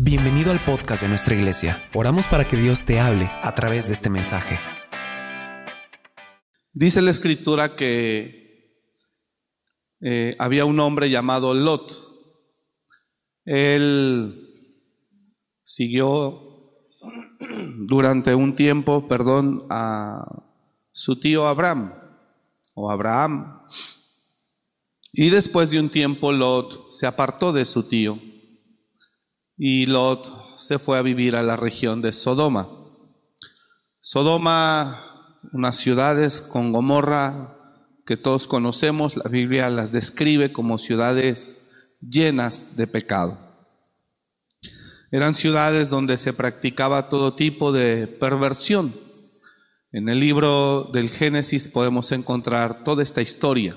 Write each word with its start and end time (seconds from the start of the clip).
Bienvenido 0.00 0.52
al 0.52 0.64
podcast 0.64 1.02
de 1.02 1.08
nuestra 1.08 1.34
iglesia. 1.34 1.82
Oramos 1.92 2.28
para 2.28 2.46
que 2.46 2.56
Dios 2.56 2.84
te 2.84 3.00
hable 3.00 3.28
a 3.42 3.52
través 3.56 3.88
de 3.88 3.94
este 3.94 4.08
mensaje. 4.08 4.56
Dice 6.72 7.02
la 7.02 7.10
escritura 7.10 7.74
que 7.74 8.86
eh, 10.00 10.36
había 10.38 10.66
un 10.66 10.78
hombre 10.78 11.10
llamado 11.10 11.52
Lot. 11.52 11.92
Él 13.44 14.70
siguió 15.64 16.76
durante 17.88 18.36
un 18.36 18.54
tiempo, 18.54 19.08
perdón, 19.08 19.66
a 19.68 20.44
su 20.92 21.18
tío 21.18 21.48
Abraham 21.48 21.92
o 22.76 22.88
Abraham. 22.88 23.62
Y 25.10 25.30
después 25.30 25.72
de 25.72 25.80
un 25.80 25.90
tiempo 25.90 26.30
Lot 26.30 26.88
se 26.88 27.08
apartó 27.08 27.52
de 27.52 27.64
su 27.64 27.88
tío 27.88 28.27
y 29.58 29.86
Lot 29.86 30.56
se 30.56 30.78
fue 30.78 30.98
a 30.98 31.02
vivir 31.02 31.34
a 31.36 31.42
la 31.42 31.56
región 31.56 32.00
de 32.00 32.12
Sodoma. 32.12 32.68
Sodoma, 34.00 35.00
unas 35.52 35.76
ciudades 35.76 36.40
con 36.40 36.72
Gomorra 36.72 37.56
que 38.06 38.16
todos 38.16 38.46
conocemos, 38.46 39.18
la 39.18 39.28
Biblia 39.28 39.68
las 39.68 39.92
describe 39.92 40.50
como 40.52 40.78
ciudades 40.78 41.70
llenas 42.00 42.76
de 42.76 42.86
pecado. 42.86 43.36
Eran 45.10 45.34
ciudades 45.34 45.90
donde 45.90 46.16
se 46.16 46.32
practicaba 46.32 47.08
todo 47.08 47.34
tipo 47.34 47.72
de 47.72 48.06
perversión. 48.06 48.94
En 49.90 50.08
el 50.08 50.20
libro 50.20 50.90
del 50.92 51.10
Génesis 51.10 51.68
podemos 51.68 52.12
encontrar 52.12 52.84
toda 52.84 53.02
esta 53.02 53.22
historia. 53.22 53.76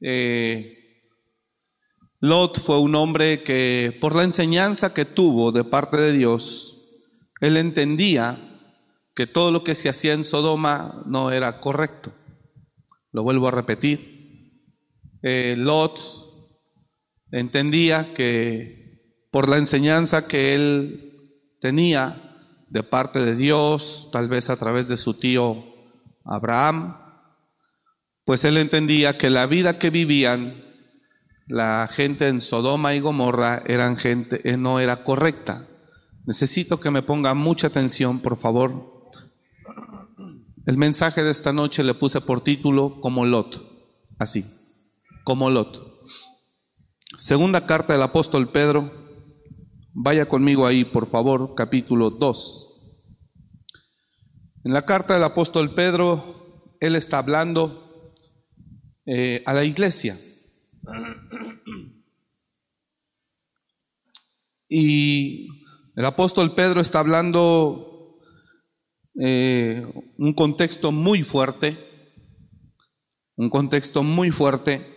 Eh, 0.00 0.81
Lot 2.22 2.60
fue 2.60 2.78
un 2.78 2.94
hombre 2.94 3.42
que 3.42 3.98
por 4.00 4.14
la 4.14 4.22
enseñanza 4.22 4.94
que 4.94 5.04
tuvo 5.04 5.50
de 5.50 5.64
parte 5.64 5.96
de 5.96 6.12
Dios, 6.12 6.78
él 7.40 7.56
entendía 7.56 8.38
que 9.16 9.26
todo 9.26 9.50
lo 9.50 9.64
que 9.64 9.74
se 9.74 9.88
hacía 9.88 10.12
en 10.12 10.22
Sodoma 10.22 11.02
no 11.04 11.32
era 11.32 11.58
correcto. 11.58 12.12
Lo 13.10 13.24
vuelvo 13.24 13.48
a 13.48 13.50
repetir. 13.50 14.60
Eh, 15.20 15.56
Lot 15.58 15.98
entendía 17.32 18.14
que 18.14 19.18
por 19.32 19.48
la 19.48 19.58
enseñanza 19.58 20.28
que 20.28 20.54
él 20.54 21.28
tenía 21.60 22.36
de 22.68 22.84
parte 22.84 23.24
de 23.24 23.34
Dios, 23.34 24.10
tal 24.12 24.28
vez 24.28 24.48
a 24.48 24.56
través 24.56 24.86
de 24.86 24.96
su 24.96 25.14
tío 25.14 25.64
Abraham, 26.24 26.96
pues 28.24 28.44
él 28.44 28.58
entendía 28.58 29.18
que 29.18 29.28
la 29.28 29.46
vida 29.46 29.80
que 29.80 29.90
vivían 29.90 30.71
la 31.46 31.88
gente 31.90 32.28
en 32.28 32.40
Sodoma 32.40 32.94
y 32.94 33.00
Gomorra 33.00 33.62
eran 33.66 33.96
gente, 33.96 34.48
eh, 34.48 34.56
no 34.56 34.80
era 34.80 35.04
correcta. 35.04 35.66
Necesito 36.24 36.78
que 36.78 36.90
me 36.90 37.02
ponga 37.02 37.34
mucha 37.34 37.66
atención, 37.66 38.20
por 38.20 38.38
favor. 38.38 38.92
El 40.64 40.78
mensaje 40.78 41.24
de 41.24 41.30
esta 41.30 41.52
noche 41.52 41.82
le 41.82 41.94
puse 41.94 42.20
por 42.20 42.42
título 42.42 43.00
como 43.00 43.26
Lot, 43.26 43.60
así, 44.18 44.44
como 45.24 45.50
Lot. 45.50 45.92
Segunda 47.16 47.66
carta 47.66 47.92
del 47.92 48.02
apóstol 48.02 48.50
Pedro, 48.50 48.90
vaya 49.92 50.26
conmigo 50.26 50.66
ahí, 50.66 50.84
por 50.84 51.10
favor, 51.10 51.54
capítulo 51.56 52.10
2. 52.10 52.68
En 54.64 54.72
la 54.72 54.86
carta 54.86 55.14
del 55.14 55.24
apóstol 55.24 55.74
Pedro, 55.74 56.76
él 56.80 56.94
está 56.94 57.18
hablando 57.18 58.12
eh, 59.04 59.42
a 59.44 59.54
la 59.54 59.64
iglesia. 59.64 60.16
Y 64.68 65.48
el 65.94 66.04
apóstol 66.04 66.54
Pedro 66.54 66.80
está 66.80 67.00
hablando 67.00 68.18
eh, 69.20 69.86
un 70.16 70.32
contexto 70.32 70.90
muy 70.90 71.22
fuerte, 71.22 71.76
un 73.36 73.50
contexto 73.50 74.02
muy 74.02 74.30
fuerte, 74.30 74.92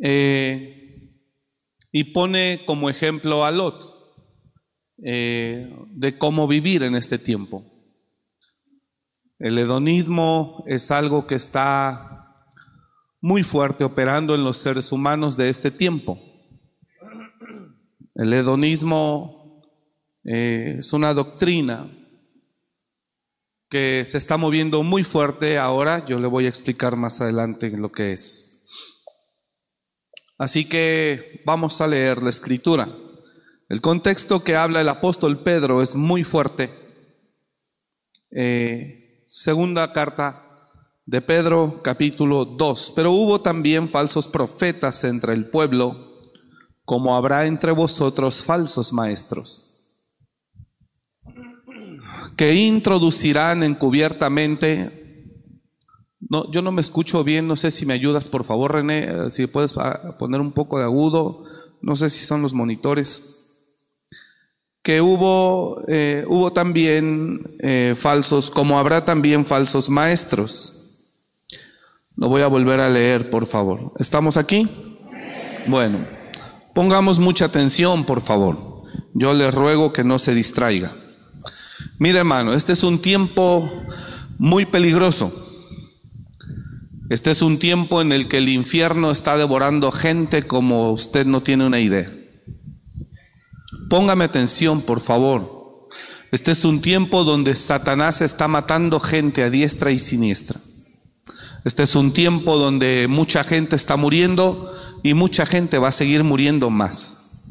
eh, 0.00 1.12
y 1.92 2.04
pone 2.04 2.62
como 2.64 2.88
ejemplo 2.88 3.44
a 3.44 3.50
Lot 3.50 3.84
eh, 5.02 5.70
de 5.90 6.16
cómo 6.16 6.48
vivir 6.48 6.82
en 6.82 6.94
este 6.94 7.18
tiempo. 7.18 7.64
El 9.38 9.58
hedonismo 9.58 10.64
es 10.66 10.90
algo 10.90 11.26
que 11.26 11.34
está 11.34 12.07
muy 13.20 13.42
fuerte 13.42 13.84
operando 13.84 14.34
en 14.34 14.44
los 14.44 14.58
seres 14.58 14.92
humanos 14.92 15.36
de 15.36 15.48
este 15.48 15.70
tiempo. 15.70 16.20
El 18.14 18.32
hedonismo 18.32 19.62
eh, 20.24 20.76
es 20.78 20.92
una 20.92 21.14
doctrina 21.14 21.90
que 23.68 24.04
se 24.04 24.18
está 24.18 24.36
moviendo 24.36 24.82
muy 24.82 25.04
fuerte 25.04 25.58
ahora. 25.58 26.04
Yo 26.06 26.18
le 26.18 26.26
voy 26.26 26.46
a 26.46 26.48
explicar 26.48 26.96
más 26.96 27.20
adelante 27.20 27.70
lo 27.70 27.92
que 27.92 28.12
es. 28.12 28.66
Así 30.38 30.68
que 30.68 31.42
vamos 31.44 31.80
a 31.80 31.86
leer 31.86 32.22
la 32.22 32.30
escritura. 32.30 32.88
El 33.68 33.80
contexto 33.80 34.42
que 34.42 34.56
habla 34.56 34.80
el 34.80 34.88
apóstol 34.88 35.42
Pedro 35.42 35.82
es 35.82 35.94
muy 35.94 36.24
fuerte. 36.24 36.70
Eh, 38.30 39.24
segunda 39.26 39.92
carta 39.92 40.47
de 41.08 41.22
Pedro, 41.22 41.80
capítulo 41.82 42.44
2. 42.44 42.92
Pero 42.94 43.12
hubo 43.12 43.40
también 43.40 43.88
falsos 43.88 44.28
profetas 44.28 45.02
entre 45.04 45.32
el 45.32 45.46
pueblo 45.46 46.20
como 46.84 47.16
habrá 47.16 47.46
entre 47.46 47.72
vosotros 47.72 48.44
falsos 48.44 48.94
maestros, 48.94 49.70
que 52.34 52.54
introducirán 52.54 53.62
encubiertamente, 53.62 55.26
no, 56.18 56.50
yo 56.50 56.62
no 56.62 56.72
me 56.72 56.80
escucho 56.80 57.24
bien, 57.24 57.46
no 57.46 57.56
sé 57.56 57.70
si 57.70 57.84
me 57.84 57.92
ayudas, 57.92 58.28
por 58.28 58.44
favor, 58.44 58.72
René, 58.72 59.30
si 59.32 59.46
puedes 59.46 59.74
poner 60.18 60.40
un 60.40 60.52
poco 60.52 60.78
de 60.78 60.84
agudo, 60.84 61.44
no 61.82 61.94
sé 61.94 62.08
si 62.08 62.24
son 62.24 62.40
los 62.40 62.54
monitores, 62.54 63.66
que 64.82 65.02
hubo, 65.02 65.82
eh, 65.88 66.24
hubo 66.26 66.54
también 66.54 67.40
eh, 67.60 67.94
falsos, 67.98 68.50
como 68.50 68.78
habrá 68.78 69.04
también 69.04 69.44
falsos 69.44 69.90
maestros. 69.90 70.77
Lo 72.18 72.28
voy 72.28 72.42
a 72.42 72.48
volver 72.48 72.80
a 72.80 72.90
leer, 72.90 73.30
por 73.30 73.46
favor. 73.46 73.92
¿Estamos 73.98 74.36
aquí? 74.36 74.68
Bueno. 75.68 76.04
Pongamos 76.74 77.20
mucha 77.20 77.44
atención, 77.44 78.04
por 78.04 78.22
favor. 78.22 78.84
Yo 79.14 79.34
le 79.34 79.52
ruego 79.52 79.92
que 79.92 80.02
no 80.02 80.18
se 80.18 80.34
distraiga. 80.34 80.92
Mire, 81.98 82.18
hermano, 82.18 82.54
este 82.54 82.72
es 82.72 82.82
un 82.82 83.00
tiempo 83.00 83.70
muy 84.36 84.66
peligroso. 84.66 85.32
Este 87.08 87.30
es 87.30 87.40
un 87.40 87.58
tiempo 87.60 88.00
en 88.00 88.10
el 88.10 88.26
que 88.26 88.38
el 88.38 88.48
infierno 88.48 89.12
está 89.12 89.36
devorando 89.36 89.92
gente 89.92 90.42
como 90.42 90.90
usted 90.92 91.24
no 91.24 91.42
tiene 91.42 91.66
una 91.66 91.78
idea. 91.78 92.12
Póngame 93.88 94.24
atención, 94.24 94.82
por 94.82 95.00
favor. 95.00 95.88
Este 96.32 96.50
es 96.50 96.64
un 96.64 96.80
tiempo 96.80 97.22
donde 97.22 97.54
Satanás 97.54 98.22
está 98.22 98.48
matando 98.48 98.98
gente 98.98 99.44
a 99.44 99.50
diestra 99.50 99.92
y 99.92 100.00
siniestra. 100.00 100.60
Este 101.64 101.82
es 101.82 101.94
un 101.94 102.12
tiempo 102.12 102.56
donde 102.56 103.06
mucha 103.08 103.44
gente 103.44 103.76
está 103.76 103.96
muriendo 103.96 104.72
y 105.02 105.14
mucha 105.14 105.46
gente 105.46 105.78
va 105.78 105.88
a 105.88 105.92
seguir 105.92 106.24
muriendo 106.24 106.70
más. 106.70 107.44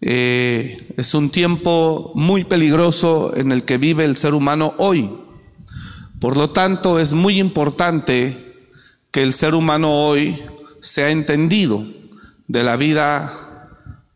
Eh, 0.00 0.94
es 0.96 1.14
un 1.14 1.30
tiempo 1.30 2.12
muy 2.14 2.44
peligroso 2.44 3.32
en 3.36 3.50
el 3.50 3.64
que 3.64 3.78
vive 3.78 4.04
el 4.04 4.16
ser 4.16 4.34
humano 4.34 4.74
hoy. 4.78 5.10
Por 6.20 6.36
lo 6.36 6.50
tanto, 6.50 7.00
es 7.00 7.14
muy 7.14 7.38
importante 7.38 8.66
que 9.10 9.22
el 9.22 9.32
ser 9.32 9.54
humano 9.54 9.92
hoy 9.92 10.42
sea 10.80 11.10
entendido 11.10 11.84
de 12.46 12.62
la 12.62 12.76
vida 12.76 13.68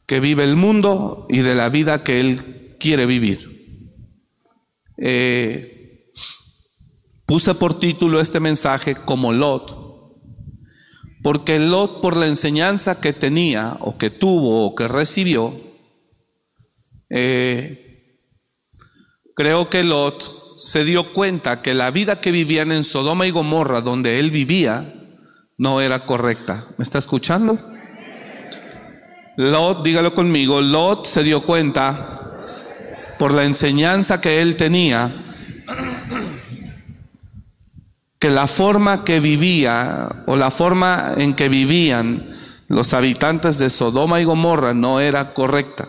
que 0.07 0.21
vive 0.21 0.45
el 0.45 0.57
mundo 0.57 1.27
y 1.29 1.39
de 1.39 1.55
la 1.55 1.69
vida 1.69 2.05
que 2.05 2.21
él 2.21 2.77
quiere 2.79 3.07
vivir. 3.07 3.53
Eh, 4.99 5.72
puse 7.33 7.55
por 7.55 7.81
título 7.81 8.21
este 8.21 8.41
mensaje 8.41 8.95
como 8.95 9.33
Lot, 9.33 9.75
porque 11.23 11.59
Lot, 11.59 12.03
por 12.03 12.15
la 12.15 12.27
enseñanza 12.27 13.01
que 13.01 13.15
tenía, 13.15 13.79
o 13.81 13.97
que 13.97 14.11
tuvo, 14.11 14.67
o 14.67 14.75
que 14.75 14.87
recibió, 14.87 15.59
eh, 17.09 18.19
creo 19.35 19.71
que 19.71 19.83
Lot 19.83 20.59
se 20.59 20.85
dio 20.85 21.15
cuenta 21.15 21.63
que 21.63 21.73
la 21.73 21.91
vida 21.91 22.21
que 22.21 22.33
vivían 22.33 22.71
en 22.71 22.85
Sodoma 22.85 23.27
y 23.27 23.31
Gomorra, 23.31 23.81
donde 23.81 24.21
él 24.21 24.31
vivía, 24.31 24.93
no 25.57 25.81
era 25.81 26.05
correcta. 26.05 26.67
¿Me 26.77 26.83
está 26.83 26.99
escuchando? 26.99 27.59
Lot, 29.39 29.83
dígalo 29.83 30.13
conmigo, 30.13 30.61
Lot 30.61 31.07
se 31.07 31.23
dio 31.23 31.41
cuenta 31.41 32.31
por 33.19 33.33
la 33.33 33.45
enseñanza 33.45 34.21
que 34.21 34.43
él 34.43 34.57
tenía 34.57 35.32
que 38.23 38.31
la 38.31 38.47
forma 38.47 39.03
que 39.03 39.19
vivía 39.19 40.23
o 40.29 40.37
la 40.37 40.53
forma 40.53 41.15
en 41.17 41.35
que 41.35 41.49
vivían 41.49 42.31
los 42.69 42.95
habitantes 42.95 43.59
de 43.59 43.69
Sodoma 43.69 44.21
y 44.21 44.25
Gomorra 44.25 44.73
no 44.75 45.01
era 45.01 45.35
correcta. 45.35 45.89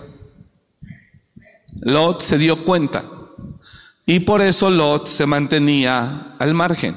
Lot 1.81 2.21
se 2.21 2.39
dio 2.39 2.65
cuenta 2.65 3.03
y 4.07 4.21
por 4.21 4.41
eso 4.41 4.71
Lot 4.71 5.05
se 5.05 5.27
mantenía 5.27 6.35
al 6.39 6.55
margen. 6.55 6.95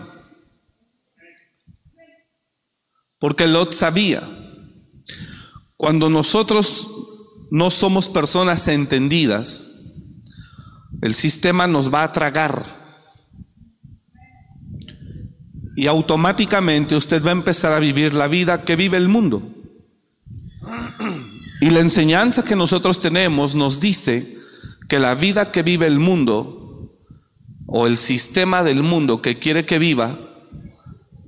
Porque 3.18 3.46
Lot 3.46 3.74
sabía, 3.74 4.22
cuando 5.76 6.08
nosotros 6.08 6.88
no 7.50 7.70
somos 7.70 8.08
personas 8.08 8.68
entendidas, 8.68 9.82
el 11.02 11.14
sistema 11.14 11.66
nos 11.66 11.92
va 11.92 12.04
a 12.04 12.12
tragar. 12.12 12.85
Y 15.76 15.86
automáticamente 15.86 16.96
usted 16.96 17.22
va 17.22 17.28
a 17.28 17.32
empezar 17.32 17.72
a 17.72 17.78
vivir 17.78 18.14
la 18.14 18.26
vida 18.26 18.64
que 18.64 18.74
vive 18.74 18.96
el 18.96 19.08
mundo. 19.08 19.42
Y 21.60 21.70
la 21.70 21.80
enseñanza 21.80 22.44
que 22.44 22.56
nosotros 22.56 23.00
tenemos 23.00 23.54
nos 23.54 23.78
dice 23.78 24.36
que 24.88 24.98
la 24.98 25.14
vida 25.14 25.52
que 25.52 25.62
vive 25.62 25.86
el 25.86 25.98
mundo 25.98 26.92
o 27.66 27.86
el 27.86 27.96
sistema 27.96 28.62
del 28.62 28.82
mundo 28.82 29.20
que 29.20 29.38
quiere 29.38 29.64
que 29.64 29.78
viva 29.78 30.18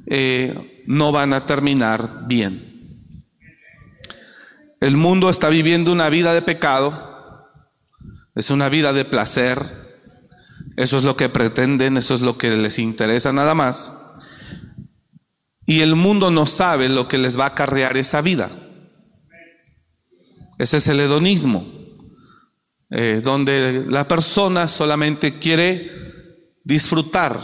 eh, 0.07 0.85
no 0.87 1.13
van 1.13 1.33
a 1.35 1.45
terminar 1.45 2.27
bien. 2.27 2.69
El 4.81 4.97
mundo 4.97 5.29
está 5.29 5.49
viviendo 5.49 5.93
una 5.93 6.09
vida 6.09 6.33
de 6.33 6.43
pecado, 6.43 7.49
es 8.35 8.51
una 8.51 8.69
vida 8.69 8.93
de 8.93 9.05
placer, 9.05 9.59
eso 10.77 10.97
es 10.97 11.05
lo 11.05 11.17
que 11.17 11.29
pretenden, 11.29 11.97
eso 11.97 12.15
es 12.15 12.21
lo 12.21 12.39
que 12.39 12.57
les 12.57 12.79
interesa 12.79 13.33
nada 13.33 13.55
más. 13.55 14.08
Y 15.69 15.83
el 15.83 15.97
mundo 15.97 16.31
no 16.31 16.47
sabe 16.47 16.89
lo 16.89 17.09
que 17.09 17.19
les 17.19 17.39
va 17.39 17.45
a 17.45 17.49
acarrear 17.49 17.99
esa 17.99 18.23
vida. 18.23 18.49
Ese 20.59 20.79
es 20.79 20.89
el 20.89 20.99
hedonismo, 20.99 21.63
eh, 22.89 23.21
donde 23.23 23.85
la 23.87 24.09
persona 24.09 24.67
solamente 24.67 25.39
quiere 25.39 25.91
disfrutar 26.65 27.39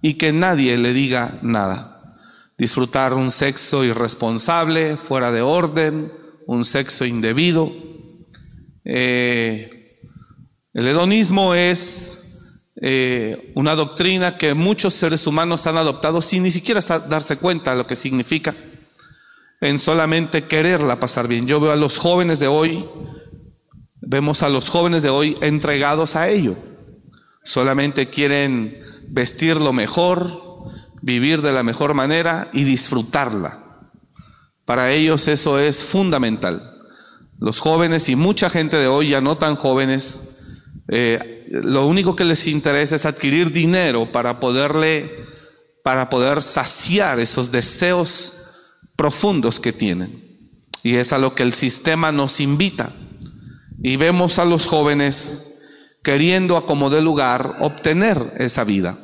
y 0.00 0.14
que 0.14 0.32
nadie 0.32 0.78
le 0.78 0.94
diga 0.94 1.38
nada. 1.42 2.02
Disfrutar 2.56 3.12
un 3.12 3.30
sexo 3.30 3.84
irresponsable, 3.84 4.96
fuera 4.96 5.30
de 5.30 5.42
orden, 5.42 6.10
un 6.46 6.64
sexo 6.64 7.04
indebido. 7.04 7.70
Eh, 8.86 9.98
el 10.72 10.88
hedonismo 10.88 11.54
es 11.54 12.19
eh, 12.82 13.52
una 13.54 13.74
doctrina 13.74 14.38
que 14.38 14.54
muchos 14.54 14.94
seres 14.94 15.26
humanos 15.26 15.66
han 15.66 15.76
adoptado 15.76 16.22
sin 16.22 16.42
ni 16.42 16.50
siquiera 16.50 16.80
darse 17.08 17.36
cuenta 17.36 17.72
de 17.72 17.76
lo 17.76 17.86
que 17.86 17.96
significa, 17.96 18.54
en 19.60 19.78
solamente 19.78 20.44
quererla 20.44 20.98
pasar 20.98 21.28
bien. 21.28 21.46
Yo 21.46 21.60
veo 21.60 21.72
a 21.72 21.76
los 21.76 21.98
jóvenes 21.98 22.40
de 22.40 22.46
hoy, 22.46 22.86
vemos 24.00 24.42
a 24.42 24.48
los 24.48 24.70
jóvenes 24.70 25.02
de 25.02 25.10
hoy 25.10 25.36
entregados 25.42 26.16
a 26.16 26.28
ello. 26.28 26.56
Solamente 27.44 28.08
quieren 28.08 28.80
vestirlo 29.08 29.72
mejor, 29.72 30.30
vivir 31.02 31.42
de 31.42 31.52
la 31.52 31.62
mejor 31.62 31.92
manera 31.92 32.48
y 32.52 32.64
disfrutarla. 32.64 33.90
Para 34.64 34.92
ellos 34.92 35.28
eso 35.28 35.58
es 35.58 35.84
fundamental. 35.84 36.78
Los 37.38 37.60
jóvenes 37.60 38.08
y 38.08 38.16
mucha 38.16 38.48
gente 38.48 38.76
de 38.76 38.86
hoy, 38.86 39.10
ya 39.10 39.20
no 39.20 39.36
tan 39.36 39.56
jóvenes, 39.56 40.29
eh, 40.92 41.46
lo 41.48 41.86
único 41.86 42.16
que 42.16 42.24
les 42.24 42.48
interesa 42.48 42.96
es 42.96 43.06
adquirir 43.06 43.52
dinero 43.52 44.10
para 44.10 44.40
poderle, 44.40 45.08
para 45.84 46.10
poder 46.10 46.42
saciar 46.42 47.20
esos 47.20 47.52
deseos 47.52 48.34
profundos 48.96 49.60
que 49.60 49.72
tienen. 49.72 50.50
Y 50.82 50.96
es 50.96 51.12
a 51.12 51.18
lo 51.18 51.34
que 51.34 51.44
el 51.44 51.52
sistema 51.52 52.10
nos 52.10 52.40
invita. 52.40 52.92
Y 53.80 53.96
vemos 53.96 54.38
a 54.38 54.44
los 54.44 54.66
jóvenes 54.66 55.60
queriendo 56.02 56.56
a 56.56 56.66
como 56.66 56.90
de 56.90 57.02
lugar 57.02 57.56
obtener 57.60 58.34
esa 58.36 58.64
vida. 58.64 58.98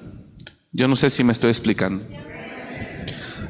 Yo 0.73 0.89
no 0.89 0.97
sé 0.97 1.09
si 1.09 1.23
me 1.23 1.33
estoy 1.33 1.51
explicando. 1.51 2.05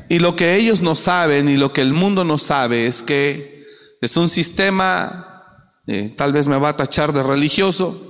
Y 0.08 0.18
lo 0.18 0.36
que 0.36 0.56
ellos 0.56 0.82
no 0.82 0.94
saben 0.94 1.48
y 1.48 1.56
lo 1.56 1.72
que 1.72 1.80
el 1.80 1.94
mundo 1.94 2.22
no 2.22 2.38
sabe 2.38 2.86
es 2.86 3.02
que 3.02 3.64
es 4.00 4.16
un 4.16 4.28
sistema, 4.28 5.72
eh, 5.86 6.12
tal 6.16 6.32
vez 6.32 6.46
me 6.46 6.58
va 6.58 6.70
a 6.70 6.76
tachar 6.76 7.12
de 7.12 7.22
religioso, 7.22 8.05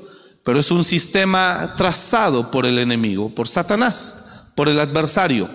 pero 0.47 0.61
es 0.61 0.71
un 0.71 0.85
sistema 0.85 1.75
trazado 1.77 2.53
por 2.53 2.67
el 2.67 2.79
enemigo, 2.79 3.35
por 3.35 3.49
Satanás, 3.49 4.45
por 4.55 4.69
el 4.69 4.79
adversario. 4.79 5.51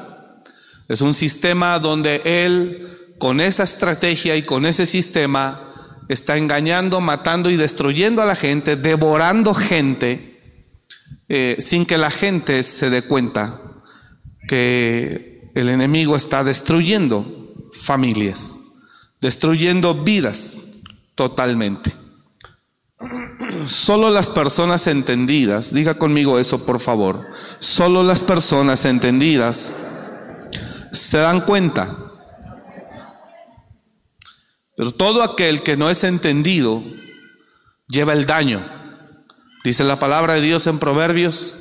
Es 0.89 0.99
un 0.99 1.13
sistema 1.13 1.79
donde 1.79 2.21
él, 2.25 2.89
con 3.17 3.39
esa 3.39 3.63
estrategia 3.63 4.35
y 4.35 4.43
con 4.43 4.65
ese 4.65 4.85
sistema, 4.85 5.61
está 6.09 6.35
engañando, 6.35 6.99
matando 6.99 7.49
y 7.49 7.55
destruyendo 7.55 8.21
a 8.21 8.25
la 8.25 8.35
gente, 8.35 8.75
devorando 8.75 9.53
gente, 9.53 10.41
eh, 11.29 11.55
sin 11.59 11.85
que 11.85 11.97
la 11.97 12.11
gente 12.11 12.61
se 12.61 12.89
dé 12.89 13.03
cuenta 13.03 13.61
que 14.45 15.51
el 15.55 15.69
enemigo 15.69 16.17
está 16.17 16.43
destruyendo 16.43 17.53
familias, 17.71 18.61
destruyendo 19.21 19.93
vidas 20.03 20.81
totalmente. 21.15 22.00
Solo 23.65 24.09
las 24.09 24.29
personas 24.29 24.87
entendidas, 24.87 25.73
diga 25.73 25.95
conmigo 25.95 26.39
eso 26.39 26.65
por 26.65 26.79
favor, 26.79 27.27
solo 27.59 28.03
las 28.03 28.23
personas 28.23 28.85
entendidas 28.85 29.73
se 30.91 31.17
dan 31.17 31.41
cuenta. 31.41 31.97
Pero 34.75 34.91
todo 34.91 35.21
aquel 35.23 35.63
que 35.63 35.77
no 35.77 35.89
es 35.89 36.03
entendido 36.03 36.83
lleva 37.87 38.13
el 38.13 38.25
daño. 38.25 38.65
Dice 39.63 39.83
la 39.83 39.99
palabra 39.99 40.35
de 40.35 40.41
Dios 40.41 40.65
en 40.67 40.79
Proverbios 40.79 41.57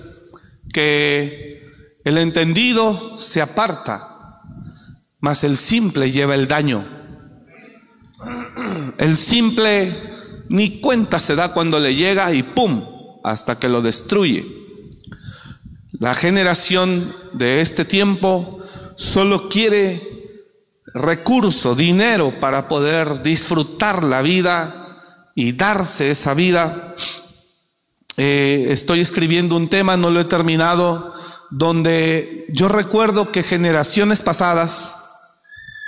que 0.72 1.60
el 2.04 2.16
entendido 2.18 3.18
se 3.18 3.42
aparta, 3.42 4.40
mas 5.18 5.44
el 5.44 5.56
simple 5.56 6.10
lleva 6.10 6.34
el 6.34 6.48
daño. 6.48 6.86
El 8.98 9.16
simple 9.16 10.09
ni 10.50 10.80
cuenta 10.80 11.20
se 11.20 11.36
da 11.36 11.52
cuando 11.52 11.78
le 11.78 11.94
llega 11.94 12.34
y 12.34 12.42
¡pum! 12.42 12.84
hasta 13.22 13.58
que 13.58 13.68
lo 13.68 13.82
destruye. 13.82 14.44
La 15.92 16.14
generación 16.14 17.14
de 17.32 17.60
este 17.60 17.84
tiempo 17.84 18.58
solo 18.96 19.48
quiere 19.48 20.42
recurso, 20.92 21.76
dinero 21.76 22.34
para 22.40 22.66
poder 22.66 23.22
disfrutar 23.22 24.02
la 24.02 24.22
vida 24.22 25.30
y 25.36 25.52
darse 25.52 26.10
esa 26.10 26.34
vida. 26.34 26.96
Eh, 28.16 28.66
estoy 28.70 29.00
escribiendo 29.00 29.56
un 29.56 29.68
tema, 29.68 29.96
no 29.96 30.10
lo 30.10 30.20
he 30.20 30.24
terminado, 30.24 31.14
donde 31.50 32.46
yo 32.48 32.66
recuerdo 32.66 33.30
que 33.30 33.44
generaciones 33.44 34.22
pasadas, 34.22 35.04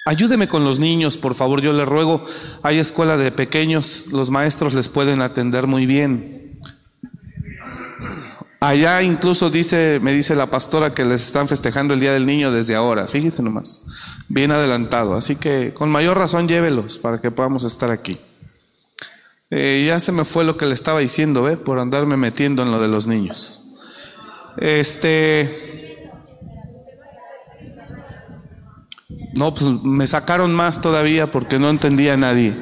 ayúdeme 0.05 0.49
con 0.49 0.65
los 0.65 0.79
niños, 0.79 1.17
por 1.17 1.35
favor, 1.35 1.61
yo 1.61 1.73
le 1.73 1.85
ruego, 1.85 2.25
hay 2.63 2.79
escuela 2.79 3.17
de 3.17 3.33
pequeños, 3.33 4.07
los 4.11 4.31
maestros 4.31 4.75
les 4.75 4.89
pueden 4.89 5.23
atender 5.23 5.67
muy 5.67 5.87
bien. 5.87 6.61
Allá 8.61 9.03
incluso 9.03 9.51
dice, 9.51 9.99
me 10.01 10.13
dice 10.13 10.37
la 10.37 10.47
pastora 10.47 10.95
que 10.95 11.05
les 11.05 11.23
están 11.23 11.49
festejando 11.49 11.95
el 11.95 12.01
Día 12.01 12.13
del 12.13 12.27
Niño 12.27 12.53
desde 12.53 12.77
ahora, 12.77 13.09
fíjese 13.09 13.43
nomás, 13.43 13.87
bien 14.29 14.53
adelantado, 14.53 15.15
así 15.15 15.37
que 15.37 15.75
con 15.75 15.91
mayor 15.91 16.17
razón 16.17 16.47
llévelos 16.47 16.99
para 16.99 17.21
que 17.21 17.31
podamos 17.31 17.65
estar 17.65 17.91
aquí. 17.91 18.19
Eh, 19.51 19.85
ya 19.87 20.01
se 20.01 20.13
me 20.13 20.25
fue 20.25 20.45
lo 20.45 20.57
que 20.57 20.65
le 20.65 20.73
estaba 20.73 21.01
diciendo, 21.01 21.43
¿ve? 21.43 21.59
Por 21.59 21.79
andarme 21.79 22.17
metiendo 22.17 22.63
en 22.63 22.71
lo 22.71 22.81
de 22.81 22.89
los 22.89 23.07
niños. 23.07 23.61
Este. 24.57 25.82
No, 29.35 29.55
pues 29.55 29.69
me 29.83 30.07
sacaron 30.07 30.55
más 30.55 30.81
todavía 30.81 31.31
porque 31.31 31.59
no 31.59 31.71
entendía 31.71 32.15
a 32.15 32.17
nadie. 32.17 32.57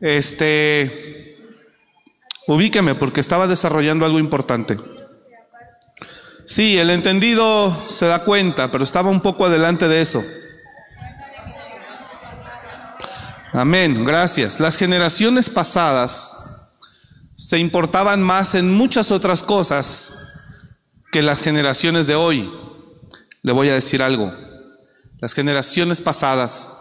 Este. 0.00 1.36
Ubíqueme 2.46 2.94
porque 2.94 3.20
estaba 3.20 3.46
desarrollando 3.46 4.04
algo 4.04 4.18
importante. 4.18 4.76
Sí, 6.46 6.78
el 6.78 6.90
entendido 6.90 7.88
se 7.88 8.06
da 8.06 8.24
cuenta, 8.24 8.72
pero 8.72 8.82
estaba 8.82 9.08
un 9.08 9.20
poco 9.20 9.44
adelante 9.46 9.86
de 9.86 10.00
eso. 10.00 10.22
Amén, 13.52 14.04
gracias. 14.04 14.58
Las 14.58 14.76
generaciones 14.76 15.48
pasadas 15.48 16.36
se 17.34 17.58
importaban 17.58 18.22
más 18.22 18.54
en 18.54 18.72
muchas 18.72 19.10
otras 19.12 19.42
cosas 19.42 20.16
que 21.10 21.22
las 21.22 21.42
generaciones 21.42 22.06
de 22.06 22.14
hoy. 22.14 22.52
Le 23.42 23.52
voy 23.52 23.68
a 23.70 23.74
decir 23.74 24.02
algo. 24.02 24.32
Las 25.20 25.34
generaciones 25.34 26.00
pasadas 26.00 26.78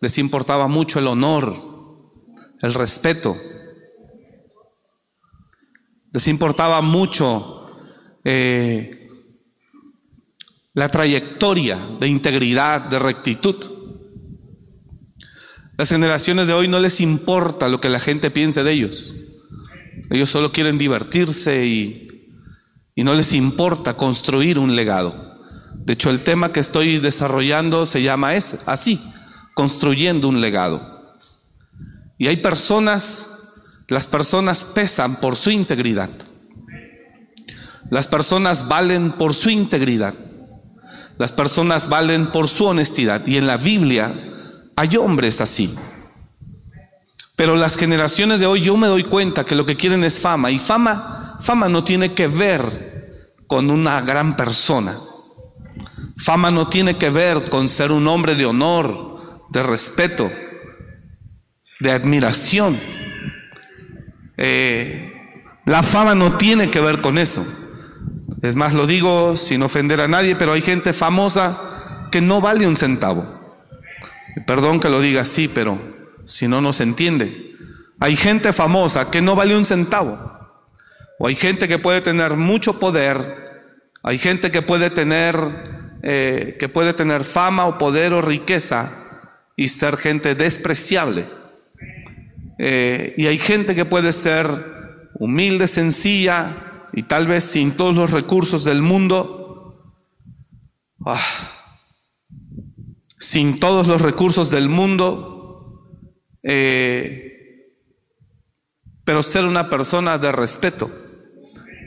les 0.00 0.18
importaba 0.18 0.68
mucho 0.68 0.98
el 0.98 1.06
honor, 1.06 1.54
el 2.60 2.74
respeto. 2.74 3.36
Les 6.12 6.28
importaba 6.28 6.82
mucho 6.82 7.70
eh, 8.24 9.08
la 10.74 10.90
trayectoria 10.90 11.78
de 11.98 12.08
integridad, 12.08 12.82
de 12.82 12.98
rectitud. 12.98 13.56
Las 15.78 15.88
generaciones 15.88 16.48
de 16.48 16.52
hoy 16.52 16.68
no 16.68 16.80
les 16.80 17.00
importa 17.00 17.68
lo 17.68 17.80
que 17.80 17.88
la 17.88 17.98
gente 17.98 18.30
piense 18.30 18.62
de 18.62 18.72
ellos. 18.72 19.14
Ellos 20.10 20.28
solo 20.28 20.52
quieren 20.52 20.76
divertirse 20.76 21.64
y, 21.64 22.08
y 22.94 23.04
no 23.04 23.14
les 23.14 23.32
importa 23.32 23.96
construir 23.96 24.58
un 24.58 24.76
legado. 24.76 25.29
De 25.84 25.94
hecho, 25.94 26.10
el 26.10 26.20
tema 26.20 26.52
que 26.52 26.60
estoy 26.60 26.98
desarrollando 26.98 27.86
se 27.86 28.02
llama 28.02 28.34
es 28.34 28.58
así, 28.66 29.02
construyendo 29.54 30.28
un 30.28 30.40
legado. 30.40 31.18
Y 32.18 32.28
hay 32.28 32.36
personas, 32.36 33.52
las 33.88 34.06
personas 34.06 34.64
pesan 34.64 35.16
por 35.16 35.36
su 35.36 35.50
integridad. 35.50 36.10
Las 37.90 38.06
personas 38.06 38.68
valen 38.68 39.12
por 39.12 39.34
su 39.34 39.50
integridad. 39.50 40.14
Las 41.18 41.32
personas 41.32 41.88
valen 41.88 42.28
por 42.28 42.48
su 42.48 42.66
honestidad. 42.66 43.26
Y 43.26 43.36
en 43.36 43.46
la 43.46 43.56
Biblia 43.56 44.14
hay 44.76 44.96
hombres 44.96 45.40
así. 45.40 45.74
Pero 47.36 47.56
las 47.56 47.76
generaciones 47.76 48.38
de 48.38 48.46
hoy 48.46 48.60
yo 48.60 48.76
me 48.76 48.86
doy 48.86 49.04
cuenta 49.04 49.44
que 49.44 49.54
lo 49.54 49.66
que 49.66 49.76
quieren 49.76 50.04
es 50.04 50.20
fama. 50.20 50.50
Y 50.50 50.58
fama, 50.58 51.38
fama 51.40 51.68
no 51.68 51.82
tiene 51.84 52.12
que 52.12 52.28
ver 52.28 53.32
con 53.46 53.70
una 53.70 54.02
gran 54.02 54.36
persona. 54.36 54.94
Fama 56.20 56.50
no 56.50 56.68
tiene 56.68 56.96
que 56.96 57.10
ver 57.10 57.48
con 57.48 57.68
ser 57.68 57.92
un 57.92 58.06
hombre 58.06 58.34
de 58.34 58.46
honor, 58.46 59.46
de 59.50 59.62
respeto, 59.62 60.30
de 61.80 61.90
admiración. 61.90 62.78
Eh, 64.36 65.12
la 65.64 65.82
fama 65.82 66.14
no 66.14 66.36
tiene 66.36 66.70
que 66.70 66.80
ver 66.80 67.00
con 67.00 67.18
eso. 67.18 67.46
Es 68.42 68.54
más, 68.54 68.74
lo 68.74 68.86
digo 68.86 69.36
sin 69.36 69.62
ofender 69.62 70.00
a 70.00 70.08
nadie, 70.08 70.36
pero 70.36 70.52
hay 70.52 70.62
gente 70.62 70.92
famosa 70.92 72.08
que 72.10 72.20
no 72.20 72.40
vale 72.40 72.66
un 72.66 72.76
centavo. 72.76 73.24
Perdón 74.46 74.80
que 74.80 74.88
lo 74.88 75.00
diga 75.00 75.22
así, 75.22 75.48
pero 75.48 75.78
si 76.24 76.48
no, 76.48 76.60
no 76.60 76.72
se 76.72 76.84
entiende. 76.84 77.54
Hay 77.98 78.16
gente 78.16 78.52
famosa 78.52 79.10
que 79.10 79.20
no 79.20 79.36
vale 79.36 79.56
un 79.56 79.64
centavo. 79.64 80.18
O 81.18 81.26
hay 81.26 81.34
gente 81.34 81.68
que 81.68 81.78
puede 81.78 82.00
tener 82.00 82.36
mucho 82.36 82.78
poder. 82.78 83.70
Hay 84.02 84.18
gente 84.18 84.50
que 84.50 84.62
puede 84.62 84.88
tener, 84.88 85.36
eh, 86.02 86.56
que 86.58 86.68
puede 86.68 86.94
tener 86.94 87.24
fama 87.24 87.66
o 87.66 87.78
poder 87.78 88.12
o 88.12 88.22
riqueza 88.22 88.92
y 89.56 89.68
ser 89.68 89.96
gente 89.96 90.34
despreciable. 90.34 91.24
Eh, 92.58 93.14
y 93.16 93.26
hay 93.26 93.38
gente 93.38 93.74
que 93.74 93.84
puede 93.84 94.12
ser 94.12 94.46
humilde, 95.14 95.66
sencilla, 95.66 96.88
y 96.92 97.04
tal 97.04 97.26
vez 97.26 97.44
sin 97.44 97.72
todos 97.72 97.96
los 97.96 98.10
recursos 98.10 98.64
del 98.64 98.82
mundo, 98.82 99.94
ah, 101.06 101.20
sin 103.18 103.60
todos 103.60 103.88
los 103.88 104.00
recursos 104.00 104.50
del 104.50 104.68
mundo, 104.68 106.00
eh, 106.42 107.74
pero 109.04 109.22
ser 109.22 109.44
una 109.44 109.68
persona 109.68 110.18
de 110.18 110.32
respeto. 110.32 110.90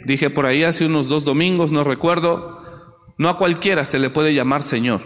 Dije 0.06 0.30
por 0.30 0.46
ahí 0.46 0.64
hace 0.64 0.86
unos 0.86 1.08
dos 1.08 1.26
domingos, 1.26 1.72
no 1.72 1.84
recuerdo, 1.84 2.63
no 3.18 3.30
a 3.30 3.38
cualquiera 3.38 3.86
se 3.86 4.00
le 4.00 4.10
puede 4.10 4.34
llamar 4.34 4.64
Señor. 4.64 5.02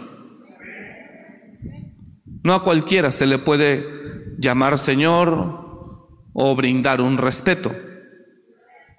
No 2.42 2.54
a 2.54 2.64
cualquiera 2.64 3.12
se 3.12 3.26
le 3.26 3.38
puede 3.38 4.34
llamar 4.38 4.78
Señor 4.78 6.08
o 6.32 6.56
brindar 6.56 7.00
un 7.00 7.18
respeto. 7.18 7.74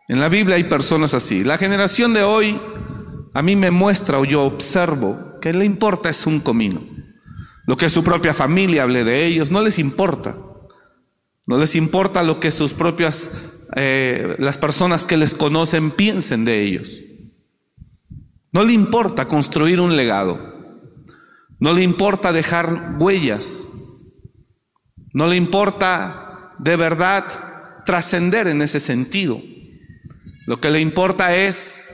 En 0.08 0.20
la 0.20 0.30
Biblia 0.30 0.56
hay 0.56 0.66
personas 0.66 1.14
así. 1.14 1.44
La 1.44 1.58
generación 1.58 2.14
de 2.14 2.24
hoy 2.24 2.60
a 3.34 3.42
mí 3.42 3.56
me 3.56 3.72
muestra 3.72 4.20
o 4.20 4.26
yo 4.26 4.44
observo 4.44 5.40
que 5.40 5.54
le 5.54 5.66
importa 5.66 6.10
es 6.10 6.26
un 6.26 6.40
comino. 6.40 6.82
Lo 7.66 7.78
que 7.78 7.90
su 7.90 8.04
propia 8.04 8.34
familia 8.34 8.84
hable 8.84 9.04
de 9.04 9.26
ellos, 9.26 9.52
no 9.52 9.62
les 9.62 9.80
importa. 9.80 10.36
No 11.46 11.58
les 11.58 11.76
importa 11.76 12.24
lo 12.24 12.40
que 12.40 12.52
sus 12.52 12.74
propias, 12.74 13.32
eh, 13.76 14.36
las 14.40 14.58
personas 14.58 15.06
que 15.06 15.18
les 15.18 15.34
conocen 15.34 15.92
piensen 15.92 16.46
de 16.46 16.62
ellos. 16.62 17.00
No 18.52 18.64
le 18.64 18.74
importa 18.74 19.28
construir 19.28 19.80
un 19.80 19.96
legado. 19.96 20.40
No 21.60 21.74
le 21.74 21.84
importa 21.84 22.32
dejar 22.32 22.96
huellas. 23.00 23.74
No 25.14 25.28
le 25.28 25.36
importa 25.36 26.54
de 26.60 26.76
verdad 26.76 27.26
trascender 27.86 28.48
en 28.48 28.62
ese 28.62 28.80
sentido. 28.80 29.42
Lo 30.46 30.60
que 30.60 30.72
le 30.72 30.80
importa 30.80 31.36
es 31.36 31.90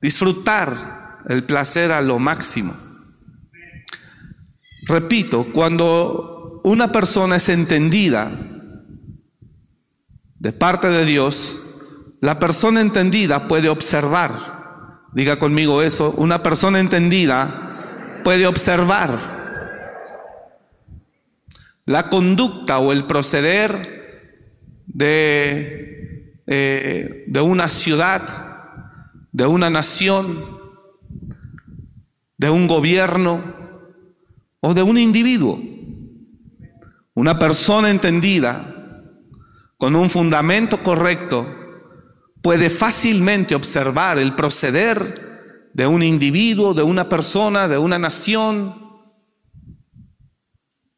disfrutar 0.00 1.20
el 1.28 1.44
placer 1.44 1.92
a 1.92 2.00
lo 2.00 2.18
máximo. 2.18 2.74
Repito, 4.86 5.46
cuando 5.52 6.60
una 6.64 6.92
persona 6.92 7.36
es 7.36 7.48
entendida 7.48 8.30
de 10.38 10.52
parte 10.52 10.88
de 10.88 11.04
Dios, 11.04 11.60
la 12.20 12.38
persona 12.38 12.80
entendida 12.80 13.48
puede 13.48 13.68
observar. 13.68 14.30
Diga 15.14 15.38
conmigo 15.38 15.82
eso, 15.82 16.12
una 16.16 16.42
persona 16.42 16.80
entendida 16.80 18.20
puede 18.24 18.46
observar 18.46 19.34
la 21.86 22.08
conducta 22.08 22.78
o 22.78 22.92
el 22.92 23.04
proceder 23.04 24.82
de 24.86 25.94
eh, 26.46 27.24
de 27.26 27.40
una 27.40 27.70
ciudad, 27.70 28.22
de 29.32 29.46
una 29.46 29.70
nación, 29.70 30.44
de 32.36 32.50
un 32.50 32.66
gobierno 32.66 33.42
o 34.60 34.74
de 34.74 34.82
un 34.82 34.98
individuo. 34.98 35.58
Una 37.14 37.38
persona 37.38 37.90
entendida, 37.90 38.74
con 39.78 39.96
un 39.96 40.10
fundamento 40.10 40.82
correcto, 40.82 41.46
puede 42.44 42.68
fácilmente 42.68 43.54
observar 43.54 44.18
el 44.18 44.34
proceder 44.34 45.70
de 45.72 45.86
un 45.86 46.02
individuo, 46.02 46.74
de 46.74 46.82
una 46.82 47.08
persona, 47.08 47.68
de 47.68 47.78
una 47.78 47.98
nación 47.98 48.74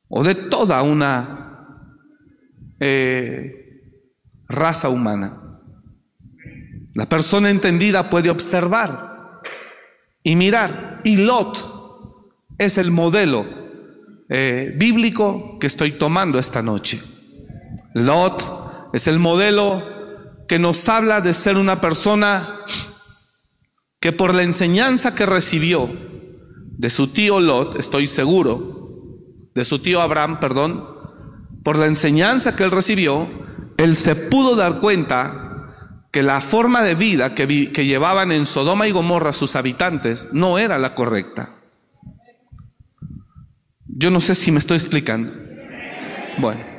o 0.09 0.25
de 0.25 0.35
toda 0.35 0.83
una 0.83 1.95
eh, 2.81 3.93
raza 4.49 4.89
humana. 4.89 5.61
La 6.97 7.07
persona 7.09 7.49
entendida 7.49 8.11
puede 8.11 8.29
observar 8.29 9.41
y 10.25 10.35
mirar. 10.35 11.01
Y 11.05 11.19
Lot 11.19 11.65
es 12.59 12.77
el 12.77 12.91
modelo 12.91 13.47
eh, 14.29 14.75
bíblico 14.77 15.59
que 15.61 15.69
estoy 15.69 15.93
tomando 15.93 16.41
esta 16.41 16.61
noche. 16.61 17.01
Lot 17.95 18.91
es 18.93 19.07
el 19.07 19.21
modelo 19.21 19.95
que 20.49 20.59
nos 20.59 20.89
habla 20.89 21.21
de 21.21 21.33
ser 21.33 21.57
una 21.57 21.81
persona 21.81 22.61
que 24.01 24.13
por 24.13 24.35
la 24.35 24.43
enseñanza 24.43 25.15
que 25.15 25.27
recibió 25.27 25.89
de 26.79 26.91
su 26.91 27.09
tío 27.09 27.41
Lot, 27.41 27.79
estoy 27.79 28.07
seguro, 28.07 28.77
de 29.55 29.65
su 29.65 29.79
tío 29.79 30.03
Abraham, 30.03 30.39
perdón, 30.39 30.87
por 31.65 31.79
la 31.79 31.87
enseñanza 31.87 32.55
que 32.55 32.65
él 32.65 32.71
recibió, 32.71 33.27
él 33.79 33.97
se 33.97 34.15
pudo 34.15 34.55
dar 34.55 34.81
cuenta 34.81 35.47
que 36.13 36.23
la 36.23 36.41
forma 36.41 36.83
de 36.83 36.95
vida 36.95 37.35
que, 37.35 37.47
llevaban 37.47 38.33
en 38.33 38.45
Sodoma 38.45 38.87
y 38.87 38.91
Gomorra 38.91 39.33
sus 39.33 39.57
habitantes 39.57 40.31
no 40.33 40.59
era 40.59 40.79
la 40.79 40.95
correcta. 40.95 41.51
Yo 43.87 44.11
no 44.11 44.21
sé 44.21 44.35
si 44.35 44.53
me 44.53 44.59
estoy 44.59 44.77
explicando. 44.77 45.33
Bueno, 46.39 46.76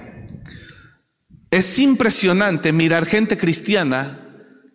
es 1.51 1.79
impresionante 1.79 2.71
mirar 2.71 3.05
gente 3.05 3.37
cristiana 3.37 4.19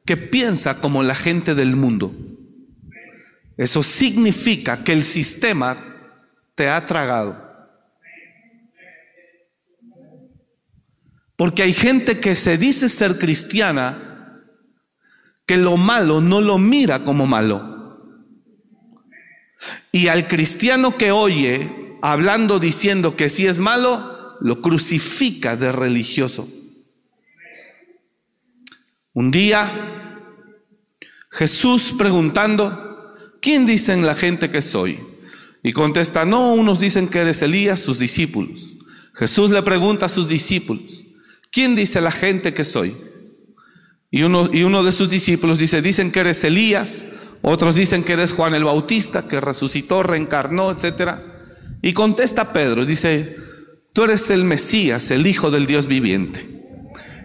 que 0.04 0.16
piensa 0.16 0.80
como 0.80 1.02
la 1.02 1.14
gente 1.14 1.54
del 1.54 1.76
mundo. 1.76 2.14
Eso 3.56 3.82
significa 3.82 4.82
que 4.82 4.92
el 4.92 5.04
sistema 5.04 5.76
te 6.54 6.68
ha 6.68 6.80
tragado. 6.80 7.50
Porque 11.36 11.62
hay 11.62 11.72
gente 11.72 12.20
que 12.20 12.34
se 12.34 12.56
dice 12.56 12.88
ser 12.88 13.18
cristiana 13.18 14.40
que 15.46 15.56
lo 15.56 15.76
malo 15.76 16.20
no 16.20 16.40
lo 16.40 16.58
mira 16.58 17.04
como 17.04 17.26
malo. 17.26 17.70
Y 19.92 20.08
al 20.08 20.26
cristiano 20.26 20.96
que 20.96 21.12
oye 21.12 21.98
hablando 22.02 22.58
diciendo 22.58 23.16
que 23.16 23.28
sí 23.28 23.46
es 23.46 23.60
malo, 23.60 24.36
lo 24.40 24.60
crucifica 24.60 25.56
de 25.56 25.70
religioso. 25.70 26.48
Un 29.14 29.30
día 29.30 29.70
Jesús 31.30 31.94
preguntando, 31.96 33.14
¿quién 33.40 33.66
dicen 33.66 34.06
la 34.06 34.14
gente 34.14 34.50
que 34.50 34.62
soy? 34.62 34.98
Y 35.62 35.72
contesta, 35.72 36.24
no, 36.24 36.52
unos 36.52 36.80
dicen 36.80 37.08
que 37.08 37.20
eres 37.20 37.42
Elías, 37.42 37.80
sus 37.80 37.98
discípulos. 37.98 38.70
Jesús 39.14 39.50
le 39.50 39.62
pregunta 39.62 40.06
a 40.06 40.10
sus 40.10 40.28
discípulos, 40.28 41.04
¿quién 41.50 41.74
dice 41.74 42.00
la 42.00 42.10
gente 42.10 42.52
que 42.52 42.64
soy? 42.64 42.96
Y 44.10 44.22
uno, 44.22 44.50
y 44.52 44.62
uno 44.62 44.82
de 44.82 44.92
sus 44.92 45.08
discípulos 45.08 45.58
dice, 45.58 45.80
dicen 45.80 46.10
que 46.10 46.20
eres 46.20 46.44
Elías, 46.44 47.12
otros 47.40 47.76
dicen 47.76 48.04
que 48.04 48.12
eres 48.12 48.34
Juan 48.34 48.54
el 48.54 48.64
Bautista, 48.64 49.26
que 49.26 49.40
resucitó, 49.40 50.02
reencarnó, 50.02 50.70
etc. 50.70 51.18
Y 51.80 51.92
contesta 51.92 52.52
Pedro, 52.52 52.84
dice, 52.84 53.36
tú 53.92 54.04
eres 54.04 54.30
el 54.30 54.44
Mesías, 54.44 55.10
el 55.10 55.26
Hijo 55.26 55.50
del 55.50 55.66
Dios 55.66 55.86
viviente. 55.86 56.61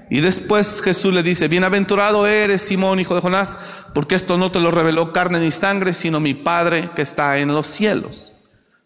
Y 0.10 0.22
después 0.22 0.82
Jesús 0.82 1.14
le 1.14 1.22
dice, 1.22 1.48
bienaventurado 1.48 2.28
eres 2.28 2.62
Simón, 2.62 3.00
hijo 3.00 3.14
de 3.16 3.22
Jonás, 3.22 3.58
porque 3.94 4.16
esto 4.16 4.38
no 4.38 4.52
te 4.52 4.60
lo 4.60 4.72
reveló 4.72 5.12
carne 5.12 5.40
ni 5.40 5.52
sangre, 5.52 5.94
sino 5.94 6.20
mi 6.20 6.34
Padre 6.34 6.90
que 6.96 7.02
está 7.02 7.40
en 7.40 7.50
los 7.50 7.68
cielos. 7.68 8.34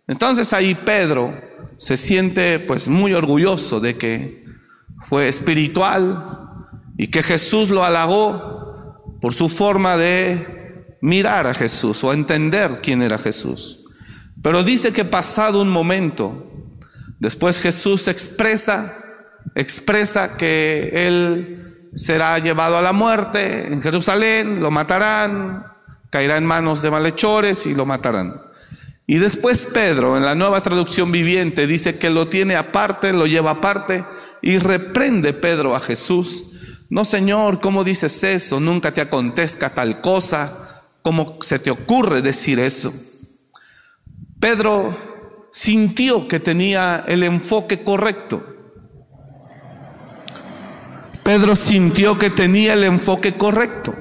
Entonces 0.08 0.52
ahí 0.54 0.74
Pedro 0.74 1.34
se 1.78 1.96
siente 1.96 2.60
pues 2.60 2.90
muy 2.90 3.14
orgulloso 3.14 3.80
de 3.80 3.98
que 3.98 4.46
fue 5.06 5.28
espiritual 5.28 6.66
y 6.98 7.08
que 7.08 7.24
Jesús 7.24 7.70
lo 7.70 7.84
halagó 7.84 9.18
por 9.22 9.34
su 9.34 9.48
forma 9.48 9.98
de 9.98 10.98
mirar 11.02 11.48
a 11.48 11.54
Jesús 11.54 12.04
o 12.04 12.14
entender 12.14 12.80
quién 12.82 13.02
era 13.02 13.18
Jesús. 13.18 13.86
Pero 14.42 14.64
dice 14.64 14.92
que 14.92 15.06
pasado 15.06 15.62
un 15.62 15.70
momento, 15.70 16.52
después 17.20 17.60
Jesús 17.60 18.08
expresa 18.08 19.01
expresa 19.56 20.38
que 20.38 20.92
él 20.94 21.90
será 21.94 22.40
llevado 22.40 22.78
a 22.78 22.82
la 22.82 22.94
muerte 22.94 23.68
en 23.68 23.82
Jerusalén, 23.82 24.62
lo 24.62 24.72
matarán, 24.72 25.66
caerá 26.10 26.38
en 26.38 26.46
manos 26.46 26.82
de 26.82 26.92
malhechores 26.92 27.66
y 27.66 27.76
lo 27.76 27.86
matarán. 27.86 28.42
Y 29.08 29.18
después 29.18 29.66
Pedro, 29.66 30.16
en 30.16 30.24
la 30.24 30.36
nueva 30.36 30.62
traducción 30.62 31.12
viviente, 31.12 31.68
dice 31.68 31.98
que 31.98 32.10
lo 32.10 32.30
tiene 32.30 32.56
aparte, 32.56 33.12
lo 33.12 33.28
lleva 33.28 33.52
aparte 33.52 34.06
y 34.42 34.58
reprende 34.58 35.34
Pedro 35.34 35.76
a 35.76 35.82
Jesús. 35.82 36.46
No, 36.90 37.04
Señor, 37.04 37.60
¿cómo 37.60 37.84
dices 37.84 38.24
eso? 38.24 38.60
Nunca 38.60 38.94
te 38.94 39.02
acontezca 39.02 39.70
tal 39.70 40.02
cosa. 40.02 40.84
¿Cómo 41.02 41.40
se 41.42 41.60
te 41.60 41.72
ocurre 41.72 42.22
decir 42.22 42.60
eso? 42.60 42.94
Pedro 44.40 44.98
sintió 45.52 46.28
que 46.28 46.40
tenía 46.40 47.04
el 47.08 47.24
enfoque 47.24 47.84
correcto. 47.84 48.51
Pedro 51.24 51.56
sintió 51.56 52.18
que 52.18 52.30
tenía 52.30 52.74
el 52.74 52.84
enfoque 52.84 53.38
correcto. 53.38 53.94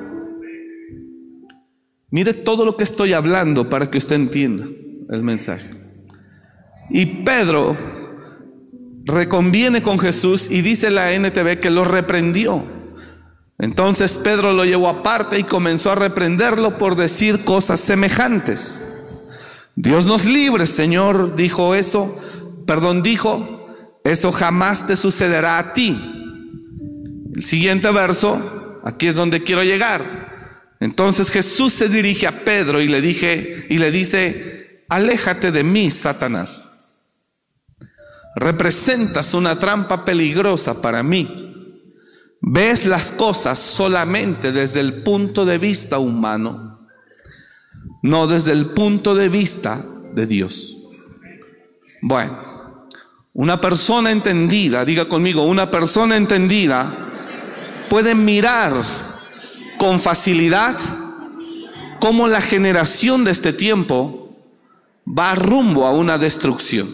Mire 2.10 2.34
todo 2.34 2.64
lo 2.64 2.76
que 2.76 2.84
estoy 2.84 3.12
hablando 3.12 3.68
para 3.68 3.90
que 3.90 3.98
usted 3.98 4.16
entienda 4.16 4.64
el 5.10 5.22
mensaje. 5.22 5.70
Y 6.90 7.06
Pedro 7.06 7.76
reconviene 9.04 9.82
con 9.82 9.98
Jesús 9.98 10.50
y 10.50 10.62
dice 10.62 10.90
la 10.90 11.12
NTV 11.12 11.60
que 11.60 11.70
lo 11.70 11.84
reprendió. 11.84 12.64
Entonces 13.58 14.18
Pedro 14.18 14.52
lo 14.52 14.64
llevó 14.64 14.88
aparte 14.88 15.38
y 15.38 15.44
comenzó 15.44 15.92
a 15.92 15.94
reprenderlo 15.94 16.78
por 16.78 16.96
decir 16.96 17.44
cosas 17.44 17.78
semejantes. 17.78 18.86
Dios 19.76 20.06
nos 20.06 20.24
libre, 20.24 20.66
Señor, 20.66 21.36
dijo 21.36 21.74
eso, 21.74 22.18
perdón, 22.66 23.02
dijo, 23.02 23.68
eso 24.02 24.32
jamás 24.32 24.86
te 24.86 24.96
sucederá 24.96 25.58
a 25.58 25.72
ti. 25.74 26.19
El 27.34 27.44
siguiente 27.44 27.90
verso, 27.90 28.80
aquí 28.84 29.06
es 29.06 29.14
donde 29.14 29.42
quiero 29.42 29.62
llegar. 29.62 30.30
Entonces 30.80 31.30
Jesús 31.30 31.72
se 31.72 31.88
dirige 31.88 32.26
a 32.26 32.44
Pedro 32.44 32.80
y 32.80 32.88
le 32.88 33.00
dije 33.00 33.66
y 33.68 33.78
le 33.78 33.90
dice, 33.90 34.84
"Aléjate 34.88 35.52
de 35.52 35.62
mí, 35.62 35.90
Satanás. 35.90 36.66
Representas 38.36 39.34
una 39.34 39.58
trampa 39.58 40.04
peligrosa 40.04 40.80
para 40.80 41.02
mí. 41.02 41.46
Ves 42.40 42.86
las 42.86 43.12
cosas 43.12 43.58
solamente 43.58 44.52
desde 44.52 44.80
el 44.80 45.02
punto 45.02 45.44
de 45.44 45.58
vista 45.58 45.98
humano, 45.98 46.88
no 48.02 48.26
desde 48.26 48.52
el 48.52 48.66
punto 48.66 49.14
de 49.14 49.28
vista 49.28 49.84
de 50.14 50.26
Dios." 50.26 50.78
Bueno, 52.00 52.40
una 53.34 53.60
persona 53.60 54.10
entendida, 54.10 54.84
diga 54.86 55.04
conmigo, 55.04 55.44
una 55.44 55.70
persona 55.70 56.16
entendida 56.16 57.09
pueden 57.90 58.24
mirar 58.24 58.72
con 59.76 60.00
facilidad 60.00 60.78
cómo 62.00 62.28
la 62.28 62.40
generación 62.40 63.24
de 63.24 63.32
este 63.32 63.52
tiempo 63.52 64.34
va 65.06 65.34
rumbo 65.34 65.86
a 65.86 65.92
una 65.92 66.16
destrucción. 66.16 66.88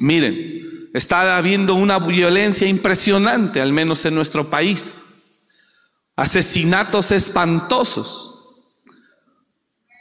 Miren, 0.00 0.90
está 0.92 1.36
habiendo 1.36 1.74
una 1.76 1.98
violencia 2.00 2.66
impresionante, 2.66 3.60
al 3.60 3.72
menos 3.72 4.04
en 4.04 4.14
nuestro 4.14 4.50
país. 4.50 5.08
Asesinatos 6.16 7.12
espantosos. 7.12 8.34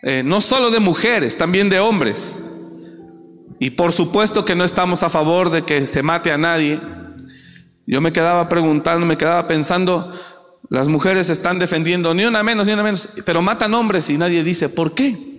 Eh, 0.03 0.23
no 0.25 0.41
solo 0.41 0.71
de 0.71 0.79
mujeres, 0.79 1.37
también 1.37 1.69
de 1.69 1.79
hombres. 1.79 2.49
Y 3.59 3.69
por 3.69 3.93
supuesto 3.93 4.43
que 4.43 4.55
no 4.55 4.63
estamos 4.63 5.03
a 5.03 5.11
favor 5.11 5.51
de 5.51 5.63
que 5.63 5.85
se 5.85 6.01
mate 6.01 6.31
a 6.31 6.39
nadie, 6.39 6.81
yo 7.87 8.01
me 8.01 8.13
quedaba 8.13 8.47
preguntando, 8.47 9.05
me 9.05 9.17
quedaba 9.17 9.47
pensando, 9.47 10.13
las 10.69 10.87
mujeres 10.87 11.29
están 11.29 11.59
defendiendo 11.59 12.13
ni 12.13 12.25
una 12.25 12.43
menos, 12.43 12.67
ni 12.67 12.73
una 12.73 12.83
menos, 12.83 13.09
pero 13.25 13.41
matan 13.41 13.73
hombres 13.73 14.09
y 14.09 14.17
nadie 14.17 14.43
dice, 14.43 14.69
¿por 14.69 14.93
qué? 14.93 15.31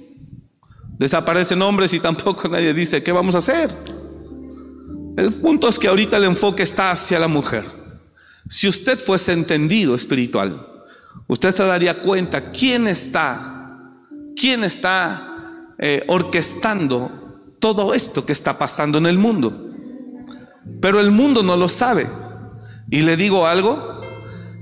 Desaparecen 0.98 1.62
hombres 1.62 1.94
y 1.94 2.00
tampoco 2.00 2.48
nadie 2.50 2.74
dice, 2.74 3.02
¿qué 3.02 3.12
vamos 3.12 3.35
a 3.35 3.38
hacer? 3.38 3.70
El 5.16 5.33
punto 5.33 5.68
es 5.68 5.78
que 5.78 5.88
ahorita 5.88 6.16
el 6.16 6.24
enfoque 6.24 6.62
está 6.62 6.90
hacia 6.90 7.18
la 7.18 7.28
mujer. 7.28 7.64
Si 8.48 8.68
usted 8.68 8.98
fuese 8.98 9.33
entendido 9.33 9.94
espiritual, 9.94 10.66
usted 11.28 11.50
se 11.50 11.64
daría 11.64 12.00
cuenta 12.00 12.50
quién 12.50 12.88
está, 12.88 13.94
quién 14.35 14.64
está 14.64 15.74
eh, 15.78 16.05
orquestando 16.09 17.55
todo 17.59 17.94
esto 17.94 18.26
que 18.26 18.33
está 18.33 18.59
pasando 18.59 18.98
en 18.98 19.07
el 19.07 19.18
mundo. 19.18 19.70
Pero 20.81 21.00
el 21.00 21.11
mundo 21.11 21.42
no 21.42 21.57
lo 21.57 21.68
sabe. 21.68 22.07
Y 22.90 23.03
le 23.03 23.16
digo 23.16 23.47
algo, 23.47 24.01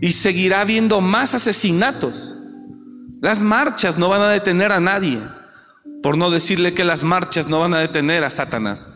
y 0.00 0.12
seguirá 0.12 0.62
habiendo 0.62 1.00
más 1.00 1.35
asesinatos. 1.35 2.37
Las 3.20 3.42
marchas 3.42 3.98
no 3.98 4.09
van 4.09 4.22
a 4.22 4.30
detener 4.30 4.72
a 4.72 4.80
nadie, 4.80 5.18
por 6.02 6.16
no 6.16 6.30
decirle 6.30 6.72
que 6.72 6.85
las 6.85 7.04
marchas 7.04 7.48
no 7.48 7.61
van 7.61 7.74
a 7.74 7.80
detener 7.80 8.24
a 8.24 8.30
Satanás. 8.30 8.92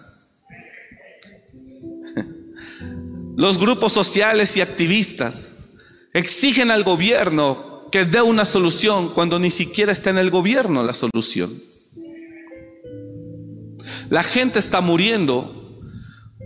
Los 3.37 3.59
grupos 3.59 3.93
sociales 3.93 4.57
y 4.57 4.63
activistas 4.63 5.69
exigen 6.15 6.71
al 6.71 6.85
gobierno 6.85 7.89
que 7.93 8.05
dé 8.05 8.23
una 8.23 8.45
solución 8.45 9.11
cuando 9.11 9.39
ni 9.39 9.51
siquiera 9.51 9.93
está 9.93 10.11
en 10.11 10.19
el 10.19 10.31
gobierno 10.31 10.83
la 10.83 10.95
solución. 10.95 11.53
La 14.09 14.23
gente 14.23 14.59
está 14.59 14.81
muriendo 14.81 15.64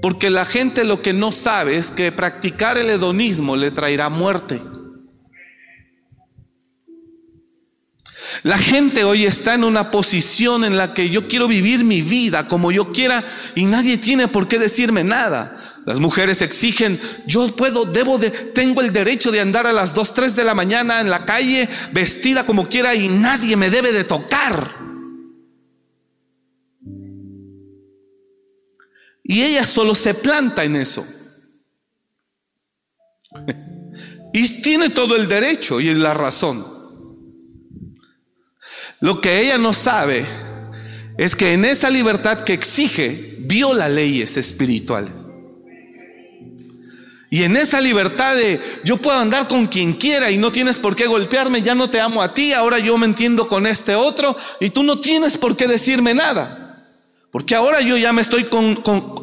porque 0.00 0.30
la 0.30 0.44
gente 0.44 0.84
lo 0.84 1.02
que 1.02 1.12
no 1.12 1.32
sabe 1.32 1.76
es 1.76 1.90
que 1.90 2.12
practicar 2.12 2.78
el 2.78 2.90
hedonismo 2.90 3.56
le 3.56 3.70
traerá 3.70 4.08
muerte. 4.08 4.60
La 8.42 8.58
gente 8.58 9.04
hoy 9.04 9.24
está 9.24 9.54
en 9.54 9.64
una 9.64 9.90
posición 9.90 10.64
en 10.64 10.76
la 10.76 10.94
que 10.94 11.10
yo 11.10 11.26
quiero 11.26 11.48
vivir 11.48 11.84
mi 11.84 12.02
vida 12.02 12.46
como 12.46 12.70
yo 12.70 12.92
quiera 12.92 13.24
y 13.54 13.64
nadie 13.64 13.98
tiene 13.98 14.28
por 14.28 14.46
qué 14.46 14.58
decirme 14.58 15.02
nada. 15.02 15.56
Las 15.86 16.00
mujeres 16.00 16.42
exigen, 16.42 17.00
yo 17.26 17.48
puedo, 17.56 17.86
debo 17.86 18.18
de, 18.18 18.30
tengo 18.30 18.82
el 18.82 18.92
derecho 18.92 19.30
de 19.30 19.40
andar 19.40 19.66
a 19.66 19.72
las 19.72 19.94
2, 19.94 20.14
3 20.14 20.36
de 20.36 20.44
la 20.44 20.54
mañana 20.54 21.00
en 21.00 21.08
la 21.08 21.24
calle 21.24 21.68
vestida 21.92 22.44
como 22.44 22.68
quiera 22.68 22.94
y 22.94 23.08
nadie 23.08 23.56
me 23.56 23.70
debe 23.70 23.92
de 23.92 24.04
tocar. 24.04 24.87
Y 29.28 29.42
ella 29.42 29.66
solo 29.66 29.94
se 29.94 30.14
planta 30.14 30.64
en 30.64 30.74
eso. 30.74 31.06
Y 34.32 34.62
tiene 34.62 34.88
todo 34.88 35.16
el 35.16 35.28
derecho 35.28 35.80
y 35.80 35.94
la 35.94 36.14
razón. 36.14 36.66
Lo 39.00 39.20
que 39.20 39.40
ella 39.42 39.58
no 39.58 39.74
sabe 39.74 40.26
es 41.18 41.36
que 41.36 41.52
en 41.52 41.66
esa 41.66 41.90
libertad 41.90 42.42
que 42.42 42.54
exige, 42.54 43.36
viola 43.40 43.90
leyes 43.90 44.38
espirituales. 44.38 45.28
Y 47.30 47.42
en 47.42 47.56
esa 47.56 47.82
libertad 47.82 48.34
de 48.34 48.58
yo 48.82 48.96
puedo 48.96 49.18
andar 49.18 49.46
con 49.46 49.66
quien 49.66 49.92
quiera 49.92 50.30
y 50.30 50.38
no 50.38 50.50
tienes 50.50 50.78
por 50.78 50.96
qué 50.96 51.06
golpearme, 51.06 51.60
ya 51.60 51.74
no 51.74 51.90
te 51.90 52.00
amo 52.00 52.22
a 52.22 52.32
ti, 52.32 52.54
ahora 52.54 52.78
yo 52.78 52.96
me 52.96 53.04
entiendo 53.04 53.46
con 53.46 53.66
este 53.66 53.94
otro 53.94 54.34
y 54.58 54.70
tú 54.70 54.82
no 54.82 55.00
tienes 55.00 55.36
por 55.36 55.54
qué 55.54 55.68
decirme 55.68 56.14
nada. 56.14 56.67
Porque 57.30 57.54
ahora 57.54 57.82
yo 57.82 57.96
ya 57.98 58.12
me 58.12 58.22
estoy 58.22 58.48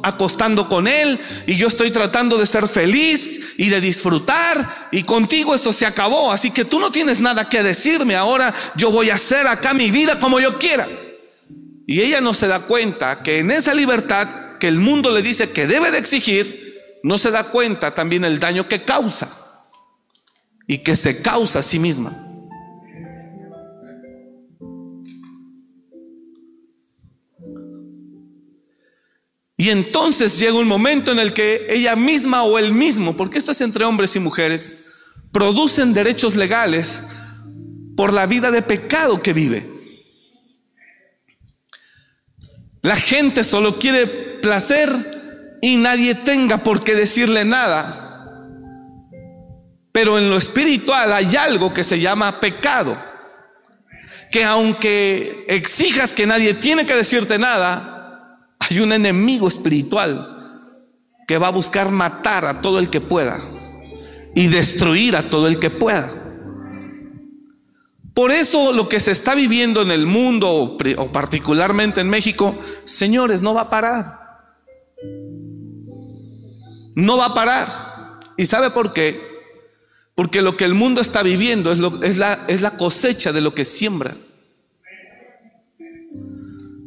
acostando 0.04 0.70
con 0.70 0.88
Él 0.88 1.20
y 1.48 1.56
yo 1.56 1.68
estoy 1.68 1.89
tratando 1.89 2.38
de 2.38 2.46
ser 2.46 2.68
feliz 2.68 3.54
y 3.58 3.70
de 3.70 3.82
disfrutar 3.82 4.89
y 4.91 5.04
contigo 5.04 5.56
eso 5.56 5.74
se 5.74 5.88
acabó. 5.88 6.32
Así 6.32 6.52
que 6.52 6.65
tú 6.65 6.80
no 6.80 6.91
tienes 6.91 7.20
nada 7.20 7.50
que 7.50 7.63
decirme. 7.63 8.15
Ahora 8.15 8.54
yo 8.76 8.91
voy 8.91 9.10
a 9.10 9.15
hacer 9.15 9.48
acá 9.48 9.74
mi 9.74 9.89
vida 9.89 10.20
como 10.20 10.39
yo 10.39 10.60
quiera. 10.60 10.88
Y 11.88 12.02
ella 12.02 12.22
no 12.22 12.34
se 12.34 12.48
da 12.48 12.62
cuenta 12.62 13.24
que 13.24 13.39
en 13.39 13.50
esa 13.50 13.74
libertad 13.74 14.58
que 14.60 14.68
el 14.68 14.80
mundo 14.80 15.12
le 15.12 15.24
dice 15.24 15.52
que 15.52 15.65
debe 15.65 15.91
de 15.91 15.98
exigir, 15.98 17.00
no 17.04 17.18
se 17.18 17.32
da 17.32 17.46
cuenta 17.46 17.96
también 17.96 18.24
el 18.24 18.39
daño 18.39 18.68
que 18.68 18.84
causa 18.84 19.30
y 20.68 20.80
que 20.80 20.96
se 20.96 21.22
causa 21.22 21.60
a 21.60 21.63
sí 21.63 21.80
misma. 21.80 22.25
Y 29.58 29.70
entonces 29.70 30.38
llega 30.38 30.54
un 30.54 30.68
momento 30.68 31.12
en 31.12 31.20
el 31.20 31.34
que 31.34 31.68
ella 31.70 31.96
misma 31.96 32.44
o 32.44 32.60
él 32.60 32.74
mismo, 32.74 33.15
porque 33.15 33.38
esto 33.38 33.54
es 33.54 33.62
entre 33.62 33.86
hombres 33.86 34.15
y 34.15 34.20
mujeres, 34.20 34.86
producen 35.32 35.94
derechos 35.94 36.36
legales 36.36 37.04
por 37.96 38.12
la 38.12 38.26
vida 38.26 38.52
de 38.52 38.62
pecado 38.62 39.22
que 39.22 39.34
vive. 39.34 39.65
La 42.82 42.98
gente 42.98 43.44
solo 43.44 43.80
quiere 43.80 44.06
placer 44.06 45.58
y 45.62 45.78
nadie 45.78 46.15
tenga 46.15 46.58
por 46.58 46.84
qué 46.84 46.94
decirle 46.94 47.46
nada. 47.46 48.02
Pero 49.91 50.20
en 50.20 50.30
lo 50.30 50.38
espiritual 50.38 51.13
hay 51.13 51.36
algo 51.38 51.74
que 51.74 51.86
se 51.86 52.00
llama 52.00 52.41
pecado. 52.41 53.02
Que 54.30 54.44
aunque 54.44 55.46
exijas 55.48 56.12
que 56.12 56.28
nadie 56.28 56.54
tiene 56.54 56.86
que 56.86 56.94
decirte 56.94 57.39
nada, 57.39 57.94
hay 58.60 58.80
un 58.80 58.94
enemigo 58.94 59.48
espiritual 59.48 60.32
que 61.28 61.38
va 61.38 61.48
a 61.48 61.52
buscar 61.52 61.91
matar 61.91 62.46
a 62.46 62.62
todo 62.62 62.80
el 62.80 62.89
que 62.89 63.02
pueda 63.02 63.39
y 64.36 64.48
destruir 64.48 65.15
a 65.15 65.30
todo 65.30 65.48
el 65.48 65.60
que 65.60 65.70
pueda. 65.70 66.12
Por 68.13 68.32
eso 68.32 68.72
lo 68.72 68.88
que 68.88 69.02
se 69.02 69.12
está 69.12 69.36
viviendo 69.36 69.82
en 69.82 69.91
el 69.91 70.06
mundo 70.06 70.50
o 70.50 71.12
particularmente 71.12 72.00
en 72.00 72.10
México, 72.10 72.58
señores, 72.86 73.41
no 73.41 73.54
va 73.54 73.62
a 73.62 73.70
parar. 73.70 74.26
No 76.96 77.18
va 77.18 77.26
a 77.26 77.34
parar. 77.34 78.20
¿Y 78.38 78.46
sabe 78.46 78.70
por 78.70 78.94
qué? 78.94 79.22
Porque 80.15 80.41
lo 80.41 80.56
que 80.56 80.63
el 80.63 80.74
mundo 80.74 81.02
está 81.02 81.24
viviendo 81.24 81.74
es, 81.74 81.80
lo, 81.80 82.02
es, 82.04 82.18
la, 82.18 82.78
cosecha 82.78 83.34
de 83.34 83.41
lo 83.41 83.54
que 83.54 83.65
siembra. 83.65 84.15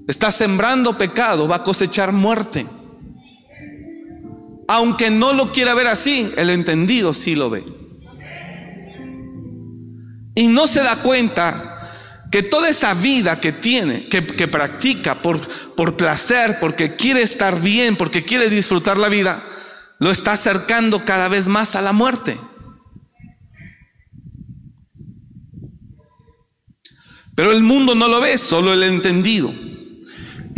Está 0.09 0.31
sembrando 0.31 0.97
pecado, 0.97 1.47
va 1.47 1.57
a 1.57 1.63
cosechar 1.63 2.13
muerte. 2.13 2.67
Aunque 4.67 5.11
no 5.11 5.35
lo 5.35 5.53
quiera 5.53 5.75
ver 5.75 5.87
así, 5.87 6.33
el 6.39 6.49
entendido 6.49 7.13
sí 7.13 7.35
lo 7.35 7.51
ve. 7.51 7.63
Y 10.35 10.47
no 10.47 10.67
se 10.67 10.83
da 10.83 10.97
cuenta 10.97 11.93
que 12.33 12.43
toda 12.43 12.71
esa 12.71 12.95
vida 12.95 13.39
que 13.39 13.53
tiene, 13.53 14.09
que, 14.09 14.23
practica 14.23 15.21
por, 15.21 15.47
por 15.75 15.97
placer, 15.99 16.57
porque 16.59 16.97
quiere 16.97 17.21
estar 17.21 17.61
bien, 17.61 17.95
porque 17.95 18.25
quiere 18.25 18.49
disfrutar 18.49 18.97
la 18.97 19.11
vida, 19.11 19.45
lo 19.99 20.11
está 20.11 20.33
acercando 20.33 21.05
cada 21.05 21.29
vez 21.29 21.49
más 21.49 21.77
a 21.77 21.83
la 21.83 21.93
muerte. 21.93 22.41
Pero 27.35 27.53
el 27.53 27.63
mundo 27.63 27.95
no 27.95 28.09
lo 28.09 28.23
ve, 28.23 28.39
solo 28.39 28.73
el 28.73 28.83
entendido. 28.85 29.53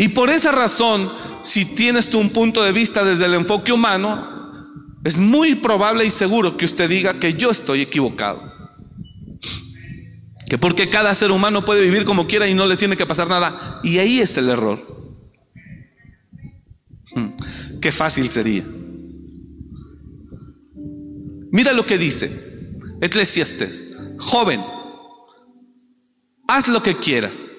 Y 0.01 0.09
por 0.09 0.31
esa 0.31 0.51
razón, 0.51 1.13
si 1.43 1.67
tienes 1.75 2.09
tú 2.09 2.19
un 2.19 2.31
punto 2.31 2.63
de 2.63 2.73
vista 2.73 3.05
desde 3.05 3.27
el 3.27 3.35
enfoque 3.35 3.71
humano, 3.71 4.97
es 5.05 5.19
muy 5.19 5.57
probable 5.57 6.07
y 6.07 6.11
seguro 6.11 6.57
que 6.57 6.65
usted 6.65 6.89
diga 6.89 7.19
que 7.19 7.35
yo 7.35 7.51
estoy 7.51 7.83
equivocado. 7.83 8.43
Que 10.49 10.57
porque 10.57 10.89
cada 10.89 11.15
ser 11.15 11.31
humano 11.31 11.67
puede 11.67 11.83
vivir 11.83 12.07
como 12.07 12.27
quiera 12.27 12.49
y 12.49 12.55
no 12.55 12.65
le 12.65 12.79
tiene 12.79 12.97
que 12.97 13.05
pasar 13.05 13.29
nada. 13.29 13.79
Y 13.85 13.99
ahí 13.99 14.23
es 14.23 14.39
el 14.39 14.49
error. 14.49 14.81
Hmm, 17.15 17.33
qué 17.83 17.93
fácil 17.93 18.31
sería. 18.31 18.65
Mira 21.53 21.75
lo 21.75 21.85
que 21.85 21.99
dice 21.99 22.73
Eclesiastes. 23.03 23.99
Joven, 24.17 24.65
haz 26.49 26.69
lo 26.69 26.83
que 26.83 26.97
quieras, 26.97 27.53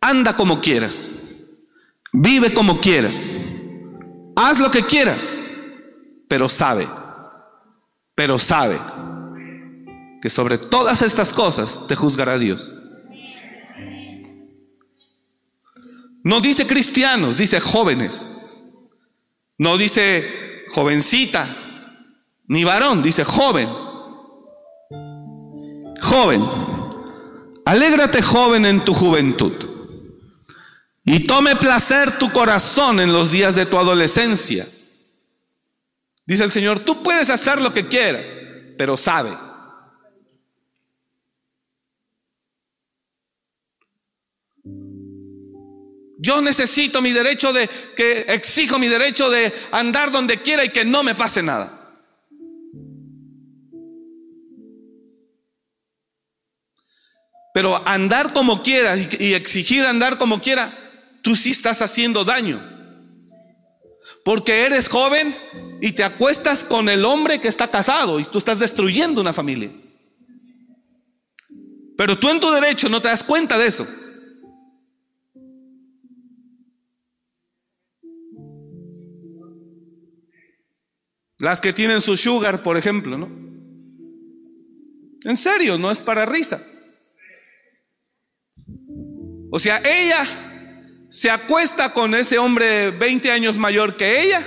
anda 0.00 0.36
como 0.36 0.60
quieras, 0.60 1.21
vive 2.12 2.52
como 2.52 2.80
quieras, 2.80 3.28
haz 4.36 4.60
lo 4.60 4.70
que 4.70 4.84
quieras, 4.84 5.38
pero 6.28 6.48
sabe, 6.48 6.86
pero 8.14 8.38
sabe 8.38 8.78
que 10.20 10.28
sobre 10.28 10.58
todas 10.58 11.02
estas 11.02 11.32
cosas 11.32 11.86
te 11.88 11.96
juzgará 11.96 12.38
Dios. 12.38 12.70
No 16.24 16.40
dice 16.40 16.66
cristianos, 16.68 17.36
dice 17.36 17.58
jóvenes. 17.58 18.24
No 19.58 19.76
dice 19.76 20.64
jovencita, 20.72 21.46
ni 22.46 22.62
varón, 22.62 23.02
dice 23.02 23.24
joven. 23.24 23.68
Joven. 26.00 26.48
Alégrate 27.64 28.22
joven 28.22 28.66
en 28.66 28.84
tu 28.84 28.94
juventud 28.94 29.71
y 31.12 31.20
tome 31.26 31.56
placer 31.56 32.18
tu 32.18 32.32
corazón 32.32 32.98
en 32.98 33.12
los 33.12 33.30
días 33.30 33.54
de 33.54 33.66
tu 33.66 33.76
adolescencia. 33.76 34.66
Dice 36.24 36.42
el 36.42 36.50
Señor, 36.50 36.80
tú 36.80 37.02
puedes 37.02 37.28
hacer 37.28 37.60
lo 37.60 37.74
que 37.74 37.86
quieras, 37.86 38.38
pero 38.78 38.96
sabe. 38.96 39.36
Yo 46.18 46.40
necesito 46.40 47.02
mi 47.02 47.12
derecho 47.12 47.52
de, 47.52 47.68
que 47.94 48.20
exijo 48.28 48.78
mi 48.78 48.88
derecho 48.88 49.28
de 49.28 49.52
andar 49.70 50.12
donde 50.12 50.40
quiera 50.40 50.64
y 50.64 50.70
que 50.70 50.86
no 50.86 51.02
me 51.02 51.14
pase 51.14 51.42
nada. 51.42 51.78
Pero 57.52 57.86
andar 57.86 58.32
como 58.32 58.62
quieras 58.62 58.98
y 59.20 59.34
exigir 59.34 59.84
andar 59.84 60.16
como 60.16 60.40
quiera, 60.40 60.78
tú 61.22 61.36
sí 61.36 61.52
estás 61.52 61.80
haciendo 61.80 62.24
daño. 62.24 62.60
Porque 64.24 64.62
eres 64.62 64.88
joven 64.88 65.34
y 65.80 65.92
te 65.92 66.04
acuestas 66.04 66.64
con 66.64 66.88
el 66.88 67.04
hombre 67.04 67.40
que 67.40 67.48
está 67.48 67.68
casado 67.68 68.20
y 68.20 68.24
tú 68.24 68.38
estás 68.38 68.58
destruyendo 68.58 69.20
una 69.20 69.32
familia. 69.32 69.72
Pero 71.96 72.18
tú 72.18 72.28
en 72.30 72.40
tu 72.40 72.50
derecho 72.50 72.88
no 72.88 73.00
te 73.00 73.08
das 73.08 73.24
cuenta 73.24 73.58
de 73.58 73.66
eso. 73.66 73.86
Las 81.38 81.60
que 81.60 81.72
tienen 81.72 82.00
su 82.00 82.16
sugar, 82.16 82.62
por 82.62 82.76
ejemplo, 82.76 83.18
¿no? 83.18 83.28
En 85.24 85.36
serio, 85.36 85.76
no 85.78 85.90
es 85.90 86.00
para 86.00 86.24
risa. 86.24 86.64
O 89.50 89.58
sea, 89.58 89.82
ella 89.84 90.51
se 91.12 91.30
acuesta 91.30 91.92
con 91.92 92.14
ese 92.14 92.38
hombre 92.38 92.90
20 92.90 93.30
años 93.30 93.58
mayor 93.58 93.98
que 93.98 94.22
ella. 94.22 94.42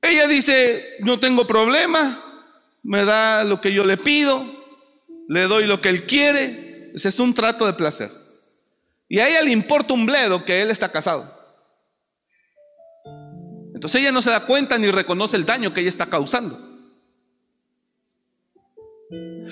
Ella 0.00 0.26
dice, 0.26 0.96
no 1.00 1.20
tengo 1.20 1.46
problema, 1.46 2.48
me 2.82 3.04
da 3.04 3.44
lo 3.44 3.60
que 3.60 3.74
yo 3.74 3.84
le 3.84 3.98
pido, 3.98 4.42
le 5.28 5.42
doy 5.42 5.66
lo 5.66 5.82
que 5.82 5.90
él 5.90 6.06
quiere. 6.06 6.92
Ese 6.94 7.10
es 7.10 7.20
un 7.20 7.34
trato 7.34 7.66
de 7.66 7.74
placer. 7.74 8.10
Y 9.06 9.18
a 9.18 9.28
ella 9.28 9.42
le 9.42 9.50
importa 9.50 9.92
un 9.92 10.06
bledo 10.06 10.46
que 10.46 10.62
él 10.62 10.70
está 10.70 10.90
casado. 10.90 11.30
Entonces 13.74 14.00
ella 14.00 14.12
no 14.12 14.22
se 14.22 14.30
da 14.30 14.46
cuenta 14.46 14.78
ni 14.78 14.90
reconoce 14.90 15.36
el 15.36 15.44
daño 15.44 15.74
que 15.74 15.80
ella 15.80 15.90
está 15.90 16.06
causando. 16.06 16.58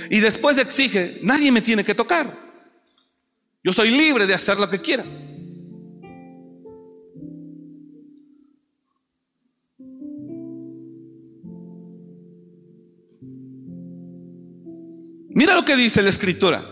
Y 0.09 0.21
después 0.21 0.57
exige, 0.57 1.19
nadie 1.23 1.53
me 1.53 1.61
tiene 1.61 1.85
que 1.85 1.95
tocar. 1.95 2.48
Yo 3.69 3.73
soy 3.75 3.91
libre 3.91 4.27
de 4.27 4.33
hacer 4.33 4.59
lo 4.59 4.71
que 4.71 4.79
quiera. 4.81 5.05
Mira 15.29 15.55
lo 15.55 15.67
que 15.67 15.77
dice 15.77 16.01
la 16.01 16.09
escritura. 16.09 16.65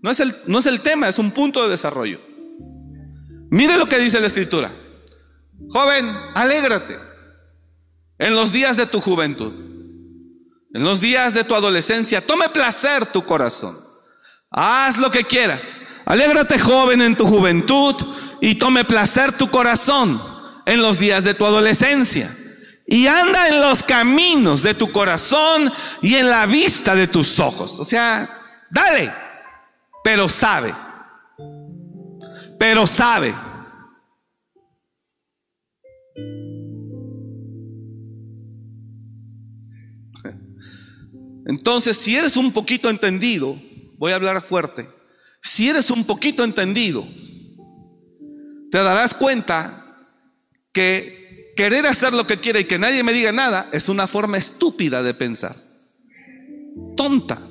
No 0.00 0.10
es, 0.10 0.18
el, 0.20 0.34
no 0.46 0.60
es 0.60 0.66
el 0.66 0.80
tema, 0.80 1.10
es 1.10 1.18
un 1.18 1.30
punto 1.32 1.62
de 1.62 1.68
desarrollo. 1.68 2.22
Mire 3.50 3.76
lo 3.76 3.86
que 3.86 3.98
dice 3.98 4.20
la 4.20 4.28
escritura. 4.28 4.72
Joven, 5.68 6.08
alégrate 6.34 6.96
en 8.16 8.34
los 8.34 8.50
días 8.50 8.78
de 8.78 8.86
tu 8.86 9.02
juventud, 9.02 9.52
en 10.72 10.82
los 10.82 11.02
días 11.02 11.34
de 11.34 11.44
tu 11.44 11.54
adolescencia. 11.54 12.26
Tome 12.26 12.48
placer 12.48 13.04
tu 13.04 13.26
corazón 13.26 13.87
Haz 14.50 14.98
lo 14.98 15.10
que 15.10 15.24
quieras. 15.24 15.82
Alégrate 16.04 16.58
joven 16.58 17.02
en 17.02 17.16
tu 17.16 17.26
juventud 17.26 17.94
y 18.40 18.54
tome 18.54 18.84
placer 18.84 19.32
tu 19.32 19.48
corazón 19.50 20.20
en 20.64 20.80
los 20.80 20.98
días 20.98 21.24
de 21.24 21.34
tu 21.34 21.44
adolescencia. 21.44 22.34
Y 22.86 23.06
anda 23.06 23.48
en 23.48 23.60
los 23.60 23.82
caminos 23.82 24.62
de 24.62 24.72
tu 24.72 24.90
corazón 24.90 25.70
y 26.00 26.14
en 26.14 26.30
la 26.30 26.46
vista 26.46 26.94
de 26.94 27.06
tus 27.06 27.38
ojos. 27.38 27.78
O 27.78 27.84
sea, 27.84 28.40
dale, 28.70 29.12
pero 30.02 30.28
sabe. 30.28 30.74
Pero 32.58 32.86
sabe. 32.86 33.34
Entonces, 41.46 41.96
si 41.96 42.16
eres 42.16 42.36
un 42.36 42.52
poquito 42.52 42.88
entendido, 42.88 43.58
voy 43.98 44.12
a 44.12 44.14
hablar 44.14 44.40
fuerte, 44.40 44.88
si 45.42 45.68
eres 45.68 45.90
un 45.90 46.04
poquito 46.04 46.44
entendido, 46.44 47.06
te 48.70 48.78
darás 48.78 49.12
cuenta 49.14 49.84
que 50.72 51.52
querer 51.56 51.86
hacer 51.86 52.12
lo 52.12 52.26
que 52.26 52.38
quiere 52.38 52.60
y 52.60 52.64
que 52.64 52.78
nadie 52.78 53.02
me 53.02 53.12
diga 53.12 53.32
nada 53.32 53.68
es 53.72 53.88
una 53.88 54.06
forma 54.06 54.38
estúpida 54.38 55.02
de 55.02 55.14
pensar. 55.14 55.56
Tonta. 56.96 57.42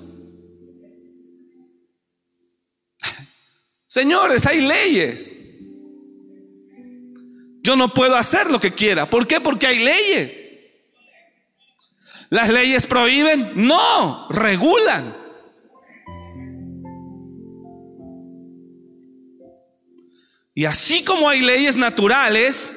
Señores, 3.88 4.46
hay 4.46 4.62
leyes. 4.62 5.38
Yo 7.62 7.76
no 7.76 7.94
puedo 7.94 8.16
hacer 8.16 8.50
lo 8.50 8.62
que 8.62 8.74
quiera. 8.74 9.10
¿Por 9.10 9.28
qué? 9.28 9.42
Porque 9.42 9.68
hay 9.68 9.80
leyes. 9.80 10.42
¿Las 12.30 12.50
leyes 12.50 12.88
prohíben? 12.88 13.52
No, 13.56 14.28
regulan. 14.30 15.27
Y 20.58 20.66
así 20.66 21.04
como 21.04 21.30
hay 21.30 21.42
leyes 21.42 21.78
naturales, 21.78 22.76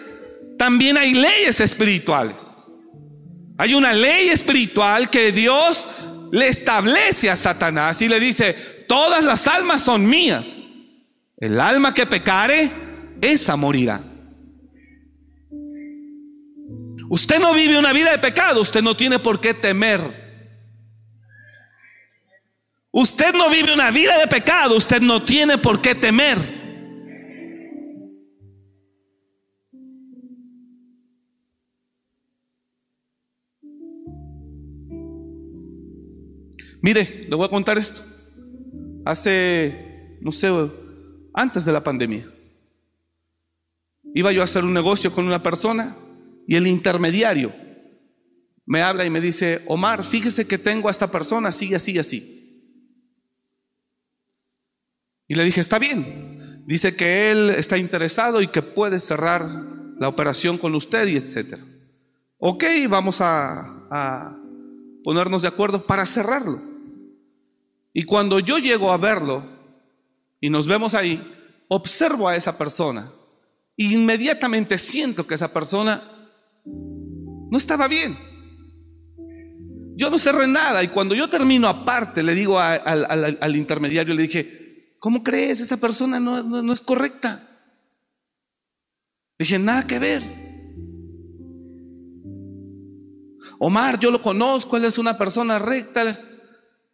también 0.58 0.98
hay 0.98 1.14
leyes 1.14 1.60
espirituales. 1.60 2.54
Hay 3.56 3.72
una 3.72 3.94
ley 3.94 4.28
espiritual 4.28 5.08
que 5.08 5.32
Dios 5.32 5.88
le 6.30 6.48
establece 6.48 7.30
a 7.30 7.36
Satanás 7.36 8.02
y 8.02 8.08
le 8.08 8.20
dice, 8.20 8.84
todas 8.86 9.24
las 9.24 9.48
almas 9.48 9.80
son 9.82 10.04
mías. 10.04 10.66
El 11.38 11.58
alma 11.58 11.94
que 11.94 12.04
pecare, 12.04 12.70
esa 13.22 13.56
morirá. 13.56 14.02
Usted 17.08 17.40
no 17.40 17.54
vive 17.54 17.78
una 17.78 17.94
vida 17.94 18.10
de 18.10 18.18
pecado, 18.18 18.60
usted 18.60 18.82
no 18.82 18.94
tiene 18.94 19.20
por 19.20 19.40
qué 19.40 19.54
temer. 19.54 20.02
Usted 22.90 23.32
no 23.32 23.48
vive 23.48 23.72
una 23.72 23.90
vida 23.90 24.18
de 24.18 24.26
pecado, 24.26 24.76
usted 24.76 25.00
no 25.00 25.22
tiene 25.22 25.56
por 25.56 25.80
qué 25.80 25.94
temer. 25.94 26.59
Mire, 36.82 37.26
le 37.28 37.36
voy 37.36 37.46
a 37.46 37.50
contar 37.50 37.78
esto. 37.78 38.02
Hace, 39.04 40.18
no 40.20 40.32
sé, 40.32 40.50
antes 41.34 41.64
de 41.64 41.72
la 41.72 41.82
pandemia, 41.82 42.30
iba 44.14 44.32
yo 44.32 44.40
a 44.40 44.44
hacer 44.44 44.64
un 44.64 44.74
negocio 44.74 45.12
con 45.12 45.26
una 45.26 45.42
persona 45.42 45.96
y 46.46 46.56
el 46.56 46.66
intermediario 46.66 47.52
me 48.70 48.82
habla 48.82 49.04
y 49.04 49.10
me 49.10 49.20
dice, 49.20 49.62
Omar, 49.66 50.04
fíjese 50.04 50.46
que 50.46 50.56
tengo 50.56 50.86
a 50.86 50.92
esta 50.92 51.10
persona, 51.10 51.50
sigue 51.50 51.74
así, 51.74 51.98
así. 51.98 52.36
Y 55.26 55.34
le 55.34 55.42
dije, 55.42 55.60
está 55.60 55.80
bien. 55.80 56.62
Dice 56.66 56.94
que 56.94 57.32
él 57.32 57.50
está 57.50 57.78
interesado 57.78 58.40
y 58.40 58.46
que 58.46 58.62
puede 58.62 59.00
cerrar 59.00 59.42
la 59.98 60.06
operación 60.06 60.56
con 60.56 60.76
usted 60.76 61.08
y 61.08 61.16
etcétera. 61.16 61.64
Ok, 62.38 62.62
vamos 62.88 63.20
a, 63.20 63.88
a 63.90 64.38
ponernos 65.02 65.42
de 65.42 65.48
acuerdo 65.48 65.84
para 65.84 66.06
cerrarlo. 66.06 66.69
Y 67.92 68.04
cuando 68.04 68.38
yo 68.38 68.58
llego 68.58 68.92
a 68.92 68.96
verlo 68.96 69.44
y 70.40 70.50
nos 70.50 70.66
vemos 70.66 70.94
ahí, 70.94 71.20
observo 71.68 72.28
a 72.28 72.36
esa 72.36 72.56
persona. 72.56 73.10
E 73.76 73.84
inmediatamente 73.84 74.78
siento 74.78 75.26
que 75.26 75.34
esa 75.34 75.52
persona 75.52 76.02
no 76.64 77.58
estaba 77.58 77.88
bien. 77.88 78.16
Yo 79.96 80.08
no 80.08 80.18
cerré 80.18 80.46
nada 80.46 80.82
y 80.82 80.88
cuando 80.88 81.14
yo 81.14 81.28
termino 81.28 81.68
aparte, 81.68 82.22
le 82.22 82.34
digo 82.34 82.58
al, 82.58 83.56
intermediario, 83.56 84.14
le 84.14 84.22
dije, 84.22 84.96
¿cómo 84.98 85.22
crees? 85.22 85.60
Esa 85.60 85.76
persona 85.76 86.20
no, 86.20 86.42
no 86.42 86.72
es 86.72 86.80
correcta. 86.80 87.46
Dije, 89.38 89.58
nada 89.58 89.86
que 89.86 89.98
ver. 89.98 90.22
Omar, 93.58 93.98
yo 93.98 94.10
lo 94.10 94.22
conozco, 94.22 94.76
él 94.76 94.84
es 94.84 94.96
una 94.96 95.18
persona 95.18 95.58
recta. 95.58 96.18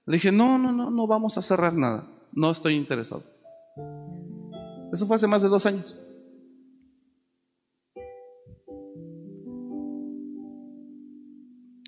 Le 0.07 0.14
dije, 0.14 0.31
no, 0.31 0.57
no, 0.57 0.71
no, 0.71 0.90
no 0.90 1.07
vamos 1.07 1.37
a 1.37 1.42
cerrar 1.42 1.75
nada. 1.75 2.07
No 2.33 2.51
estoy 2.51 2.75
interesado. 2.75 3.25
Eso 4.92 5.07
fue 5.07 5.16
hace 5.16 5.27
más 5.27 5.42
de 5.42 5.49
dos 5.49 5.66
años. 5.66 5.99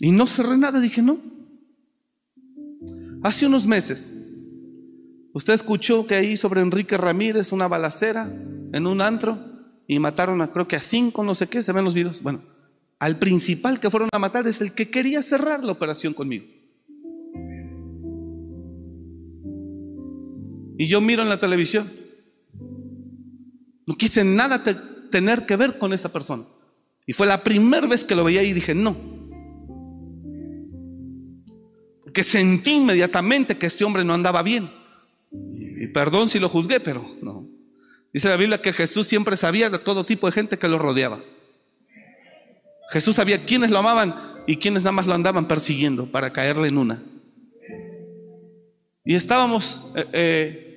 Y 0.00 0.12
no 0.12 0.26
cerré 0.26 0.56
nada, 0.56 0.80
dije 0.80 1.02
no. 1.02 1.18
Hace 3.22 3.46
unos 3.46 3.66
meses, 3.66 4.16
usted 5.32 5.54
escuchó 5.54 6.06
que 6.06 6.14
ahí 6.14 6.36
sobre 6.36 6.60
Enrique 6.60 6.96
Ramírez 6.96 7.50
una 7.52 7.66
balacera 7.66 8.30
en 8.72 8.86
un 8.86 9.00
antro 9.00 9.38
y 9.88 9.98
mataron 9.98 10.40
a 10.40 10.52
creo 10.52 10.68
que 10.68 10.76
a 10.76 10.80
cinco, 10.80 11.24
no 11.24 11.34
sé 11.34 11.48
qué, 11.48 11.62
se 11.62 11.72
ven 11.72 11.84
los 11.84 11.94
videos. 11.94 12.22
Bueno, 12.22 12.40
al 13.00 13.18
principal 13.18 13.80
que 13.80 13.90
fueron 13.90 14.08
a 14.12 14.18
matar 14.18 14.46
es 14.46 14.60
el 14.60 14.72
que 14.72 14.88
quería 14.90 15.20
cerrar 15.22 15.64
la 15.64 15.72
operación 15.72 16.14
conmigo. 16.14 16.57
Y 20.78 20.86
yo 20.86 21.00
miro 21.00 21.22
en 21.22 21.28
la 21.28 21.40
televisión. 21.40 21.90
No 23.86 23.96
quise 23.96 24.24
nada 24.24 24.62
tener 25.10 25.44
que 25.44 25.56
ver 25.56 25.76
con 25.76 25.92
esa 25.92 26.10
persona. 26.10 26.44
Y 27.04 27.12
fue 27.12 27.26
la 27.26 27.42
primera 27.42 27.86
vez 27.86 28.04
que 28.04 28.14
lo 28.14 28.24
veía 28.24 28.42
y 28.42 28.52
dije, 28.52 28.74
no, 28.74 28.96
que 32.12 32.22
sentí 32.22 32.72
inmediatamente 32.72 33.56
que 33.56 33.66
este 33.66 33.84
hombre 33.84 34.04
no 34.04 34.12
andaba 34.12 34.42
bien. 34.42 34.70
Y 35.30 35.86
perdón 35.88 36.28
si 36.28 36.38
lo 36.38 36.48
juzgué, 36.48 36.80
pero 36.80 37.04
no. 37.22 37.46
Dice 38.12 38.28
la 38.28 38.36
Biblia 38.36 38.60
que 38.60 38.72
Jesús 38.72 39.06
siempre 39.06 39.36
sabía 39.36 39.70
de 39.70 39.78
todo 39.78 40.04
tipo 40.04 40.26
de 40.26 40.32
gente 40.32 40.58
que 40.58 40.68
lo 40.68 40.78
rodeaba. 40.78 41.20
Jesús 42.90 43.16
sabía 43.16 43.44
quiénes 43.44 43.70
lo 43.70 43.78
amaban 43.78 44.14
y 44.46 44.56
quiénes 44.56 44.82
nada 44.82 44.92
más 44.92 45.06
lo 45.06 45.14
andaban 45.14 45.46
persiguiendo 45.46 46.06
para 46.06 46.32
caerle 46.32 46.68
en 46.68 46.78
una. 46.78 47.02
Y 49.04 49.14
estábamos, 49.14 49.84
eh, 49.94 50.06
eh, 50.12 50.67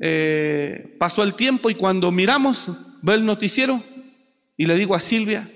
eh, 0.00 0.96
pasó 0.98 1.22
el 1.22 1.34
tiempo 1.34 1.70
y 1.70 1.74
cuando 1.74 2.10
miramos, 2.10 2.70
ve 3.02 3.14
el 3.14 3.24
noticiero 3.24 3.82
y 4.56 4.66
le 4.66 4.76
digo 4.76 4.94
a 4.94 5.00
Silvia, 5.00 5.48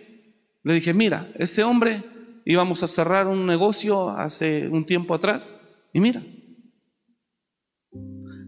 le 0.62 0.74
dije, 0.74 0.94
mira, 0.94 1.28
ese 1.36 1.64
hombre 1.64 2.02
íbamos 2.44 2.82
a 2.82 2.86
cerrar 2.86 3.26
un 3.26 3.46
negocio 3.46 4.10
hace 4.10 4.68
un 4.68 4.84
tiempo 4.84 5.14
atrás 5.14 5.56
y 5.92 6.00
mira, 6.00 6.22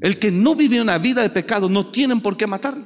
el 0.01 0.19
que 0.19 0.31
no 0.31 0.55
vive 0.55 0.81
una 0.81 0.99
vida 0.99 1.23
de 1.23 1.31
pecado 1.31 1.69
no 1.69 1.91
tienen 1.91 2.21
por 2.21 2.37
qué 2.37 2.47
matarlo. 2.47 2.85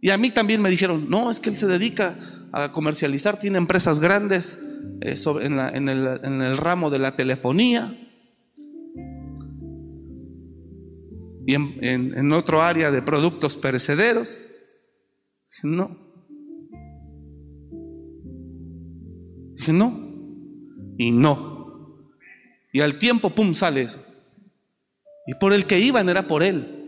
Y 0.00 0.10
a 0.10 0.18
mí 0.18 0.30
también 0.30 0.60
me 0.60 0.68
dijeron, 0.68 1.08
no, 1.08 1.30
es 1.30 1.40
que 1.40 1.48
él 1.50 1.56
se 1.56 1.66
dedica 1.66 2.18
a 2.52 2.72
comercializar, 2.72 3.38
tiene 3.38 3.56
empresas 3.56 4.00
grandes 4.00 4.60
eh, 5.00 5.14
en, 5.40 5.88
el, 5.88 6.56
ramo 6.56 6.90
de 6.90 6.98
la 6.98 7.16
telefonía 7.16 7.96
y 11.46 11.54
en, 11.54 11.78
en 11.82 12.32
otro 12.32 12.62
área 12.62 12.90
de 12.90 13.02
productos 13.02 13.56
perecederos. 13.56 14.44
No. 15.62 15.96
No 19.68 20.12
y 20.98 21.10
no. 21.10 22.08
Y 22.72 22.80
al 22.80 22.98
tiempo, 22.98 23.30
pum, 23.30 23.54
sale 23.54 23.82
eso. 23.82 24.04
Y 25.26 25.34
por 25.34 25.52
el 25.52 25.66
que 25.66 25.78
iban 25.78 26.08
era 26.08 26.26
por 26.26 26.42
él. 26.42 26.78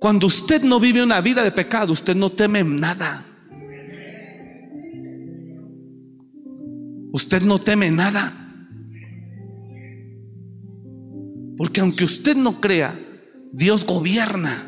Cuando 0.00 0.26
usted 0.26 0.62
no 0.62 0.80
vive 0.80 1.02
una 1.02 1.20
vida 1.20 1.44
de 1.44 1.52
pecado, 1.52 1.92
usted 1.92 2.16
no 2.16 2.30
teme 2.32 2.64
nada. 2.64 3.26
Usted 7.12 7.42
no 7.42 7.58
teme 7.58 7.90
nada. 7.90 8.32
Porque 11.56 11.80
aunque 11.80 12.04
usted 12.04 12.36
no 12.36 12.60
crea, 12.60 12.98
Dios 13.52 13.84
gobierna. 13.84 14.66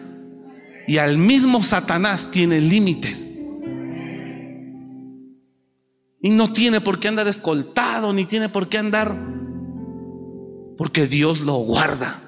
Y 0.86 0.98
al 0.98 1.16
mismo 1.16 1.62
Satanás 1.62 2.30
tiene 2.30 2.60
límites. 2.60 3.30
Y 6.20 6.30
no 6.30 6.52
tiene 6.52 6.80
por 6.80 7.00
qué 7.00 7.08
andar 7.08 7.26
escoltado, 7.26 8.12
ni 8.12 8.24
tiene 8.24 8.48
por 8.48 8.68
qué 8.68 8.78
andar, 8.78 9.16
porque 10.78 11.08
Dios 11.08 11.40
lo 11.40 11.54
guarda. 11.54 12.20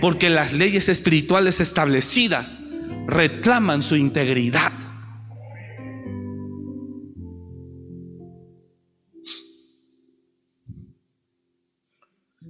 Porque 0.00 0.28
las 0.28 0.52
leyes 0.52 0.88
espirituales 0.88 1.60
establecidas 1.60 2.62
reclaman 3.06 3.82
su 3.82 3.94
integridad. 3.96 4.72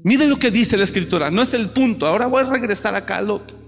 Miren 0.04 0.28
lo 0.28 0.38
que 0.38 0.50
dice 0.50 0.76
la 0.76 0.84
escritura, 0.84 1.30
no 1.30 1.40
es 1.40 1.54
el 1.54 1.70
punto, 1.70 2.06
ahora 2.06 2.26
voy 2.26 2.44
a 2.44 2.50
regresar 2.50 2.94
acá 2.94 3.16
al 3.16 3.30
otro. 3.30 3.58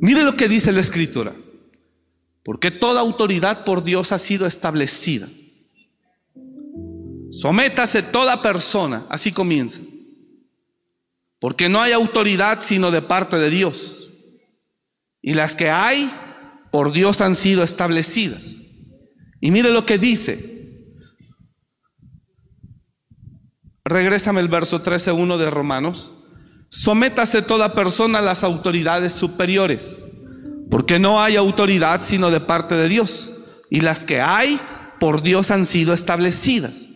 Mire 0.00 0.22
lo 0.22 0.36
que 0.36 0.48
dice 0.48 0.70
la 0.70 0.80
escritura. 0.80 1.34
Porque 2.44 2.70
toda 2.70 3.00
autoridad 3.00 3.64
por 3.64 3.82
Dios 3.82 4.12
ha 4.12 4.18
sido 4.18 4.46
establecida. 4.46 5.28
Sométase 7.30 8.02
toda 8.04 8.40
persona, 8.40 9.04
así 9.10 9.32
comienza. 9.32 9.82
Porque 11.40 11.68
no 11.68 11.80
hay 11.80 11.90
autoridad 11.90 12.60
sino 12.62 12.92
de 12.92 13.02
parte 13.02 13.36
de 13.36 13.50
Dios. 13.50 14.08
Y 15.20 15.34
las 15.34 15.56
que 15.56 15.70
hay, 15.70 16.10
por 16.70 16.92
Dios 16.92 17.20
han 17.20 17.34
sido 17.34 17.64
establecidas. 17.64 18.58
Y 19.40 19.50
mire 19.50 19.72
lo 19.72 19.84
que 19.84 19.98
dice. 19.98 20.57
Regrésame 23.88 24.40
el 24.40 24.48
verso 24.48 24.82
13.1 24.82 25.38
de 25.38 25.48
Romanos. 25.48 26.12
Sométase 26.68 27.40
toda 27.40 27.72
persona 27.72 28.18
a 28.18 28.22
las 28.22 28.44
autoridades 28.44 29.14
superiores, 29.14 30.10
porque 30.70 30.98
no 30.98 31.22
hay 31.22 31.36
autoridad 31.36 32.02
sino 32.02 32.30
de 32.30 32.40
parte 32.40 32.74
de 32.74 32.88
Dios. 32.88 33.32
Y 33.70 33.80
las 33.80 34.04
que 34.04 34.20
hay, 34.20 34.60
por 35.00 35.22
Dios 35.22 35.50
han 35.50 35.64
sido 35.64 35.94
establecidas. 35.94 36.90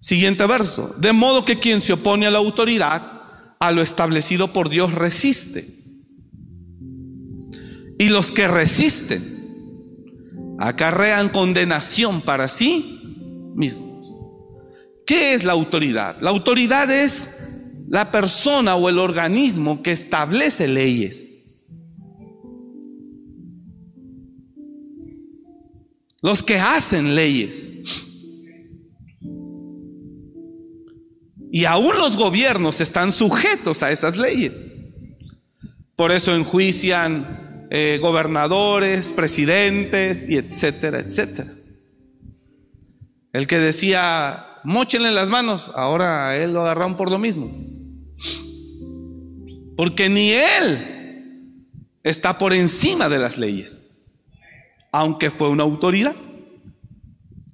Siguiente 0.00 0.44
verso. 0.46 0.94
De 0.98 1.12
modo 1.12 1.44
que 1.44 1.60
quien 1.60 1.80
se 1.80 1.92
opone 1.92 2.26
a 2.26 2.32
la 2.32 2.38
autoridad, 2.38 3.22
a 3.60 3.70
lo 3.70 3.82
establecido 3.82 4.52
por 4.52 4.68
Dios 4.68 4.94
resiste. 4.94 5.68
Y 8.00 8.08
los 8.08 8.32
que 8.32 8.48
resisten 8.48 10.56
acarrean 10.58 11.28
condenación 11.28 12.20
para 12.20 12.48
sí 12.48 13.52
mismos. 13.54 13.93
¿Qué 15.06 15.34
es 15.34 15.44
la 15.44 15.52
autoridad? 15.52 16.16
La 16.20 16.30
autoridad 16.30 16.90
es 16.90 17.36
la 17.88 18.10
persona 18.10 18.76
o 18.76 18.88
el 18.88 18.98
organismo 18.98 19.82
que 19.82 19.92
establece 19.92 20.66
leyes. 20.66 21.30
Los 26.22 26.42
que 26.42 26.58
hacen 26.58 27.14
leyes. 27.14 27.70
Y 31.52 31.66
aún 31.66 31.96
los 31.98 32.16
gobiernos 32.16 32.80
están 32.80 33.12
sujetos 33.12 33.82
a 33.82 33.92
esas 33.92 34.16
leyes. 34.16 34.72
Por 35.94 36.10
eso 36.10 36.34
enjuician 36.34 37.68
eh, 37.70 37.98
gobernadores, 38.00 39.12
presidentes, 39.12 40.28
y 40.28 40.36
etcétera, 40.36 41.00
etcétera. 41.00 41.52
El 43.32 43.46
que 43.46 43.58
decía, 43.58 44.53
mochenle 44.64 45.12
las 45.12 45.30
manos, 45.30 45.70
ahora 45.74 46.28
a 46.28 46.36
él 46.36 46.52
lo 46.52 46.62
agarraron 46.62 46.96
por 46.96 47.10
lo 47.10 47.18
mismo. 47.18 47.50
Porque 49.76 50.08
ni 50.08 50.32
él 50.32 51.58
está 52.02 52.38
por 52.38 52.52
encima 52.52 53.08
de 53.08 53.18
las 53.18 53.38
leyes, 53.38 53.96
aunque 54.92 55.30
fue 55.30 55.48
una 55.48 55.62
autoridad. 55.62 56.14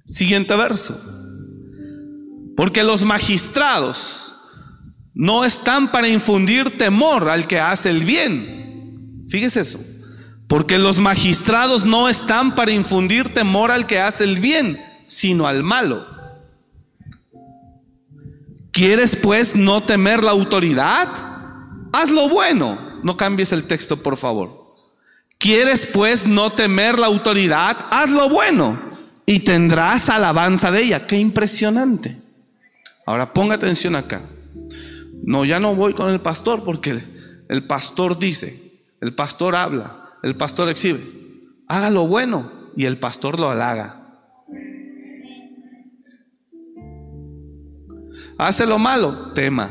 Siguiente 0.05 0.55
verso. 0.55 0.99
Porque 2.55 2.83
los 2.83 3.03
magistrados 3.03 4.35
no 5.13 5.45
están 5.45 5.91
para 5.91 6.07
infundir 6.07 6.77
temor 6.77 7.29
al 7.29 7.47
que 7.47 7.59
hace 7.59 7.89
el 7.89 8.05
bien. 8.05 9.25
Fíjese 9.29 9.61
eso. 9.61 9.79
Porque 10.47 10.77
los 10.77 10.99
magistrados 10.99 11.85
no 11.85 12.09
están 12.09 12.55
para 12.55 12.71
infundir 12.71 13.33
temor 13.33 13.71
al 13.71 13.87
que 13.87 13.99
hace 13.99 14.25
el 14.25 14.39
bien, 14.39 14.81
sino 15.05 15.47
al 15.47 15.63
malo. 15.63 16.05
¿Quieres 18.81 19.15
pues 19.15 19.55
no 19.55 19.83
temer 19.83 20.23
la 20.23 20.31
autoridad? 20.31 21.07
Haz 21.93 22.09
lo 22.09 22.27
bueno. 22.29 22.99
No 23.03 23.15
cambies 23.15 23.51
el 23.51 23.65
texto, 23.65 23.97
por 24.01 24.17
favor. 24.17 24.73
¿Quieres 25.37 25.85
pues 25.85 26.25
no 26.25 26.49
temer 26.49 26.97
la 26.97 27.05
autoridad? 27.05 27.77
Haz 27.91 28.09
lo 28.09 28.27
bueno 28.27 28.81
y 29.27 29.41
tendrás 29.41 30.09
alabanza 30.09 30.71
de 30.71 30.81
ella. 30.81 31.05
Qué 31.05 31.15
impresionante. 31.19 32.19
Ahora 33.05 33.31
ponga 33.33 33.53
atención 33.53 33.95
acá. 33.95 34.23
No, 35.25 35.45
ya 35.45 35.59
no 35.59 35.75
voy 35.75 35.93
con 35.93 36.09
el 36.09 36.19
pastor 36.19 36.63
porque 36.63 37.03
el 37.49 37.63
pastor 37.67 38.17
dice, 38.17 38.81
el 38.99 39.13
pastor 39.13 39.55
habla, 39.55 40.15
el 40.23 40.35
pastor 40.35 40.69
exhibe. 40.69 41.03
Haga 41.67 41.91
lo 41.91 42.07
bueno 42.07 42.51
y 42.75 42.85
el 42.85 42.97
pastor 42.97 43.39
lo 43.39 43.51
halaga. 43.51 44.00
Hace 48.41 48.65
lo 48.65 48.79
malo, 48.79 49.33
tema, 49.33 49.69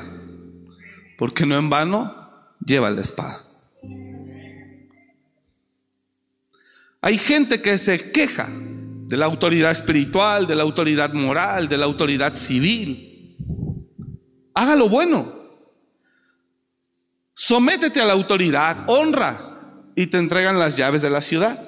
porque 1.18 1.44
no 1.44 1.58
en 1.58 1.68
vano 1.68 2.14
lleva 2.64 2.88
la 2.88 3.00
espada. 3.00 3.40
Hay 7.00 7.18
gente 7.18 7.60
que 7.60 7.76
se 7.78 8.12
queja 8.12 8.48
de 8.48 9.16
la 9.16 9.26
autoridad 9.26 9.72
espiritual, 9.72 10.46
de 10.46 10.54
la 10.54 10.62
autoridad 10.62 11.12
moral, 11.12 11.68
de 11.68 11.78
la 11.78 11.86
autoridad 11.86 12.36
civil. 12.36 13.36
Haga 14.54 14.76
lo 14.76 14.88
bueno. 14.88 15.34
Sométete 17.34 18.00
a 18.00 18.04
la 18.04 18.12
autoridad, 18.12 18.84
honra 18.86 19.90
y 19.96 20.06
te 20.06 20.18
entregan 20.18 20.60
las 20.60 20.76
llaves 20.76 21.02
de 21.02 21.10
la 21.10 21.22
ciudad. 21.22 21.60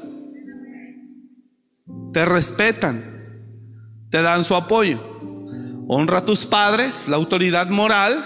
Te 2.13 2.25
respetan, 2.25 4.07
te 4.09 4.23
dan 4.23 4.45
su 4.45 4.55
apoyo. 4.55 5.12
Honra 5.95 6.21
a 6.21 6.25
tus 6.25 6.47
padres, 6.47 7.07
la 7.07 7.17
autoridad 7.17 7.69
moral, 7.69 8.25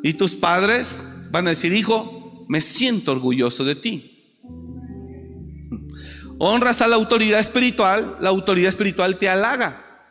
y 0.00 0.14
tus 0.14 0.36
padres 0.36 1.08
van 1.32 1.48
a 1.48 1.50
decir, 1.50 1.72
hijo, 1.72 2.46
me 2.48 2.60
siento 2.60 3.10
orgulloso 3.10 3.64
de 3.64 3.74
ti. 3.74 4.38
Honras 6.38 6.80
a 6.82 6.86
la 6.86 6.94
autoridad 6.94 7.40
espiritual, 7.40 8.16
la 8.20 8.28
autoridad 8.28 8.68
espiritual 8.68 9.18
te 9.18 9.28
halaga. 9.28 10.04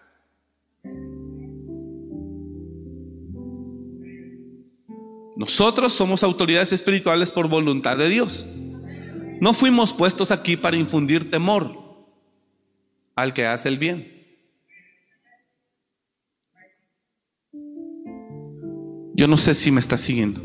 Nosotros 5.38 5.94
somos 5.94 6.22
autoridades 6.22 6.74
espirituales 6.74 7.32
por 7.32 7.48
voluntad 7.48 7.96
de 7.96 8.10
Dios. 8.10 8.46
No 9.40 9.54
fuimos 9.54 9.94
puestos 9.94 10.32
aquí 10.32 10.58
para 10.58 10.76
infundir 10.76 11.32
temor 11.32 11.80
al 13.16 13.34
que 13.34 13.46
hace 13.46 13.70
el 13.70 13.78
bien. 13.78 14.19
Yo 19.20 19.28
no 19.28 19.36
sé 19.36 19.54
si 19.54 19.70
me 19.70 19.82
está 19.82 19.98
siguiendo. 19.98 20.40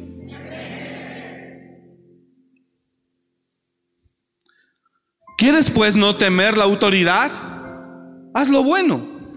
¿Quieres 5.39 5.71
pues 5.71 5.95
no 5.95 6.17
temer 6.17 6.59
la 6.59 6.65
autoridad? 6.65 7.31
Haz 8.35 8.49
lo 8.49 8.65
bueno 8.65 9.31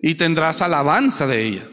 y 0.00 0.14
tendrás 0.14 0.62
alabanza 0.62 1.26
de 1.26 1.42
ella. 1.42 1.68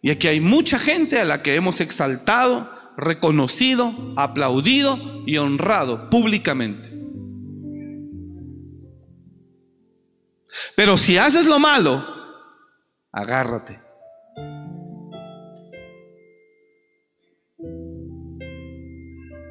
Y 0.00 0.10
aquí 0.10 0.26
hay 0.26 0.40
mucha 0.40 0.78
gente 0.78 1.20
a 1.20 1.26
la 1.26 1.42
que 1.42 1.54
hemos 1.54 1.82
exaltado, 1.82 2.72
reconocido, 2.96 4.14
aplaudido 4.16 5.22
y 5.26 5.36
honrado 5.36 6.08
públicamente. 6.08 6.90
Pero 10.74 10.96
si 10.96 11.18
haces 11.18 11.46
lo 11.46 11.58
malo, 11.58 12.06
agárrate. 13.12 13.83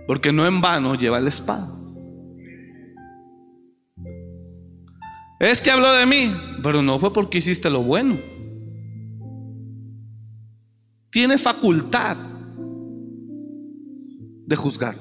Porque 0.08 0.32
no 0.32 0.46
en 0.46 0.62
vano 0.62 0.96
lleva 0.96 1.20
la 1.20 1.30
espada. 1.30 1.70
Es 5.40 5.62
que 5.62 5.72
habló 5.72 5.92
de 5.92 6.06
mí, 6.06 6.34
pero 6.62 6.82
no 6.82 7.00
fue 7.00 7.14
porque 7.14 7.40
hiciste 7.40 7.70
lo 7.70 7.84
bueno. 7.84 8.18
Tiene 11.10 11.38
facultad 11.38 12.18
de 14.46 14.56
juzgar. 14.56 14.96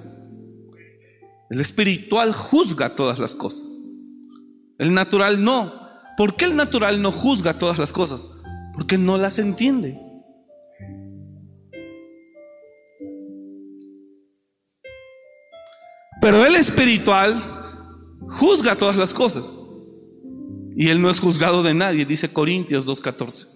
El 1.49 1.61
espiritual 1.61 2.33
juzga 2.33 2.97
todas 2.97 3.19
las 3.19 3.35
cosas. 3.35 3.81
El 4.79 4.95
natural 4.95 5.45
no. 5.45 5.73
¿Por 6.17 6.35
qué 6.35 6.47
el 6.47 6.57
natural 6.57 7.01
no 7.01 7.13
juzga 7.13 7.59
todas 7.59 7.79
las 7.79 7.93
cosas? 7.93 8.29
Porque 8.75 8.99
no 8.99 9.19
las 9.19 9.39
entiende. 9.39 9.99
Pero 16.23 16.47
el 16.47 16.55
espiritual 16.55 17.43
juzga 18.29 18.77
todas 18.77 18.97
las 18.97 19.13
cosas. 19.13 19.59
Y 20.77 20.87
él 20.89 21.03
no 21.03 21.11
es 21.11 21.19
juzgado 21.19 21.65
de 21.65 21.75
nadie, 21.75 22.07
dice 22.07 22.33
Corintios 22.33 22.87
2.14. 22.87 23.49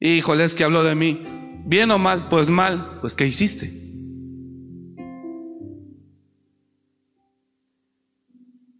Híjole, 0.00 0.44
es 0.44 0.54
que 0.54 0.64
habló 0.64 0.84
de 0.84 0.94
mí. 0.94 1.24
Bien 1.64 1.90
o 1.90 1.98
mal, 1.98 2.28
pues 2.28 2.50
mal, 2.50 2.98
pues 3.00 3.14
¿qué 3.14 3.26
hiciste? 3.26 3.72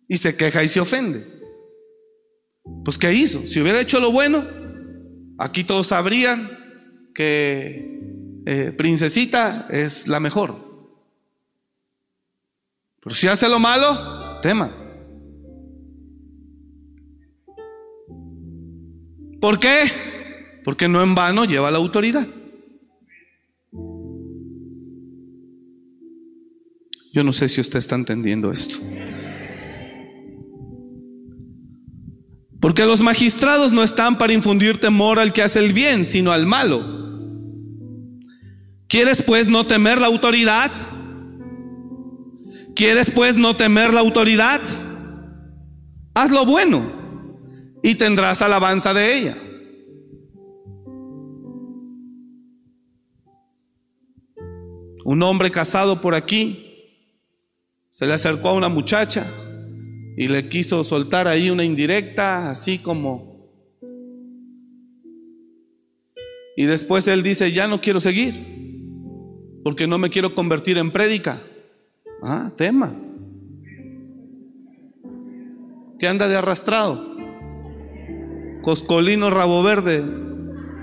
Y 0.06 0.18
se 0.18 0.36
queja 0.36 0.62
y 0.62 0.68
se 0.68 0.80
ofende. 0.80 1.26
Pues 2.84 2.98
¿qué 2.98 3.14
hizo? 3.14 3.46
Si 3.46 3.58
hubiera 3.58 3.80
hecho 3.80 4.00
lo 4.00 4.12
bueno, 4.12 4.44
aquí 5.38 5.64
todos 5.64 5.86
sabrían 5.86 6.50
que 7.14 8.42
eh, 8.44 8.74
princesita 8.76 9.66
es 9.70 10.08
la 10.08 10.20
mejor. 10.20 10.67
Si 13.10 13.28
hace 13.28 13.48
lo 13.48 13.58
malo, 13.58 14.40
tema. 14.40 14.72
¿Por 19.40 19.58
qué? 19.58 20.60
Porque 20.64 20.88
no 20.88 21.02
en 21.02 21.14
vano 21.14 21.44
lleva 21.44 21.70
la 21.70 21.78
autoridad. 21.78 22.26
Yo 27.12 27.24
no 27.24 27.32
sé 27.32 27.48
si 27.48 27.60
usted 27.60 27.78
está 27.78 27.94
entendiendo 27.94 28.52
esto. 28.52 28.76
Porque 32.60 32.84
los 32.84 33.02
magistrados 33.02 33.72
no 33.72 33.82
están 33.82 34.18
para 34.18 34.32
infundir 34.32 34.80
temor 34.80 35.18
al 35.18 35.32
que 35.32 35.42
hace 35.42 35.60
el 35.60 35.72
bien, 35.72 36.04
sino 36.04 36.32
al 36.32 36.46
malo. 36.46 36.98
¿Quieres 38.88 39.22
pues 39.22 39.48
no 39.48 39.66
temer 39.66 40.00
la 40.00 40.08
autoridad? 40.08 40.70
¿Quieres 42.78 43.10
pues 43.10 43.36
no 43.36 43.56
temer 43.56 43.92
la 43.92 43.98
autoridad? 43.98 44.60
Haz 46.14 46.30
lo 46.30 46.46
bueno 46.46 46.80
y 47.82 47.96
tendrás 47.96 48.40
alabanza 48.40 48.94
de 48.94 49.18
ella. 49.18 49.36
Un 55.04 55.20
hombre 55.24 55.50
casado 55.50 56.00
por 56.00 56.14
aquí 56.14 56.94
se 57.90 58.06
le 58.06 58.12
acercó 58.12 58.50
a 58.50 58.54
una 58.54 58.68
muchacha 58.68 59.26
y 60.16 60.28
le 60.28 60.48
quiso 60.48 60.84
soltar 60.84 61.26
ahí 61.26 61.50
una 61.50 61.64
indirecta, 61.64 62.48
así 62.48 62.78
como... 62.78 63.50
Y 66.56 66.66
después 66.66 67.08
él 67.08 67.24
dice, 67.24 67.50
ya 67.50 67.66
no 67.66 67.80
quiero 67.80 67.98
seguir, 67.98 68.34
porque 69.64 69.88
no 69.88 69.98
me 69.98 70.10
quiero 70.10 70.36
convertir 70.36 70.78
en 70.78 70.92
prédica. 70.92 71.40
Ah, 72.22 72.50
tema. 72.56 72.94
¿Qué 75.98 76.06
anda 76.06 76.28
de 76.28 76.36
arrastrado? 76.36 77.16
Coscolino 78.62 79.30
rabo 79.30 79.62
verde, 79.62 80.04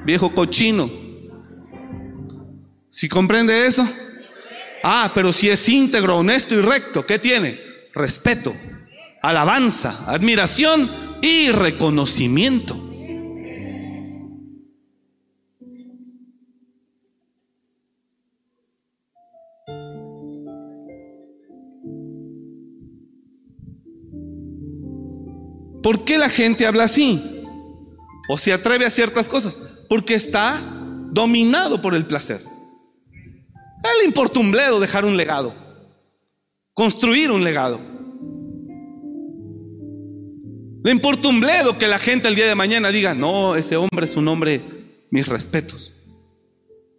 viejo 0.06 0.34
cochino. 0.34 0.90
¿Si 2.90 3.10
comprende 3.10 3.66
eso? 3.66 3.88
Ah, 4.84 5.12
pero 5.14 5.34
si 5.34 5.50
es 5.50 5.68
íntegro, 5.68 6.18
honesto 6.18 6.56
y 6.56 6.62
recto, 6.62 7.06
¿qué 7.06 7.20
tiene? 7.20 7.60
Respeto, 7.94 8.56
alabanza, 9.22 10.06
admiración 10.08 10.90
y 11.22 11.50
reconocimiento. 11.52 12.85
¿Por 25.86 26.04
qué 26.04 26.18
la 26.18 26.30
gente 26.30 26.66
habla 26.66 26.86
así? 26.86 27.22
O 28.28 28.40
se 28.40 28.52
atreve 28.52 28.88
a 28.88 28.90
ciertas 28.90 29.30
cosas. 29.30 29.62
Porque 29.88 30.16
está 30.16 30.60
dominado 31.12 31.80
por 31.80 31.94
el 31.94 32.08
placer. 32.08 32.42
A 33.84 33.92
él 33.92 33.98
le 34.00 34.06
importa 34.06 34.40
un 34.40 34.50
bledo 34.50 34.80
dejar 34.80 35.06
un 35.06 35.16
legado. 35.16 35.54
Construir 36.74 37.30
un 37.30 37.44
legado. 37.44 37.80
Le 40.84 40.90
importa 40.90 41.28
un 41.28 41.40
bledo 41.40 41.78
que 41.78 41.88
la 41.88 42.00
gente 42.00 42.30
el 42.30 42.36
día 42.36 42.48
de 42.48 42.56
mañana 42.56 42.90
diga, 42.90 43.14
no, 43.14 43.56
ese 43.56 43.78
hombre 43.78 44.08
es 44.08 44.16
un 44.16 44.28
hombre, 44.28 44.64
mis 45.12 45.28
respetos. 45.28 45.94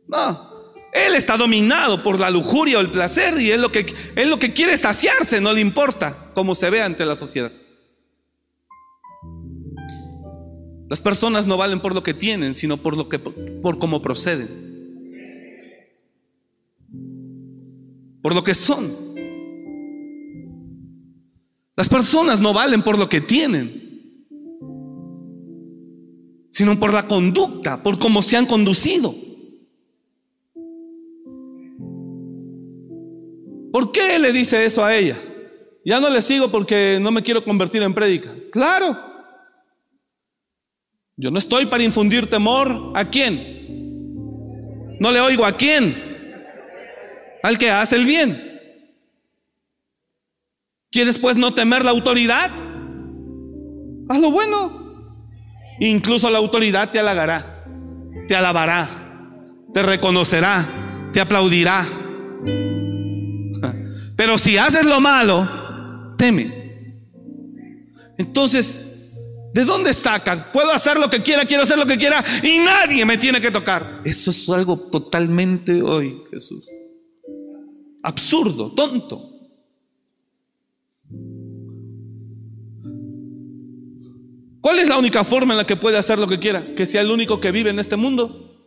No, 0.06 0.74
él 0.92 1.16
está 1.16 1.36
dominado 1.36 2.04
por 2.04 2.20
la 2.20 2.30
lujuria 2.30 2.78
o 2.78 2.82
el 2.82 2.92
placer 2.92 3.40
y 3.40 3.50
él 3.50 3.62
lo 3.62 3.72
que, 3.72 3.84
él 4.14 4.30
lo 4.30 4.38
que 4.38 4.52
quiere 4.52 4.76
saciarse, 4.76 5.40
no 5.40 5.52
le 5.52 5.60
importa 5.60 6.30
cómo 6.36 6.54
se 6.54 6.70
ve 6.70 6.82
ante 6.82 7.04
la 7.04 7.16
sociedad. 7.16 7.50
Las 10.88 11.00
personas 11.00 11.46
no 11.46 11.56
valen 11.56 11.80
por 11.80 11.94
lo 11.94 12.02
que 12.02 12.14
tienen, 12.14 12.54
sino 12.54 12.76
por 12.76 12.96
lo 12.96 13.08
que 13.08 13.18
por 13.18 13.78
cómo 13.78 14.00
proceden. 14.00 14.48
Por 18.22 18.34
lo 18.34 18.44
que 18.44 18.54
son. 18.54 19.06
Las 21.76 21.88
personas 21.88 22.40
no 22.40 22.54
valen 22.54 22.82
por 22.82 22.98
lo 22.98 23.08
que 23.08 23.20
tienen, 23.20 23.86
sino 26.50 26.78
por 26.78 26.92
la 26.92 27.06
conducta, 27.06 27.82
por 27.82 27.98
cómo 27.98 28.22
se 28.22 28.36
han 28.36 28.46
conducido. 28.46 29.14
¿Por 33.72 33.92
qué 33.92 34.18
le 34.18 34.32
dice 34.32 34.64
eso 34.64 34.82
a 34.82 34.96
ella? 34.96 35.22
Ya 35.84 36.00
no 36.00 36.08
le 36.08 36.22
sigo 36.22 36.50
porque 36.50 36.98
no 37.00 37.10
me 37.10 37.22
quiero 37.22 37.44
convertir 37.44 37.82
en 37.82 37.92
prédica. 37.92 38.34
Claro, 38.50 38.96
yo 41.16 41.30
no 41.30 41.38
estoy 41.38 41.66
para 41.66 41.82
infundir 41.82 42.28
temor. 42.28 42.92
¿A 42.94 43.04
quién? 43.06 43.56
No 45.00 45.10
le 45.10 45.20
oigo 45.20 45.44
a 45.44 45.56
quién. 45.56 45.96
Al 47.42 47.58
que 47.58 47.70
hace 47.70 47.96
el 47.96 48.06
bien. 48.06 48.42
¿Quieres 50.90 51.18
pues 51.18 51.36
no 51.36 51.54
temer 51.54 51.84
la 51.84 51.90
autoridad? 51.90 52.50
Haz 54.08 54.20
lo 54.20 54.30
bueno. 54.30 54.86
Incluso 55.80 56.30
la 56.30 56.38
autoridad 56.38 56.90
te 56.90 56.98
halagará, 56.98 57.64
te 58.28 58.34
alabará, 58.34 58.88
te 59.74 59.82
reconocerá, 59.82 60.64
te 61.12 61.20
aplaudirá. 61.20 61.84
Pero 64.16 64.38
si 64.38 64.56
haces 64.56 64.86
lo 64.86 65.00
malo, 65.00 66.14
teme. 66.16 66.50
Entonces, 68.16 68.85
¿De 69.56 69.64
dónde 69.64 69.94
sacan? 69.94 70.48
Puedo 70.52 70.70
hacer 70.70 70.98
lo 70.98 71.08
que 71.08 71.22
quiera, 71.22 71.46
quiero 71.46 71.62
hacer 71.62 71.78
lo 71.78 71.86
que 71.86 71.96
quiera 71.96 72.22
y 72.42 72.58
nadie 72.58 73.06
me 73.06 73.16
tiene 73.16 73.40
que 73.40 73.50
tocar. 73.50 74.02
Eso 74.04 74.30
es 74.30 74.46
algo 74.50 74.78
totalmente 74.78 75.80
hoy, 75.80 76.20
Jesús. 76.30 76.68
Absurdo, 78.02 78.70
tonto. 78.72 79.30
¿Cuál 84.60 84.78
es 84.78 84.88
la 84.90 84.98
única 84.98 85.24
forma 85.24 85.54
en 85.54 85.56
la 85.56 85.66
que 85.66 85.76
puede 85.76 85.96
hacer 85.96 86.18
lo 86.18 86.28
que 86.28 86.38
quiera? 86.38 86.74
Que 86.74 86.84
sea 86.84 87.00
el 87.00 87.10
único 87.10 87.40
que 87.40 87.50
vive 87.50 87.70
en 87.70 87.78
este 87.78 87.96
mundo. 87.96 88.58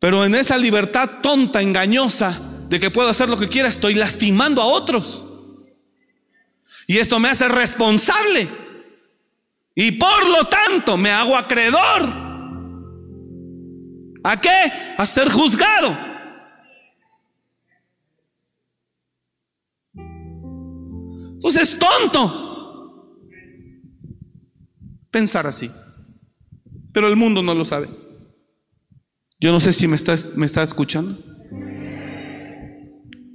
Pero 0.00 0.26
en 0.26 0.34
esa 0.34 0.58
libertad 0.58 1.22
tonta, 1.22 1.62
engañosa, 1.62 2.47
de 2.68 2.78
que 2.78 2.90
puedo 2.90 3.08
hacer 3.08 3.28
lo 3.28 3.38
que 3.38 3.48
quiera, 3.48 3.68
estoy 3.68 3.94
lastimando 3.94 4.60
a 4.60 4.66
otros. 4.66 5.24
Y 6.86 6.98
eso 6.98 7.18
me 7.18 7.28
hace 7.28 7.48
responsable. 7.48 8.48
Y 9.74 9.92
por 9.92 10.28
lo 10.28 10.44
tanto 10.44 10.96
me 10.96 11.10
hago 11.10 11.36
acreedor. 11.36 12.02
¿A 14.24 14.40
qué? 14.40 14.72
A 14.96 15.06
ser 15.06 15.30
juzgado. 15.30 15.96
Entonces 21.34 21.72
es 21.72 21.78
tonto 21.78 22.48
pensar 25.10 25.46
así. 25.46 25.70
Pero 26.92 27.06
el 27.06 27.16
mundo 27.16 27.42
no 27.42 27.54
lo 27.54 27.64
sabe. 27.64 27.88
Yo 29.40 29.52
no 29.52 29.60
sé 29.60 29.72
si 29.72 29.86
me 29.86 29.94
está, 29.94 30.16
me 30.34 30.46
está 30.46 30.62
escuchando. 30.64 31.16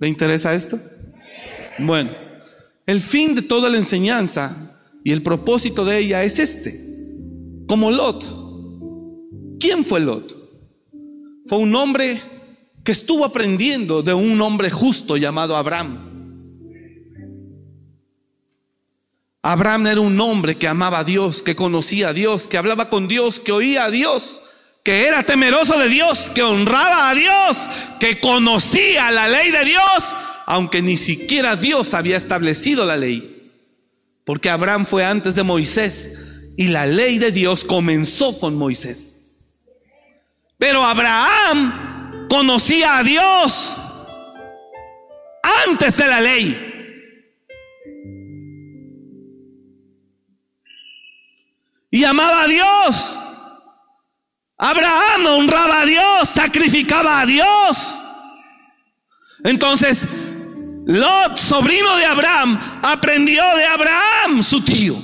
¿Le 0.03 0.09
interesa 0.09 0.53
esto? 0.53 0.77
Bueno, 1.79 2.11
el 2.85 2.99
fin 2.99 3.35
de 3.35 3.41
toda 3.41 3.69
la 3.69 3.77
enseñanza 3.77 4.77
y 5.01 5.13
el 5.13 5.23
propósito 5.23 5.85
de 5.85 5.97
ella 5.97 6.25
es 6.25 6.39
este. 6.39 6.77
Como 7.69 7.89
Lot. 7.89 9.57
¿Quién 9.61 9.85
fue 9.85 10.01
Lot? 10.01 10.35
Fue 11.45 11.57
un 11.57 11.73
hombre 11.73 12.21
que 12.83 12.91
estuvo 12.91 13.23
aprendiendo 13.23 14.03
de 14.03 14.13
un 14.13 14.41
hombre 14.41 14.69
justo 14.69 15.15
llamado 15.15 15.55
Abraham. 15.55 16.09
Abraham 19.41 19.87
era 19.87 20.01
un 20.01 20.19
hombre 20.19 20.57
que 20.57 20.67
amaba 20.67 20.99
a 20.99 21.03
Dios, 21.05 21.41
que 21.41 21.55
conocía 21.55 22.09
a 22.09 22.13
Dios, 22.13 22.49
que 22.49 22.57
hablaba 22.57 22.89
con 22.89 23.07
Dios, 23.07 23.39
que 23.39 23.53
oía 23.53 23.85
a 23.85 23.89
Dios 23.89 24.41
que 24.83 25.07
era 25.07 25.23
temeroso 25.23 25.79
de 25.79 25.87
Dios, 25.87 26.29
que 26.35 26.43
honraba 26.43 27.09
a 27.09 27.15
Dios, 27.15 27.69
que 27.99 28.19
conocía 28.19 29.11
la 29.11 29.29
ley 29.29 29.49
de 29.49 29.63
Dios, 29.63 30.15
aunque 30.45 30.81
ni 30.81 30.97
siquiera 30.97 31.55
Dios 31.55 31.93
había 31.93 32.17
establecido 32.17 32.85
la 32.85 32.97
ley. 32.97 33.51
Porque 34.25 34.49
Abraham 34.49 34.85
fue 34.85 35.05
antes 35.05 35.35
de 35.35 35.43
Moisés 35.43 36.19
y 36.57 36.67
la 36.67 36.85
ley 36.85 37.17
de 37.17 37.31
Dios 37.31 37.63
comenzó 37.63 38.37
con 38.39 38.55
Moisés. 38.57 39.21
Pero 40.57 40.83
Abraham 40.83 42.27
conocía 42.29 42.97
a 42.97 43.03
Dios 43.03 43.75
antes 45.67 45.95
de 45.95 46.07
la 46.07 46.19
ley. 46.19 46.69
Y 51.89 52.03
amaba 52.03 52.43
a 52.43 52.47
Dios. 52.47 53.17
Abraham 54.57 55.25
honraba 55.25 55.81
a 55.81 55.85
Dios, 55.85 56.29
sacrificaba 56.29 57.21
a 57.21 57.25
Dios. 57.25 57.99
Entonces, 59.43 60.07
Lot, 60.85 61.37
sobrino 61.37 61.95
de 61.97 62.05
Abraham, 62.05 62.59
aprendió 62.81 63.43
de 63.55 63.65
Abraham, 63.65 64.43
su 64.43 64.63
tío. 64.63 64.95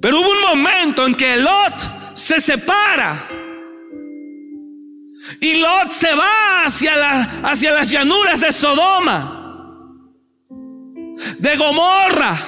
Pero 0.00 0.20
hubo 0.20 0.30
un 0.30 0.40
momento 0.40 1.06
en 1.06 1.14
que 1.14 1.36
Lot 1.36 2.14
se 2.14 2.40
separa. 2.40 3.28
Y 5.40 5.56
Lot 5.56 5.92
se 5.92 6.14
va 6.14 6.64
hacia, 6.64 7.22
hacia 7.42 7.72
las 7.72 7.90
llanuras 7.90 8.40
de 8.40 8.52
Sodoma, 8.52 9.66
de 11.38 11.56
Gomorra. 11.56 12.38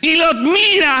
Y 0.00 0.16
Lot 0.16 0.36
mira 0.38 1.00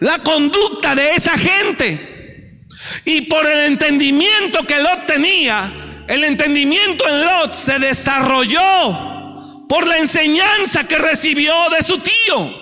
la 0.00 0.18
conducta 0.18 0.94
de 0.94 1.12
esa 1.12 1.38
gente. 1.38 2.66
Y 3.04 3.22
por 3.22 3.46
el 3.46 3.66
entendimiento 3.66 4.64
que 4.66 4.80
Lot 4.80 5.06
tenía, 5.06 6.04
el 6.08 6.24
entendimiento 6.24 7.06
en 7.08 7.20
Lot 7.24 7.52
se 7.52 7.78
desarrolló 7.78 9.66
por 9.68 9.86
la 9.86 9.98
enseñanza 9.98 10.88
que 10.88 10.98
recibió 10.98 11.54
de 11.70 11.82
su 11.82 11.98
tío, 11.98 12.52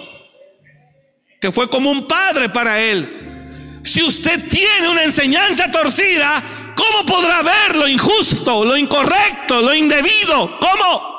que 1.41 1.51
fue 1.51 1.71
como 1.71 1.91
un 1.91 2.07
padre 2.07 2.49
para 2.49 2.79
él. 2.81 3.81
Si 3.83 4.03
usted 4.03 4.49
tiene 4.49 4.89
una 4.89 5.05
enseñanza 5.05 5.71
torcida, 5.71 6.43
¿cómo 6.77 7.07
podrá 7.07 7.43
ver 7.43 7.77
lo 7.77 7.89
injusto, 7.89 8.65
lo 8.65 8.77
incorrecto, 8.77 9.63
lo 9.63 9.73
indebido? 9.73 10.59
¿Cómo? 10.61 11.18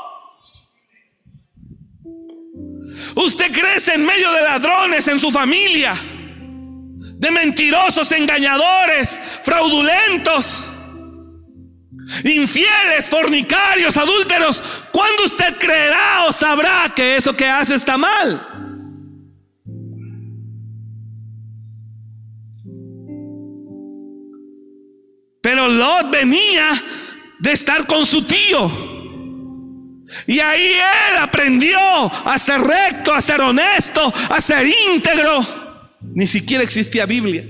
Usted 3.16 3.52
crece 3.52 3.94
en 3.94 4.06
medio 4.06 4.32
de 4.32 4.42
ladrones 4.42 5.08
en 5.08 5.20
su 5.20 5.32
familia, 5.32 5.96
de 5.96 7.32
mentirosos, 7.32 8.12
engañadores, 8.12 9.22
fraudulentos, 9.44 10.66
infieles, 12.24 13.10
fornicarios, 13.10 13.98
adúlteros. 13.98 14.64
¿Cuándo 14.92 15.24
usted 15.26 15.58
creerá 15.58 16.26
o 16.28 16.32
sabrá 16.32 16.92
que 16.96 17.18
eso 17.18 17.36
que 17.36 17.48
hace 17.48 17.76
está 17.76 17.98
mal? 17.98 18.46
Pero 25.42 25.68
Lot 25.68 26.12
venía 26.12 26.72
de 27.40 27.52
estar 27.52 27.88
con 27.88 28.06
su 28.06 28.24
tío. 28.24 28.89
Y 30.28 30.40
ahí 30.40 30.74
él 30.74 31.18
aprendió 31.20 31.80
a 31.80 32.38
ser 32.38 32.62
recto, 32.62 33.14
a 33.14 33.22
ser 33.22 33.42
honesto, 33.42 34.14
a 34.30 34.42
ser 34.42 34.68
íntegro. 34.68 35.46
Ni 36.02 36.28
siquiera 36.28 36.64
existía 36.64 37.06
Biblia. 37.06 37.44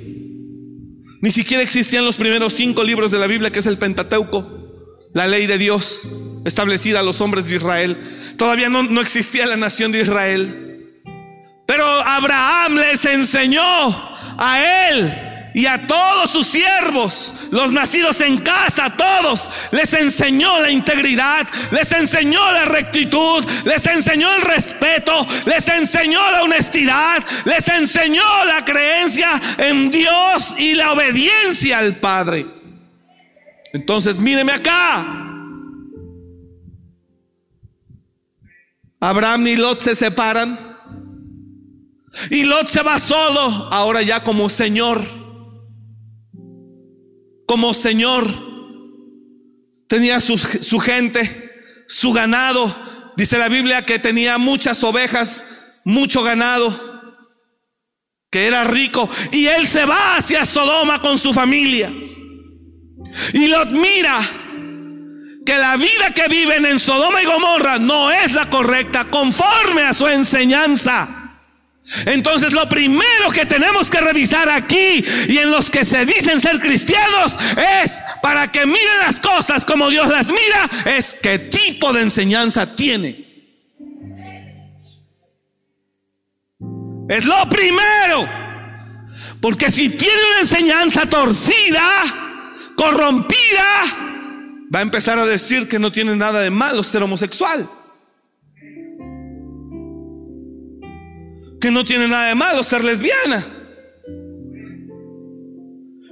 Ni 1.21 1.31
siquiera 1.31 1.63
existían 1.63 2.05
los 2.05 2.15
primeros 2.15 2.53
cinco 2.53 2.83
libros 2.83 3.11
de 3.11 3.19
la 3.19 3.27
Biblia, 3.27 3.51
que 3.51 3.59
es 3.59 3.65
el 3.65 3.77
Pentateuco, 3.77 5.09
la 5.13 5.27
ley 5.27 5.47
de 5.47 5.57
Dios 5.57 6.01
establecida 6.45 7.01
a 7.01 7.03
los 7.03 7.21
hombres 7.21 7.49
de 7.49 7.57
Israel. 7.57 7.97
Todavía 8.37 8.69
no, 8.69 8.83
no 8.83 9.01
existía 9.01 9.45
la 9.45 9.57
nación 9.57 9.91
de 9.91 10.01
Israel. 10.01 11.01
Pero 11.65 11.85
Abraham 11.85 12.77
les 12.77 13.05
enseñó 13.05 13.61
a 14.37 14.89
él 14.89 15.28
y 15.53 15.65
a 15.65 15.87
todos 15.87 16.29
sus 16.29 16.47
siervos, 16.47 17.33
los 17.51 17.71
nacidos 17.71 18.21
en 18.21 18.37
casa, 18.37 18.95
todos, 18.95 19.49
les 19.71 19.93
enseñó 19.93 20.61
la 20.61 20.69
integridad, 20.69 21.47
les 21.71 21.91
enseñó 21.91 22.51
la 22.51 22.65
rectitud, 22.65 23.43
les 23.65 23.85
enseñó 23.87 24.33
el 24.35 24.41
respeto, 24.43 25.25
les 25.45 25.67
enseñó 25.67 26.19
la 26.31 26.43
honestidad, 26.43 27.23
les 27.45 27.67
enseñó 27.67 28.45
la 28.45 28.63
creencia 28.63 29.41
en 29.57 29.89
Dios 29.89 30.55
y 30.57 30.75
la 30.75 30.93
obediencia 30.93 31.79
al 31.79 31.95
Padre. 31.95 32.45
Entonces, 33.73 34.19
míreme 34.19 34.51
acá. 34.51 35.25
Abraham 38.99 39.47
y 39.47 39.55
Lot 39.55 39.81
se 39.81 39.95
separan. 39.95 40.67
Y 42.29 42.43
Lot 42.43 42.67
se 42.67 42.81
va 42.81 42.99
solo, 42.99 43.69
ahora 43.71 44.01
ya 44.01 44.23
como 44.23 44.49
Señor 44.49 45.18
como 47.49 47.73
Señor. 47.73 48.31
Tenía 49.87 50.19
su, 50.19 50.37
gente, 50.79 51.83
su 51.87 52.13
ganado. 52.13 52.75
Dice 53.17 53.39
la 53.39 53.49
Biblia 53.49 53.83
que 53.87 53.97
tenía 53.97 54.37
muchas 54.37 54.83
ovejas, 54.83 55.47
mucho 55.83 56.21
ganado, 56.21 56.69
que 58.29 58.45
era 58.45 58.65
rico. 58.65 59.09
Y 59.31 59.47
él 59.47 59.65
se 59.65 59.83
va 59.85 60.17
hacia 60.17 60.45
Sodoma 60.45 61.01
con 61.01 61.17
su 61.17 61.33
familia. 61.33 61.91
Y 63.33 63.47
lo 63.47 63.57
admira 63.57 64.19
que 65.43 65.57
la 65.57 65.75
vida 65.75 66.13
que 66.13 66.27
viven 66.27 66.67
en 66.67 66.77
Sodoma 66.77 67.19
y 67.23 67.25
Gomorra 67.25 67.79
no 67.79 68.11
es 68.11 68.33
la 68.33 68.47
correcta 68.47 69.05
conforme 69.05 69.81
a 69.81 69.95
su 69.95 70.05
enseñanza. 70.05 71.18
Entonces 72.05 72.53
lo 72.53 72.67
primero 72.69 73.31
que 73.33 73.45
tenemos 73.45 73.89
que 73.89 73.99
revisar 73.99 74.49
aquí 74.49 75.03
y 75.27 75.37
en 75.37 75.49
los 75.49 75.71
que 75.71 75.83
se 75.85 76.05
dicen 76.05 76.39
ser 76.39 76.59
cristianos 76.59 77.37
es 77.81 78.01
para 78.21 78.51
que 78.51 78.65
miren 78.65 78.99
las 79.01 79.19
cosas 79.19 79.65
como 79.65 79.89
Dios 79.89 80.07
las 80.07 80.27
mira, 80.27 80.69
es 80.85 81.15
qué 81.15 81.39
tipo 81.39 81.91
de 81.93 82.03
enseñanza 82.03 82.75
tiene. 82.75 83.25
Es 87.09 87.25
lo 87.25 87.49
primero. 87.49 88.29
Porque 89.41 89.71
si 89.71 89.89
tiene 89.89 90.21
una 90.31 90.39
enseñanza 90.41 91.07
torcida, 91.07 92.03
corrompida, 92.75 93.83
va 94.73 94.79
a 94.79 94.83
empezar 94.83 95.17
a 95.17 95.25
decir 95.25 95.67
que 95.67 95.79
no 95.79 95.91
tiene 95.91 96.15
nada 96.15 96.41
de 96.41 96.51
malo 96.51 96.83
ser 96.83 97.01
homosexual. 97.01 97.67
Que 101.59 101.71
no 101.71 101.83
tiene 101.83 102.07
nada 102.07 102.27
de 102.27 102.35
malo 102.35 102.63
ser 102.63 102.83
lesbiana. 102.83 103.45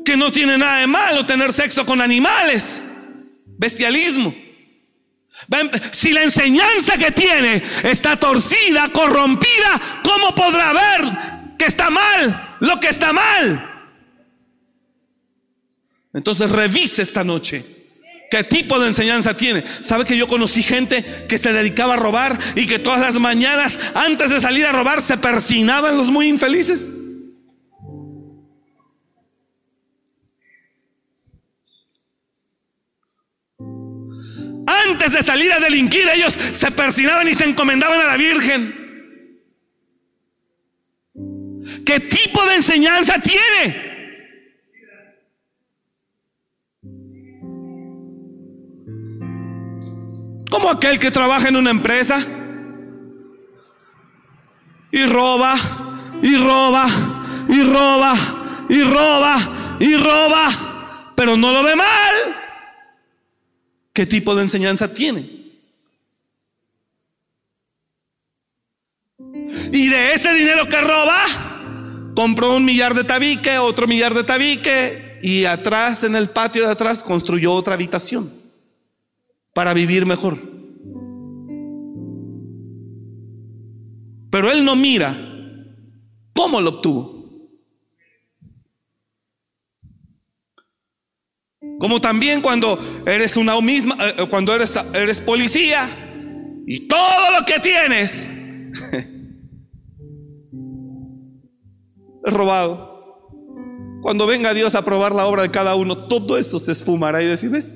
Que 0.04 0.18
no 0.18 0.32
tiene 0.32 0.58
nada 0.58 0.80
de 0.80 0.88
malo 0.88 1.26
tener 1.26 1.54
sexo 1.54 1.86
con 1.86 2.02
animales. 2.02 2.82
Bestialismo. 3.46 4.34
Si 5.92 6.12
la 6.12 6.24
enseñanza 6.24 6.98
que 6.98 7.12
tiene 7.12 7.64
está 7.84 8.18
torcida, 8.18 8.90
corrompida, 8.92 10.02
¿cómo 10.04 10.34
podrá 10.34 10.74
ver 10.74 11.56
que 11.58 11.66
está 11.66 11.90
mal 11.90 12.58
lo 12.60 12.80
que 12.80 12.90
está 12.90 13.14
mal? 13.14 13.74
Entonces 16.14 16.50
revise 16.50 17.04
esta 17.04 17.24
noche 17.24 17.77
¿Qué 18.30 18.44
tipo 18.44 18.78
de 18.80 18.88
enseñanza 18.88 19.38
tiene? 19.38 19.64
¿Sabe 19.82 20.04
que 20.04 20.18
yo 20.18 20.28
conocí 20.28 20.62
gente 20.62 21.26
que 21.30 21.38
se 21.38 21.54
dedicaba 21.54 21.94
a 21.94 21.98
robar 21.98 22.38
y 22.56 22.68
que 22.68 22.80
todas 22.80 23.00
las 23.00 23.16
mañanas 23.20 23.80
antes 23.94 24.30
de 24.30 24.42
salir 24.42 24.66
a 24.66 24.74
robar 24.74 25.02
se 25.02 25.18
persinaban 25.18 25.98
los 25.98 26.10
muy 26.10 26.28
infelices? 26.28 26.92
Antes 34.68 35.14
de 35.14 35.24
salir 35.24 35.54
a 35.54 35.60
delinquir 35.60 36.10
ellos 36.10 36.38
se 36.52 36.72
persinaban 36.72 37.28
y 37.30 37.34
se 37.34 37.46
encomendaban 37.46 38.02
a 38.02 38.08
la 38.08 38.18
Virgen. 38.18 38.88
¿Qué 41.86 42.02
tipo 42.02 42.46
de 42.46 42.56
enseñanza 42.56 43.20
tiene? 43.20 43.87
Como 50.50 50.70
aquel 50.70 51.00
que 51.00 51.12
trabaja 51.12 51.50
en 51.50 51.56
una 51.56 51.72
empresa 51.72 52.26
y 54.92 55.06
roba, 55.06 55.56
y 56.22 56.36
roba, 56.38 56.88
y 57.50 57.64
roba, 57.64 58.16
y 58.70 58.84
roba, 58.84 59.78
y 59.80 59.96
roba, 59.96 61.12
pero 61.16 61.36
no 61.36 61.52
lo 61.52 61.64
ve 61.64 61.76
mal. 61.76 62.16
¿Qué 63.92 64.06
tipo 64.06 64.36
de 64.36 64.44
enseñanza 64.44 64.94
tiene? 64.94 65.38
Y 69.74 69.90
de 69.90 70.14
ese 70.14 70.34
dinero 70.34 70.68
que 70.70 70.80
roba, 70.80 71.26
compró 72.16 72.56
un 72.56 72.64
millar 72.64 72.94
de 72.94 73.04
tabique, 73.04 73.58
otro 73.58 73.86
millar 73.86 74.14
de 74.14 74.24
tabique, 74.24 75.20
y 75.22 75.46
atrás, 75.46 76.04
en 76.04 76.16
el 76.16 76.30
patio 76.30 76.66
de 76.66 76.72
atrás, 76.72 77.04
construyó 77.04 77.54
otra 77.54 77.74
habitación 77.74 78.37
para 79.58 79.74
vivir 79.74 80.06
mejor. 80.06 80.38
Pero 84.30 84.52
él 84.52 84.64
no 84.64 84.76
mira 84.76 85.18
cómo 86.36 86.62
lo 86.62 86.70
obtuvo. 86.70 87.50
Como 91.80 92.00
también 92.00 92.40
cuando 92.44 92.78
eres 93.08 93.36
una 93.36 93.60
misma, 93.60 93.96
eh, 94.00 94.14
eh, 94.20 94.28
cuando 94.30 94.54
eres, 94.54 94.80
eres 94.94 95.20
policía 95.22 95.90
y 96.68 96.82
todo 96.82 97.40
lo 97.40 97.44
que 97.44 97.60
tienes 97.60 98.30
es 102.26 102.32
robado. 102.32 103.26
Cuando 104.04 104.28
venga 104.28 104.54
Dios 104.54 104.76
a 104.76 104.86
probar 104.86 105.16
la 105.16 105.26
obra 105.26 105.42
de 105.42 105.50
cada 105.50 105.74
uno, 105.74 106.06
todo 106.08 106.38
eso 106.38 106.60
se 106.60 106.74
esfumará 106.74 107.24
y 107.24 107.26
decir, 107.26 107.50
¿ves? 107.50 107.76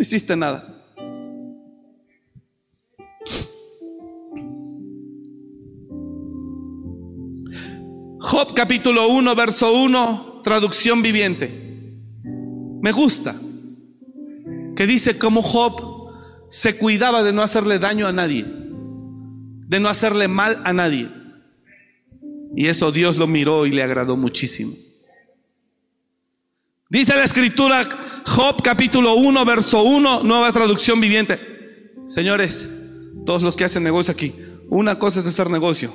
No 0.00 0.02
hiciste 0.02 0.34
nada. 0.34 0.82
Job 8.18 8.54
capítulo 8.54 9.08
1, 9.08 9.34
verso 9.36 9.74
1. 9.74 10.40
traducción 10.42 11.02
viviente. 11.02 11.98
Me 12.80 12.92
gusta. 12.92 13.34
Que 14.74 14.86
dice 14.86 15.18
cómo 15.18 15.42
Job 15.42 16.14
se 16.48 16.78
cuidaba 16.78 17.22
de 17.22 17.34
no 17.34 17.42
hacerle 17.42 17.78
daño 17.78 18.06
a 18.06 18.12
nadie, 18.12 18.46
de 18.46 19.80
no 19.80 19.90
hacerle 19.90 20.28
mal 20.28 20.62
a 20.64 20.72
nadie. 20.72 21.10
Y 22.56 22.68
eso 22.68 22.90
Dios 22.90 23.18
lo 23.18 23.26
miró 23.26 23.66
y 23.66 23.72
le 23.72 23.82
agradó 23.82 24.16
muchísimo. 24.16 24.72
Dice 26.88 27.14
la 27.14 27.24
escritura, 27.24 27.86
Job 28.26 28.62
capítulo 28.62 29.14
1, 29.14 29.44
verso 29.44 29.82
1, 29.82 30.22
nueva 30.22 30.52
traducción 30.52 31.00
viviente. 31.00 31.38
Señores, 32.06 32.70
todos 33.24 33.42
los 33.42 33.56
que 33.56 33.64
hacen 33.64 33.82
negocio 33.82 34.12
aquí, 34.12 34.34
una 34.68 34.98
cosa 34.98 35.20
es 35.20 35.26
hacer 35.26 35.50
negocio 35.50 35.92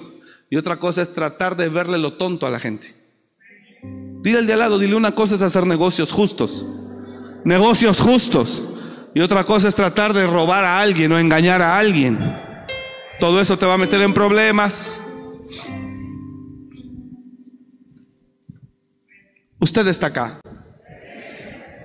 y 0.49 0.57
otra 0.57 0.77
cosa 0.77 1.01
es 1.01 1.13
tratar 1.13 1.55
de 1.55 1.69
verle 1.69 1.97
lo 1.97 2.13
tonto 2.13 2.45
a 2.45 2.51
la 2.51 2.59
gente. 2.59 2.95
Dile 4.21 4.39
al 4.39 4.47
de 4.47 4.53
al 4.53 4.59
lado, 4.59 4.79
dile 4.79 4.95
una 4.95 5.13
cosa 5.13 5.35
es 5.35 5.41
hacer 5.41 5.67
negocios 5.67 6.11
justos, 6.11 6.65
negocios 7.43 7.99
justos. 7.99 8.63
Y 9.13 9.21
otra 9.21 9.45
cosa 9.45 9.69
es 9.69 9.75
tratar 9.75 10.13
de 10.13 10.27
robar 10.27 10.65
a 10.65 10.81
alguien 10.81 11.09
o 11.13 11.17
engañar 11.17 11.61
a 11.61 11.77
alguien. 11.77 12.19
Todo 13.17 13.39
eso 13.39 13.57
te 13.57 13.65
va 13.65 13.75
a 13.75 13.77
meter 13.77 14.01
en 14.01 14.13
problemas. 14.13 15.01
Usted 19.57 19.87
está 19.87 20.07
acá. 20.07 20.41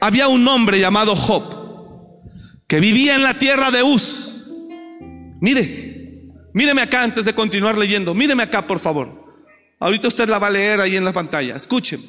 Había 0.00 0.28
un 0.28 0.46
hombre 0.48 0.80
llamado 0.80 1.14
Job 1.14 1.60
que 2.66 2.80
vivía 2.80 3.16
en 3.16 3.22
la 3.22 3.38
tierra 3.38 3.70
de 3.70 3.82
Uz. 3.82 4.32
Mire, 5.40 6.30
míreme 6.54 6.82
acá 6.82 7.02
antes 7.02 7.24
de 7.24 7.34
continuar 7.34 7.76
leyendo. 7.76 8.14
Míreme 8.14 8.42
acá, 8.42 8.66
por 8.66 8.78
favor. 8.78 9.20
Ahorita 9.78 10.08
usted 10.08 10.28
la 10.28 10.38
va 10.38 10.46
a 10.46 10.50
leer 10.50 10.80
ahí 10.80 10.96
en 10.96 11.04
la 11.04 11.12
pantalla. 11.12 11.56
Escuchen. 11.56 12.00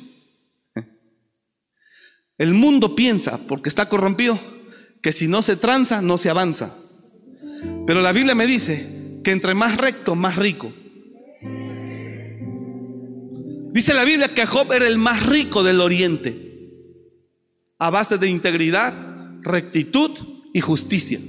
El 2.37 2.53
mundo 2.53 2.95
piensa, 2.95 3.39
porque 3.47 3.69
está 3.69 3.87
corrompido, 3.87 4.39
que 5.01 5.11
si 5.11 5.27
no 5.27 5.41
se 5.41 5.57
tranza, 5.57 6.01
no 6.01 6.17
se 6.17 6.29
avanza. 6.29 6.75
Pero 7.85 8.01
la 8.01 8.11
Biblia 8.11 8.35
me 8.35 8.47
dice 8.47 9.19
que 9.23 9.31
entre 9.31 9.53
más 9.53 9.77
recto, 9.77 10.15
más 10.15 10.37
rico. 10.37 10.71
Dice 13.73 13.93
la 13.93 14.03
Biblia 14.03 14.33
que 14.33 14.45
Job 14.45 14.73
era 14.73 14.87
el 14.87 14.97
más 14.97 15.25
rico 15.27 15.63
del 15.63 15.81
oriente 15.81 16.50
a 17.81 17.89
base 17.89 18.19
de 18.19 18.27
integridad, 18.27 18.93
rectitud 19.41 20.11
y 20.53 20.61
justicia. 20.61 21.19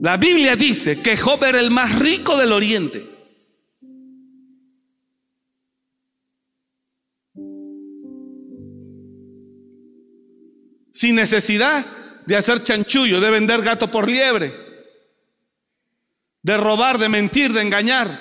La 0.00 0.16
Biblia 0.16 0.56
dice 0.56 1.02
que 1.02 1.18
Job 1.18 1.44
era 1.44 1.60
el 1.60 1.70
más 1.70 1.98
rico 1.98 2.38
del 2.38 2.52
oriente. 2.52 3.04
Sin 10.92 11.14
necesidad 11.14 11.84
de 12.24 12.36
hacer 12.36 12.62
chanchullo, 12.62 13.20
de 13.20 13.30
vender 13.30 13.60
gato 13.60 13.90
por 13.90 14.08
liebre 14.08 14.65
de 16.46 16.56
robar, 16.56 16.96
de 16.98 17.08
mentir, 17.08 17.52
de 17.52 17.60
engañar. 17.60 18.20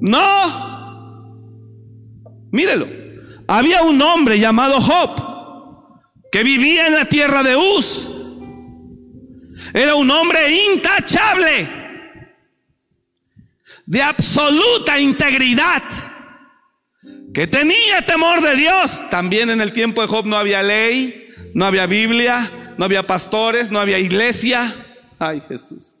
No. 0.00 1.66
Mírelo. 2.52 2.86
Había 3.48 3.82
un 3.82 4.00
hombre 4.00 4.38
llamado 4.38 4.80
Job 4.80 5.10
que 6.30 6.44
vivía 6.44 6.86
en 6.86 6.94
la 6.94 7.06
tierra 7.06 7.42
de 7.42 7.56
Uz. 7.56 8.08
Era 9.74 9.96
un 9.96 10.08
hombre 10.08 10.52
intachable, 10.72 11.68
de 13.86 14.02
absoluta 14.02 15.00
integridad, 15.00 15.82
que 17.34 17.48
tenía 17.48 18.02
temor 18.06 18.40
de 18.40 18.54
Dios. 18.54 19.02
También 19.10 19.50
en 19.50 19.60
el 19.60 19.72
tiempo 19.72 20.00
de 20.00 20.06
Job 20.06 20.26
no 20.26 20.36
había 20.36 20.62
ley, 20.62 21.28
no 21.54 21.64
había 21.64 21.86
Biblia, 21.86 22.52
no 22.78 22.84
había 22.84 23.04
pastores, 23.04 23.72
no 23.72 23.80
había 23.80 23.98
iglesia. 23.98 24.85
Ay 25.18 25.40
Jesús. 25.48 25.96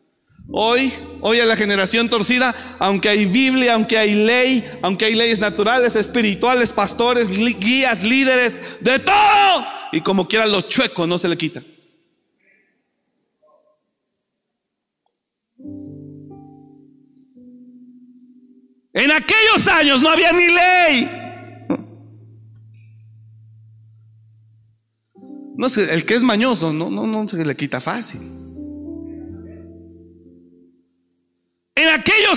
Hoy, 0.48 0.92
hoy 1.22 1.40
a 1.40 1.44
la 1.44 1.56
generación 1.56 2.08
torcida, 2.08 2.54
aunque 2.78 3.08
hay 3.08 3.26
Biblia, 3.26 3.74
aunque 3.74 3.98
hay 3.98 4.14
ley, 4.14 4.64
aunque 4.80 5.06
hay 5.06 5.14
leyes 5.16 5.40
naturales, 5.40 5.96
espirituales, 5.96 6.70
pastores, 6.70 7.30
guías, 7.30 8.04
líderes, 8.04 8.62
de 8.80 8.98
todo. 9.00 9.66
Y 9.90 10.02
como 10.02 10.28
quiera 10.28 10.46
lo 10.46 10.60
chueco 10.62 11.06
no 11.06 11.18
se 11.18 11.28
le 11.28 11.36
quita. 11.36 11.62
En 18.92 19.12
aquellos 19.12 19.68
años 19.68 20.00
no 20.00 20.08
había 20.08 20.32
ni 20.32 20.46
ley. 20.46 21.10
No 25.56 25.68
sé, 25.68 25.92
el 25.92 26.04
que 26.04 26.14
es 26.14 26.22
mañoso 26.22 26.72
no, 26.72 26.88
no, 26.90 27.06
no 27.06 27.26
se 27.28 27.44
le 27.44 27.56
quita 27.56 27.80
fácil. 27.80 28.45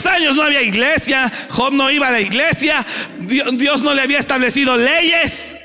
Años 0.05 0.35
no 0.35 0.43
había 0.43 0.61
iglesia, 0.61 1.31
Job 1.49 1.73
no 1.73 1.89
iba 1.91 2.07
a 2.07 2.11
la 2.11 2.21
iglesia, 2.21 2.85
Dios 3.19 3.83
no 3.83 3.93
le 3.93 4.01
había 4.01 4.19
establecido 4.19 4.77
leyes. 4.77 5.57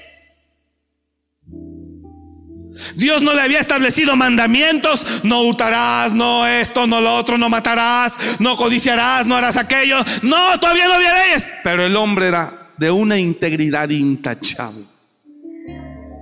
Dios 2.96 3.22
no 3.22 3.34
le 3.34 3.40
había 3.40 3.60
establecido 3.60 4.16
mandamientos, 4.16 5.24
no 5.24 5.42
hurtarás, 5.42 6.12
no 6.12 6.46
esto, 6.46 6.86
no 6.86 7.00
lo 7.00 7.14
otro, 7.14 7.38
no 7.38 7.48
matarás, 7.48 8.18
no 8.38 8.56
codiciarás, 8.56 9.26
no 9.26 9.36
harás 9.36 9.56
aquello. 9.56 9.98
No, 10.22 10.58
todavía 10.60 10.86
no 10.86 10.94
había 10.94 11.14
leyes. 11.14 11.50
Pero 11.62 11.84
el 11.84 11.96
hombre 11.96 12.28
era 12.28 12.72
de 12.76 12.90
una 12.90 13.18
integridad 13.18 13.88
intachable. 13.90 14.84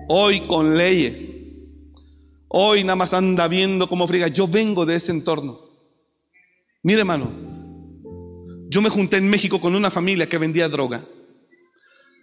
Hoy 0.09 0.47
con 0.47 0.77
leyes. 0.77 1.39
Hoy 2.49 2.85
nada 2.85 2.97
más 2.97 3.15
anda 3.15 3.49
viendo 3.49 3.89
cómo 3.89 4.07
friga. 4.07 4.29
Yo 4.29 4.47
vengo 4.47 4.85
de 4.85 4.97
ese 4.97 5.11
entorno. 5.11 5.59
Mire, 6.83 7.01
hermano, 7.01 7.52
yo 8.73 8.81
me 8.81 8.89
junté 8.89 9.18
en 9.18 9.29
México 9.29 9.61
con 9.61 9.75
una 9.75 9.91
familia 9.91 10.31
que 10.31 10.39
vendía 10.39 10.66
droga. 10.66 11.05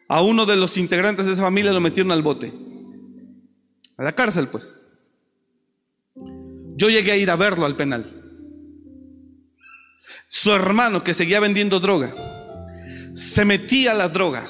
A 0.08 0.24
uno 0.24 0.47
de 0.47 0.56
los 0.56 0.78
integrantes 0.78 1.28
de 1.28 1.34
esa 1.34 1.43
familia 1.43 1.72
lo 1.72 1.80
metieron 1.80 2.12
al 2.12 2.24
bote, 2.24 2.52
a 3.97 4.04
la 4.04 4.16
cárcel, 4.16 4.47
pues. 4.47 4.84
Yo 6.76 6.89
llegué 6.89 7.12
a 7.12 7.18
ir 7.18 7.30
a 7.30 7.36
verlo 7.36 7.68
al 7.68 7.76
penal. 7.76 8.04
Su 10.26 10.52
hermano, 10.52 11.04
que 11.04 11.14
seguía 11.14 11.39
vendiendo 11.39 11.80
droga, 11.80 12.16
se 13.14 13.45
metía 13.45 13.91
a 13.91 13.95
la 13.95 14.10
droga 14.10 14.50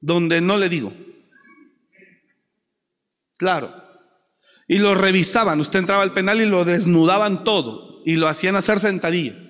donde 0.00 0.40
no 0.40 0.58
le 0.58 0.68
digo. 0.68 0.92
Claro. 3.36 3.72
Y 4.66 4.78
lo 4.78 4.96
revisaban. 4.96 5.60
Usted 5.60 5.78
entraba 5.78 6.02
al 6.02 6.12
penal 6.12 6.40
y 6.40 6.46
lo 6.46 6.64
desnudaban 6.64 7.44
todo 7.44 8.02
y 8.04 8.16
lo 8.16 8.26
hacían 8.26 8.56
hacer 8.56 8.80
sentadillas. 8.80 9.45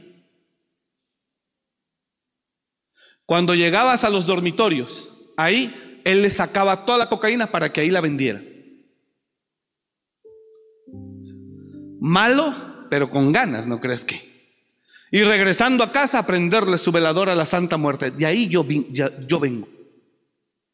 Cuando 3.26 3.56
llegabas 3.56 4.04
a 4.04 4.10
los 4.10 4.24
dormitorios, 4.24 5.08
ahí 5.36 6.00
él 6.04 6.22
le 6.22 6.30
sacaba 6.30 6.86
toda 6.86 6.98
la 6.98 7.08
cocaína 7.08 7.48
para 7.48 7.72
que 7.72 7.80
ahí 7.80 7.90
la 7.90 8.00
vendiera. 8.00 8.40
Malo, 12.00 12.86
pero 12.88 13.10
con 13.10 13.32
ganas, 13.32 13.66
¿no 13.66 13.80
crees 13.80 14.04
que? 14.04 14.36
Y 15.10 15.24
regresando 15.24 15.82
a 15.82 15.90
casa 15.90 16.20
a 16.20 16.26
prenderle 16.26 16.78
su 16.78 16.92
velador 16.92 17.28
a 17.28 17.34
la 17.34 17.46
Santa 17.46 17.76
Muerte. 17.76 18.12
De 18.12 18.26
ahí 18.26 18.46
yo, 18.46 18.64
yo 19.26 19.40
vengo. 19.40 19.68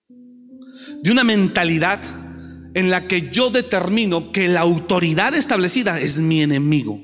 De 0.08 1.10
una 1.10 1.24
mentalidad 1.24 2.02
en 2.74 2.90
la 2.90 3.08
que 3.08 3.30
yo 3.30 3.50
determino 3.50 4.30
que 4.30 4.48
la 4.48 4.60
autoridad 4.60 5.34
establecida 5.34 6.00
es 6.00 6.18
mi 6.18 6.42
enemigo. 6.42 7.00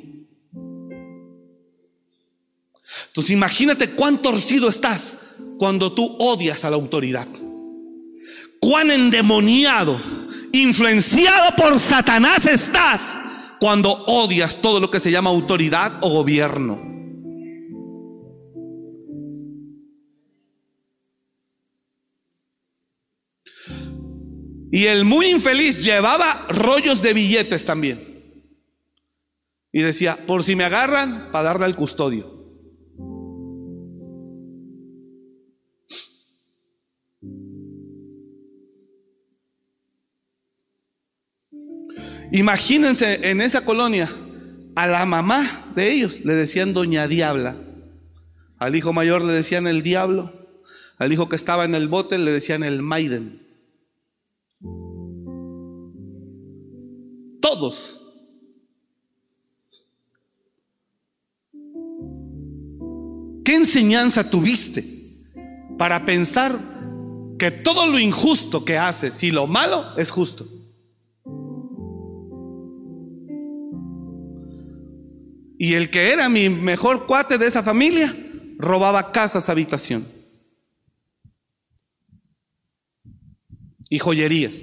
Entonces 3.07 3.31
imagínate 3.31 3.91
cuán 3.91 4.21
torcido 4.21 4.69
estás 4.69 5.28
cuando 5.59 5.93
tú 5.93 6.17
odias 6.19 6.65
a 6.65 6.71
la 6.71 6.77
autoridad. 6.77 7.27
Cuán 8.61 8.91
endemoniado, 8.91 10.01
influenciado 10.53 11.55
por 11.57 11.79
Satanás 11.79 12.47
estás 12.47 13.21
cuando 13.61 13.93
odias 13.93 14.61
todo 14.61 14.81
lo 14.81 14.91
que 14.91 15.01
se 15.01 15.11
llama 15.11 15.31
autoridad 15.31 15.99
o 16.01 16.11
gobierno. 16.11 16.89
Y 24.71 24.85
el 24.85 25.05
muy 25.05 25.27
infeliz 25.27 25.83
llevaba 25.83 26.47
rollos 26.49 27.03
de 27.03 27.15
billetes 27.15 27.65
también. 27.65 28.45
Y 29.73 29.83
decía, 29.83 30.19
por 30.27 30.43
si 30.45 30.57
me 30.57 30.65
agarran, 30.65 31.31
para 31.33 31.49
darle 31.49 31.67
al 31.67 31.77
custodio. 31.77 32.38
Imagínense 42.33 43.31
en 43.31 43.41
esa 43.41 43.65
colonia, 43.65 44.11
a 44.77 44.87
la 44.87 45.07
mamá 45.07 45.73
de 45.75 45.91
ellos 45.91 46.25
le 46.25 46.35
decían 46.35 46.75
doña 46.75 47.09
Diabla, 47.09 47.57
al 48.59 48.77
hijo 48.77 48.93
mayor 48.93 49.23
le 49.23 49.33
decían 49.33 49.67
el 49.67 49.83
diablo, 49.83 50.33
al 50.99 51.13
hijo 51.13 51.29
que 51.29 51.37
estaba 51.37 51.65
en 51.65 51.75
el 51.75 51.89
bote 51.89 52.19
le 52.19 52.33
decían 52.33 52.65
el 52.65 52.83
Maiden. 52.83 53.47
Todos. 57.41 58.01
¿Qué 63.45 63.55
enseñanza 63.55 64.29
tuviste 64.29 64.85
para 65.79 66.05
pensar 66.05 66.59
que 67.39 67.51
todo 67.51 67.87
lo 67.87 67.99
injusto 67.99 68.65
que 68.65 68.77
haces 68.77 69.23
y 69.23 69.31
lo 69.31 69.47
malo 69.47 69.97
es 69.97 70.11
justo? 70.11 70.58
Y 75.59 75.75
el 75.75 75.91
que 75.91 76.13
era 76.13 76.29
mi 76.29 76.49
mejor 76.49 77.07
cuate 77.07 77.37
de 77.37 77.47
esa 77.47 77.65
familia 77.65 78.17
robaba 78.59 79.11
casas, 79.11 79.49
habitación 79.49 80.07
y 83.91 83.99
joyerías. 83.99 84.63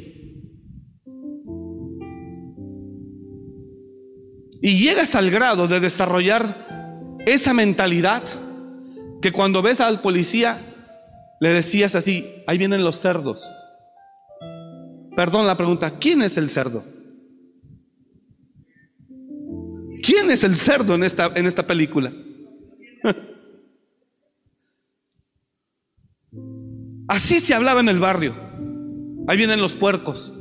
Y 4.61 4.79
llegas 4.79 5.15
al 5.15 5.29
grado 5.29 5.67
de 5.67 5.79
desarrollar 5.81 7.19
esa 7.25 7.53
mentalidad 7.53 8.23
que 9.21 9.31
cuando 9.31 9.61
ves 9.61 9.81
al 9.81 10.01
policía 10.01 10.59
le 11.41 11.49
decías 11.49 11.93
así, 11.95 12.25
ahí 12.47 12.57
vienen 12.57 12.85
los 12.85 12.99
cerdos. 12.99 13.47
Perdón 15.15 15.45
la 15.45 15.57
pregunta, 15.57 15.99
¿quién 15.99 16.21
es 16.21 16.37
el 16.37 16.49
cerdo? 16.49 16.94
¿Quién 20.05 20.29
es 20.29 20.43
el 20.43 20.55
cerdo 20.55 20.93
en 20.93 21.03
esta, 21.03 21.31
en 21.33 21.47
esta 21.47 21.65
película? 21.65 22.13
Así 27.07 27.39
se 27.39 27.55
hablaba 27.55 27.79
en 27.79 27.89
el 27.89 27.99
barrio. 27.99 28.35
Ahí 29.27 29.37
vienen 29.37 29.61
los 29.61 29.73
puercos. 29.73 30.31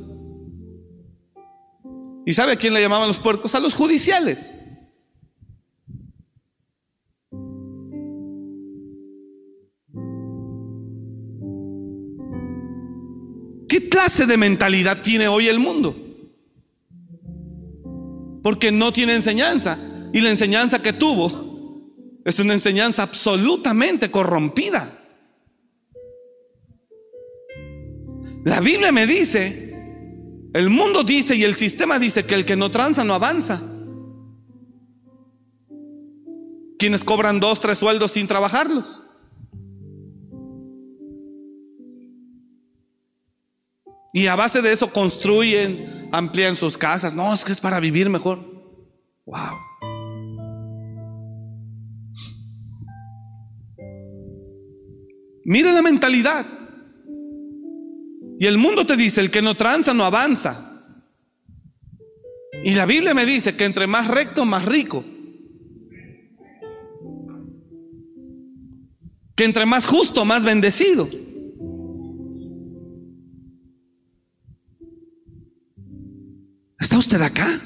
¿Y 2.27 2.33
sabe 2.33 2.51
a 2.51 2.57
quién 2.57 2.75
le 2.75 2.81
llamaban 2.81 3.07
los 3.07 3.17
puercos? 3.17 3.55
A 3.55 3.59
los 3.59 3.73
judiciales. 3.73 4.55
¿Qué 13.67 13.89
clase 13.89 14.27
de 14.27 14.37
mentalidad 14.37 15.01
tiene 15.01 15.27
hoy 15.27 15.47
el 15.47 15.57
mundo? 15.57 16.04
Porque 18.45 18.71
no 18.71 18.93
tiene 18.93 19.15
enseñanza. 19.15 19.75
Y 20.13 20.21
la 20.21 20.29
enseñanza 20.29 20.79
que 20.79 20.93
tuvo 20.93 21.81
es 22.23 22.37
una 22.37 22.53
enseñanza 22.53 23.01
absolutamente 23.01 24.11
corrompida. 24.11 24.99
La 28.43 28.59
Biblia 28.59 28.91
me 28.91 29.07
dice, 29.07 29.73
el 30.53 30.69
mundo 30.69 31.03
dice 31.03 31.35
y 31.35 31.43
el 31.43 31.55
sistema 31.55 31.97
dice 31.97 32.27
que 32.27 32.35
el 32.35 32.45
que 32.45 32.55
no 32.55 32.69
tranza 32.69 33.03
no 33.03 33.15
avanza. 33.15 33.63
Quienes 36.77 37.03
cobran 37.03 37.39
dos, 37.39 37.59
tres 37.59 37.79
sueldos 37.79 38.11
sin 38.11 38.27
trabajarlos. 38.27 39.01
Y 44.15 44.27
a 44.27 44.35
base 44.37 44.61
de 44.61 44.71
eso 44.71 44.93
construyen, 44.93 46.07
amplían 46.09 46.55
sus 46.55 46.77
casas. 46.77 47.13
No, 47.13 47.33
es 47.33 47.43
que 47.43 47.51
es 47.51 47.59
para 47.59 47.81
vivir 47.81 48.09
mejor. 48.09 48.39
Wow. 49.25 49.57
Mira 55.43 55.73
la 55.73 55.81
mentalidad. 55.81 56.45
Y 58.39 58.45
el 58.45 58.57
mundo 58.57 58.85
te 58.85 58.95
dice, 58.95 59.19
el 59.19 59.29
que 59.29 59.41
no 59.41 59.55
tranza 59.55 59.93
no 59.93 60.05
avanza. 60.05 60.81
Y 62.63 62.73
la 62.73 62.85
Biblia 62.85 63.13
me 63.13 63.25
dice 63.25 63.57
que 63.57 63.65
entre 63.65 63.85
más 63.85 64.07
recto, 64.07 64.45
más 64.45 64.63
rico. 64.63 65.03
Que 69.35 69.43
entre 69.43 69.65
más 69.65 69.85
justo, 69.85 70.23
más 70.23 70.45
bendecido. 70.45 71.09
¿Está 76.85 76.99
usted 76.99 77.19
acá? 77.19 77.59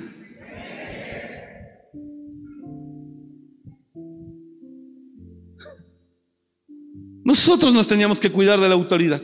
Nosotros 7.25 7.73
nos 7.73 7.85
teníamos 7.89 8.21
que 8.21 8.31
cuidar 8.31 8.61
de 8.61 8.69
la 8.69 8.75
autoridad. 8.75 9.21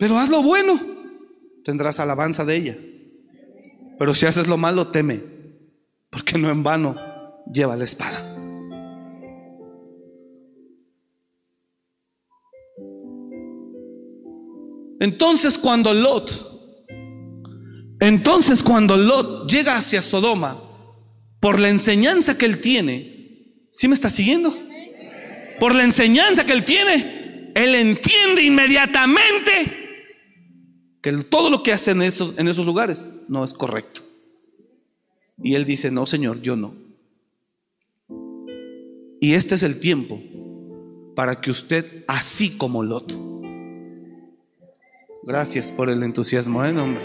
Pero 0.00 0.18
haz 0.18 0.28
lo 0.28 0.42
bueno, 0.42 0.80
tendrás 1.62 2.00
alabanza 2.00 2.44
de 2.44 2.56
ella. 2.56 2.76
Pero 4.00 4.14
si 4.14 4.26
haces 4.26 4.48
lo 4.48 4.56
malo, 4.56 4.88
teme, 4.88 5.22
porque 6.10 6.38
no 6.38 6.50
en 6.50 6.64
vano 6.64 6.96
lleva 7.52 7.76
la 7.76 7.84
espada. 7.84 8.25
Entonces 15.00 15.58
cuando 15.58 15.92
Lot, 15.92 16.86
entonces 18.00 18.62
cuando 18.62 18.96
Lot 18.96 19.50
llega 19.50 19.76
hacia 19.76 20.02
Sodoma, 20.02 20.62
por 21.40 21.60
la 21.60 21.68
enseñanza 21.68 22.36
que 22.38 22.46
él 22.46 22.60
tiene, 22.60 23.66
¿sí 23.70 23.88
me 23.88 23.94
está 23.94 24.10
siguiendo? 24.10 24.56
Por 25.60 25.74
la 25.74 25.84
enseñanza 25.84 26.44
que 26.44 26.52
él 26.52 26.64
tiene, 26.64 27.52
él 27.54 27.74
entiende 27.74 28.42
inmediatamente 28.42 29.86
que 31.02 31.12
todo 31.12 31.50
lo 31.50 31.62
que 31.62 31.72
hace 31.72 31.92
en 31.92 32.02
esos, 32.02 32.38
en 32.38 32.48
esos 32.48 32.66
lugares 32.66 33.10
no 33.28 33.44
es 33.44 33.54
correcto. 33.54 34.00
Y 35.42 35.54
él 35.54 35.64
dice, 35.64 35.90
no, 35.90 36.06
Señor, 36.06 36.40
yo 36.42 36.56
no. 36.56 36.74
Y 39.20 39.34
este 39.34 39.54
es 39.54 39.62
el 39.62 39.80
tiempo 39.80 40.20
para 41.14 41.40
que 41.40 41.50
usted, 41.50 42.04
así 42.08 42.56
como 42.56 42.82
Lot, 42.82 43.12
Gracias 45.26 45.72
por 45.72 45.90
el 45.90 46.04
entusiasmo, 46.04 46.64
¿eh, 46.64 46.70
hombre? 46.70 47.02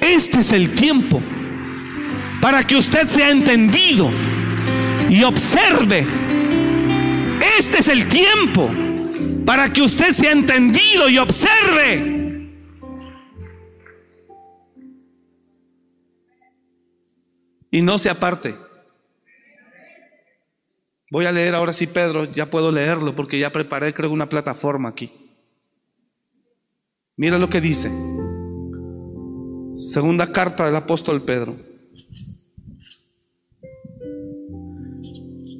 Este 0.00 0.40
es 0.40 0.52
el 0.54 0.74
tiempo 0.74 1.20
para 2.40 2.62
que 2.62 2.76
usted 2.76 3.06
sea 3.06 3.28
entendido 3.28 4.08
y 5.10 5.22
observe. 5.22 6.06
Este 7.58 7.80
es 7.80 7.88
el 7.88 8.08
tiempo 8.08 8.70
para 9.44 9.70
que 9.70 9.82
usted 9.82 10.12
sea 10.12 10.32
entendido 10.32 11.10
y 11.10 11.18
observe. 11.18 12.54
Y 17.70 17.82
no 17.82 17.98
se 17.98 18.08
aparte. 18.08 18.56
Voy 21.10 21.26
a 21.26 21.32
leer 21.32 21.54
ahora 21.54 21.74
sí, 21.74 21.86
Pedro, 21.86 22.24
ya 22.32 22.50
puedo 22.50 22.72
leerlo 22.72 23.14
porque 23.14 23.38
ya 23.38 23.52
preparé, 23.52 23.92
creo, 23.92 24.10
una 24.10 24.30
plataforma 24.30 24.88
aquí. 24.88 25.27
Mira 27.18 27.36
lo 27.36 27.50
que 27.50 27.60
dice. 27.60 27.90
Segunda 29.76 30.30
carta 30.30 30.64
del 30.64 30.76
apóstol 30.76 31.20
Pedro. 31.22 31.56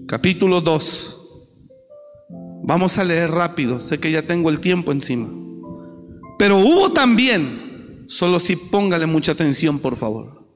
Capítulo 0.06 0.60
2. 0.60 1.16
Vamos 2.62 2.96
a 2.98 3.04
leer 3.04 3.32
rápido, 3.32 3.80
sé 3.80 3.98
que 3.98 4.12
ya 4.12 4.22
tengo 4.22 4.50
el 4.50 4.60
tiempo 4.60 4.92
encima. 4.92 5.28
Pero 6.38 6.58
hubo 6.58 6.92
también, 6.92 8.04
solo 8.06 8.38
si 8.38 8.54
póngale 8.54 9.06
mucha 9.06 9.32
atención 9.32 9.80
por 9.80 9.96
favor. 9.96 10.54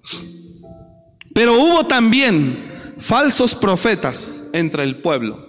Pero 1.34 1.54
hubo 1.54 1.84
también 1.84 2.94
falsos 2.98 3.56
profetas 3.56 4.48
entre 4.52 4.84
el 4.84 5.02
pueblo. 5.02 5.48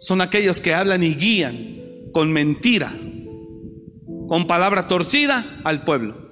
Son 0.00 0.22
aquellos 0.22 0.62
que 0.62 0.72
hablan 0.72 1.02
y 1.02 1.14
guían 1.14 2.10
con 2.14 2.32
mentira 2.32 2.94
con 4.28 4.46
palabra 4.46 4.88
torcida 4.88 5.44
al 5.64 5.82
pueblo. 5.84 6.26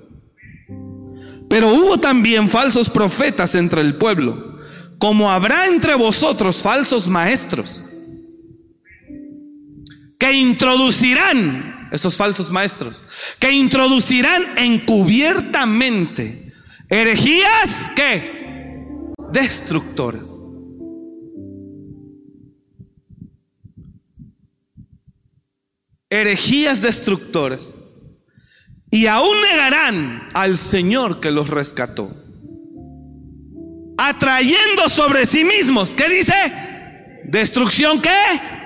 Pero 1.49 1.69
hubo 1.73 1.99
también 1.99 2.49
falsos 2.49 2.91
profetas 2.91 3.55
entre 3.55 3.81
el 3.81 3.95
pueblo, 3.95 4.59
como 4.99 5.31
habrá 5.31 5.67
entre 5.67 5.95
vosotros 5.95 6.63
falsos 6.63 7.07
maestros, 7.09 7.85
que 10.19 10.33
introducirán, 10.33 11.89
esos 11.93 12.17
falsos 12.17 12.51
maestros, 12.51 13.05
que 13.39 13.53
introducirán 13.53 14.43
encubiertamente 14.57 16.53
herejías 16.89 17.91
que 17.95 19.13
destructoras. 19.33 20.41
herejías 26.15 26.81
destructoras 26.81 27.81
y 28.95 29.09
aún 29.09 29.37
negarán 29.43 30.29
al 30.35 30.57
Señor 30.57 31.19
que 31.19 31.33
los 31.33 31.51
rescató, 31.51 32.15
atrayendo 33.99 34.89
sobre 34.89 35.27
sí 35.27 35.43
mismos, 35.43 35.95
¿qué 35.95 36.09
dice? 36.09 36.33
Destrucción 37.25 38.01
qué? 38.01 38.15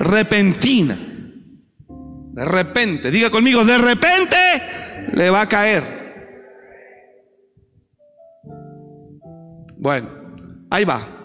Repentina. 0.01 0.99
De 0.99 2.45
repente, 2.45 3.11
diga 3.11 3.31
conmigo, 3.31 3.64
de 3.64 3.79
repente 3.79 4.37
le 5.14 5.31
va 5.31 5.41
a 5.41 5.49
caer. 5.49 5.83
Bueno, 9.79 10.11
ahí 10.68 10.85
va. 10.85 11.18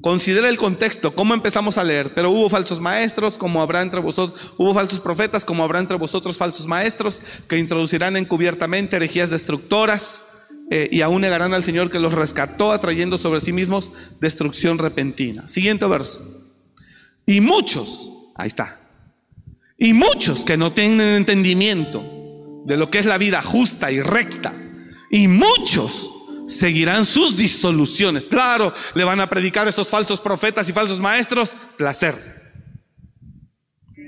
Considera 0.00 0.48
el 0.48 0.56
contexto, 0.56 1.14
cómo 1.14 1.34
empezamos 1.34 1.76
a 1.76 1.84
leer. 1.84 2.14
Pero 2.14 2.30
hubo 2.30 2.48
falsos 2.48 2.80
maestros, 2.80 3.36
como 3.36 3.60
habrá 3.60 3.82
entre 3.82 4.00
vosotros, 4.00 4.52
hubo 4.56 4.74
falsos 4.74 5.00
profetas, 5.00 5.44
como 5.44 5.64
habrá 5.64 5.80
entre 5.80 5.96
vosotros 5.96 6.36
falsos 6.36 6.66
maestros, 6.66 7.22
que 7.48 7.58
introducirán 7.58 8.16
encubiertamente 8.16 8.96
herejías 8.96 9.30
destructoras 9.30 10.24
eh, 10.70 10.88
y 10.92 11.00
aún 11.00 11.22
negarán 11.22 11.54
al 11.54 11.64
Señor 11.64 11.90
que 11.90 11.98
los 11.98 12.14
rescató, 12.14 12.72
atrayendo 12.72 13.18
sobre 13.18 13.40
sí 13.40 13.52
mismos 13.52 13.92
destrucción 14.20 14.78
repentina. 14.78 15.48
Siguiente 15.48 15.86
verso. 15.86 16.22
Y 17.26 17.40
muchos, 17.40 18.12
ahí 18.36 18.48
está, 18.48 18.80
y 19.76 19.92
muchos 19.92 20.44
que 20.44 20.56
no 20.56 20.72
tienen 20.72 21.00
entendimiento 21.00 22.04
de 22.64 22.76
lo 22.76 22.90
que 22.90 22.98
es 22.98 23.06
la 23.06 23.18
vida 23.18 23.42
justa 23.42 23.92
y 23.92 24.00
recta, 24.00 24.54
y 25.10 25.28
muchos 25.28 26.10
seguirán 26.48 27.04
sus 27.04 27.36
disoluciones. 27.36 28.24
Claro, 28.24 28.72
le 28.94 29.04
van 29.04 29.20
a 29.20 29.28
predicar 29.28 29.68
esos 29.68 29.88
falsos 29.88 30.20
profetas 30.20 30.68
y 30.68 30.72
falsos 30.72 30.98
maestros 30.98 31.54
placer. 31.76 32.16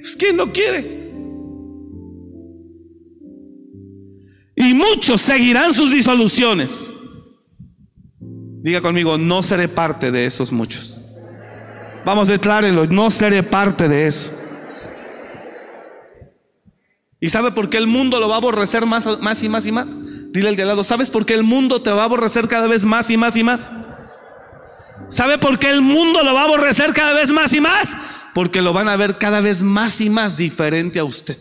Es 0.03 0.17
que 0.17 0.33
no 0.33 0.51
quiere. 0.53 1.11
Y 4.57 4.75
muchos 4.75 5.21
seguirán 5.21 5.73
sus 5.73 5.93
disoluciones. 5.93 6.91
Diga 8.19 8.81
conmigo, 8.81 9.17
no 9.17 9.43
seré 9.43 9.69
parte 9.69 10.11
de 10.11 10.27
esos 10.27 10.51
muchos. 10.51 10.97
Vamos, 12.05 12.29
declárelo, 12.29 12.87
no 12.87 13.11
seré 13.11 13.43
parte 13.43 13.89
de 13.89 14.07
eso. 14.07 14.33
¿Y 17.21 17.29
sabe 17.29 17.53
por 17.53 17.69
qué 17.69 17.77
el 17.77 17.87
mundo 17.87 18.19
lo 18.19 18.29
va 18.29 18.37
a 18.37 18.39
aborrecer 18.39 18.87
más, 18.87 19.21
más 19.21 19.43
y 19.43 19.49
más 19.51 19.67
y 19.67 19.73
más? 19.73 19.97
Dile 20.33 20.49
al 20.49 20.57
de 20.57 20.65
lado, 20.65 20.85
¿sabes 20.85 21.11
por 21.11 21.27
qué 21.27 21.35
el 21.35 21.43
mundo 21.43 21.83
te 21.83 21.91
va 21.91 22.03
a 22.03 22.05
aborrecer 22.05 22.47
cada 22.47 22.69
vez 22.69 22.85
más 22.85 23.11
y 23.11 23.17
más 23.17 23.37
y 23.37 23.43
más? 23.43 23.75
¿Sabe 25.09 25.39
por 25.39 25.59
qué 25.59 25.71
el 25.71 25.81
mundo 25.81 26.23
lo 26.23 26.35
va 26.35 26.43
a 26.43 26.45
aborrecer 26.45 26.93
cada 26.93 27.13
vez 27.13 27.33
más 27.33 27.53
y 27.53 27.61
más? 27.61 27.97
Porque 28.33 28.63
lo 28.63 28.73
van 28.73 28.89
a 28.89 28.97
ver 28.97 29.19
cada 29.19 29.41
vez 29.41 29.65
más 29.65 30.01
y 30.01 30.09
más 30.09 30.37
diferente 30.37 31.01
a 31.01 31.05
usted. 31.05 31.37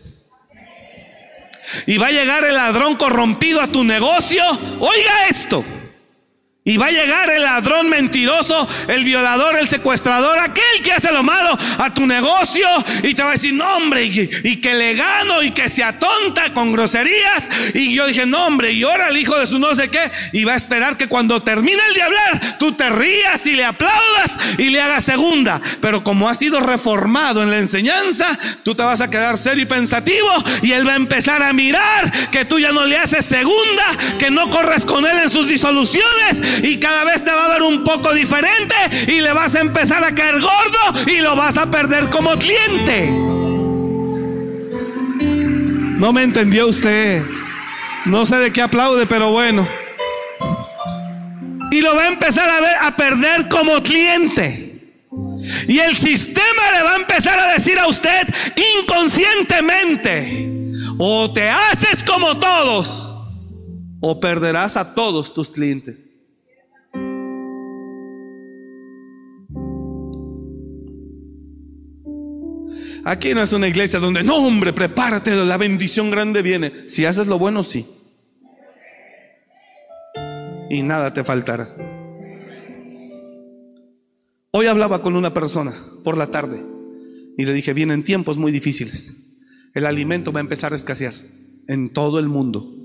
Y 1.86 1.98
va 2.00 2.08
a 2.08 2.12
llegar 2.12 2.44
el 2.44 2.56
ladrón 2.56 2.96
corrompido 2.96 3.62
a 3.62 3.68
tu 3.68 3.84
negocio. 3.84 4.44
Oiga 4.80 5.28
esto. 5.30 5.64
Y 6.66 6.76
va 6.76 6.88
a 6.88 6.92
llegar 6.92 7.30
el 7.30 7.42
ladrón 7.42 7.90
mentiroso, 7.90 8.68
el 8.90 9.06
violador, 9.06 9.58
el 9.58 9.68
secuestrador, 9.68 10.38
aquel 10.38 10.84
que 10.84 10.92
hace 10.92 11.10
lo 11.12 11.24
malo 11.24 11.58
a 11.78 11.94
tu 11.94 12.06
negocio 12.06 12.68
y 13.02 13.16
te 13.16 13.24
va 13.24 13.30
a 13.30 13.32
decir, 13.32 13.54
no 13.54 13.78
hombre, 13.78 14.04
y, 14.04 14.58
que 14.58 14.76
le 14.76 14.94
gano 14.94 15.42
y 15.42 15.52
que 15.52 15.70
se 15.70 15.84
atonta 15.86 16.54
con 16.54 16.74
groserías. 16.74 17.50
Y 17.74 17.96
yo 17.96 18.06
dije, 18.08 18.26
no 18.26 18.46
hombre, 18.46 18.74
y 18.74 18.84
ahora 18.84 19.08
el 19.08 19.18
hijo 19.18 19.40
de 19.40 19.48
su 19.48 19.58
no 19.58 19.74
sé 19.74 19.90
qué. 19.90 20.12
Y 20.34 20.44
va 20.44 20.54
a 20.54 20.58
esperar 20.58 20.98
que 20.98 21.08
cuando 21.08 21.40
termine 21.40 21.82
el 21.88 21.94
de 21.94 22.02
hablar, 22.04 22.58
tú 22.60 22.74
te 22.74 22.90
rías 22.90 23.48
y 23.48 23.54
le 23.54 23.64
aplaudas 23.64 24.38
y 24.58 24.70
le 24.70 24.82
hagas 24.82 25.06
segunda. 25.06 25.62
Pero 25.80 26.04
como 26.04 26.28
ha 26.28 26.36
sido 26.36 26.60
reformado 26.60 27.42
en 27.42 27.52
la 27.52 27.58
enseñanza, 27.58 28.38
tú 28.64 28.76
te 28.76 28.84
vas 28.84 29.00
a 29.00 29.10
quedar 29.10 29.38
serio 29.38 29.64
y 29.64 29.68
pensativo 29.68 30.30
y 30.62 30.74
él 30.74 30.86
va 30.86 30.92
a 30.92 30.98
empezar 30.98 31.42
a 31.42 31.54
mirar 31.54 32.30
que 32.30 32.44
tú 32.44 32.60
ya 32.60 32.74
no 32.74 32.86
le 32.86 32.98
haces 32.98 33.26
segunda, 33.26 33.86
que 34.20 34.30
no 34.30 34.50
corres 34.50 34.86
con 34.86 35.08
él 35.08 35.18
en 35.18 35.30
sus 35.30 35.48
disoluciones 35.48 36.44
y 36.64 36.80
cada 36.80 37.04
vez 37.04 37.24
te 37.24 37.32
va 37.32 37.46
a 37.46 37.50
ver 37.50 37.64
un 37.64 37.84
poco 37.84 38.14
diferente 38.14 38.76
y 39.08 39.22
le 39.22 39.34
vas 39.34 39.56
a 39.56 39.62
empezar 39.62 40.04
a 40.04 40.14
caer 40.14 40.36
gordo 40.40 41.10
y 41.10 41.18
lo 41.20 41.36
vas 41.36 41.58
a 41.58 41.70
perder 41.70 42.10
como 42.10 42.32
cliente. 42.38 43.10
No 46.00 46.14
me 46.14 46.24
entendió 46.24 46.68
usted. 46.68 47.24
No 48.06 48.26
sé 48.26 48.38
de 48.38 48.54
qué 48.54 48.62
aplaude, 48.62 49.06
pero 49.06 49.32
bueno. 49.32 49.68
Y 51.72 51.82
lo 51.82 51.96
va 51.96 52.04
a 52.04 52.08
empezar 52.08 52.50
a 52.50 52.62
ver 52.62 52.76
a 52.82 52.96
perder 52.96 53.50
como 53.50 53.84
cliente. 53.84 54.70
Y 55.68 55.80
el 55.80 55.96
sistema 55.96 56.72
le 56.74 56.84
va 56.84 56.94
a 56.94 56.98
empezar 56.98 57.40
a 57.40 57.52
decir 57.54 57.80
a 57.80 57.88
usted 57.88 58.28
inconscientemente, 58.80 60.72
o 60.98 61.32
te 61.32 61.50
haces 61.50 62.04
como 62.04 62.38
todos, 62.38 63.16
o 64.00 64.20
perderás 64.20 64.78
a 64.78 64.94
todos 64.94 65.34
tus 65.34 65.50
clientes. 65.50 66.09
Aquí 73.06 73.34
no 73.34 73.42
es 73.42 73.54
una 73.54 73.68
iglesia 73.68 74.00
donde, 74.00 74.24
no 74.24 74.38
hombre, 74.38 74.74
prepárate, 74.74 75.36
la 75.36 75.58
bendición 75.58 76.12
grande 76.12 76.42
viene. 76.42 76.88
Si 76.88 77.06
haces 77.06 77.28
lo 77.28 77.40
bueno, 77.40 77.64
sí. 77.64 77.86
Y 80.70 80.84
nada 80.84 81.14
te 81.14 81.24
faltará. 81.24 81.76
Hoy 84.52 84.66
hablaba 84.66 85.02
con 85.02 85.16
una 85.16 85.34
persona 85.34 85.74
por 86.04 86.18
la 86.18 86.32
tarde 86.32 86.64
y 87.38 87.46
le 87.46 87.54
dije, 87.54 87.74
vienen 87.74 88.04
tiempos 88.04 88.38
muy 88.38 88.52
difíciles. 88.52 89.16
El 89.74 89.86
alimento 89.86 90.32
va 90.32 90.40
a 90.40 90.42
empezar 90.42 90.74
a 90.74 90.76
escasear 90.76 91.14
en 91.68 91.90
todo 91.92 92.20
el 92.20 92.28
mundo. 92.28 92.76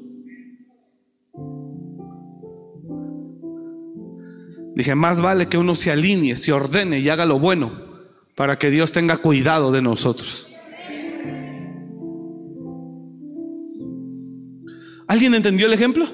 Dije, 4.76 4.94
más 4.94 5.20
vale 5.20 5.48
que 5.48 5.56
uno 5.56 5.76
se 5.76 5.90
alinee, 5.90 6.36
se 6.36 6.52
ordene 6.52 6.98
y 6.98 7.08
haga 7.08 7.26
lo 7.26 7.38
bueno 7.38 7.93
para 8.34 8.58
que 8.58 8.70
Dios 8.70 8.92
tenga 8.92 9.16
cuidado 9.16 9.72
de 9.72 9.82
nosotros. 9.82 10.48
¿Alguien 15.06 15.34
entendió 15.34 15.66
el 15.66 15.72
ejemplo? 15.72 16.08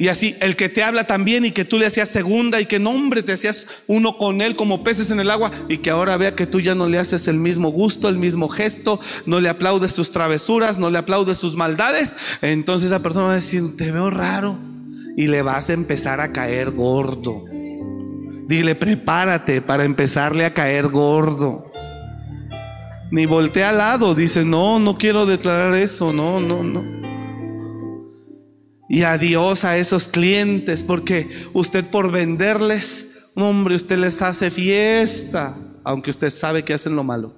Y 0.00 0.08
así, 0.08 0.34
el 0.40 0.56
que 0.56 0.70
te 0.70 0.82
habla 0.82 1.04
también 1.04 1.44
y 1.44 1.50
que 1.50 1.66
tú 1.66 1.78
le 1.78 1.84
hacías 1.84 2.08
segunda 2.08 2.58
y 2.58 2.64
que 2.64 2.78
nombre 2.78 3.22
te 3.22 3.32
hacías 3.32 3.66
uno 3.86 4.16
con 4.16 4.40
él 4.40 4.56
como 4.56 4.82
peces 4.82 5.10
en 5.10 5.20
el 5.20 5.30
agua 5.30 5.52
y 5.68 5.78
que 5.78 5.90
ahora 5.90 6.16
vea 6.16 6.34
que 6.34 6.46
tú 6.46 6.58
ya 6.58 6.74
no 6.74 6.88
le 6.88 6.96
haces 6.96 7.28
el 7.28 7.36
mismo 7.36 7.68
gusto, 7.68 8.08
el 8.08 8.16
mismo 8.16 8.48
gesto, 8.48 8.98
no 9.26 9.40
le 9.40 9.50
aplaudes 9.50 9.92
sus 9.92 10.10
travesuras, 10.10 10.78
no 10.78 10.88
le 10.88 10.96
aplaudes 10.96 11.36
sus 11.36 11.54
maldades, 11.54 12.16
entonces 12.40 12.86
esa 12.86 13.02
persona 13.02 13.26
va 13.26 13.32
a 13.32 13.36
decir, 13.36 13.76
te 13.76 13.92
veo 13.92 14.08
raro 14.08 14.58
y 15.18 15.26
le 15.26 15.42
vas 15.42 15.68
a 15.68 15.74
empezar 15.74 16.22
a 16.22 16.32
caer 16.32 16.70
gordo. 16.70 17.49
Dile, 18.50 18.74
prepárate 18.74 19.62
para 19.62 19.84
empezarle 19.84 20.44
a 20.44 20.52
caer 20.52 20.88
gordo. 20.88 21.70
Ni 23.12 23.24
voltea 23.24 23.70
al 23.70 23.78
lado, 23.78 24.16
dice, 24.16 24.44
no, 24.44 24.80
no 24.80 24.98
quiero 24.98 25.24
declarar 25.24 25.72
eso, 25.74 26.12
no, 26.12 26.40
no, 26.40 26.64
no. 26.64 26.82
Y 28.88 29.02
adiós 29.02 29.64
a 29.64 29.78
esos 29.78 30.08
clientes, 30.08 30.82
porque 30.82 31.30
usted 31.52 31.84
por 31.84 32.10
venderles, 32.10 33.30
hombre, 33.36 33.76
usted 33.76 33.98
les 33.98 34.20
hace 34.20 34.50
fiesta, 34.50 35.56
aunque 35.84 36.10
usted 36.10 36.30
sabe 36.30 36.64
que 36.64 36.74
hacen 36.74 36.96
lo 36.96 37.04
malo. 37.04 37.32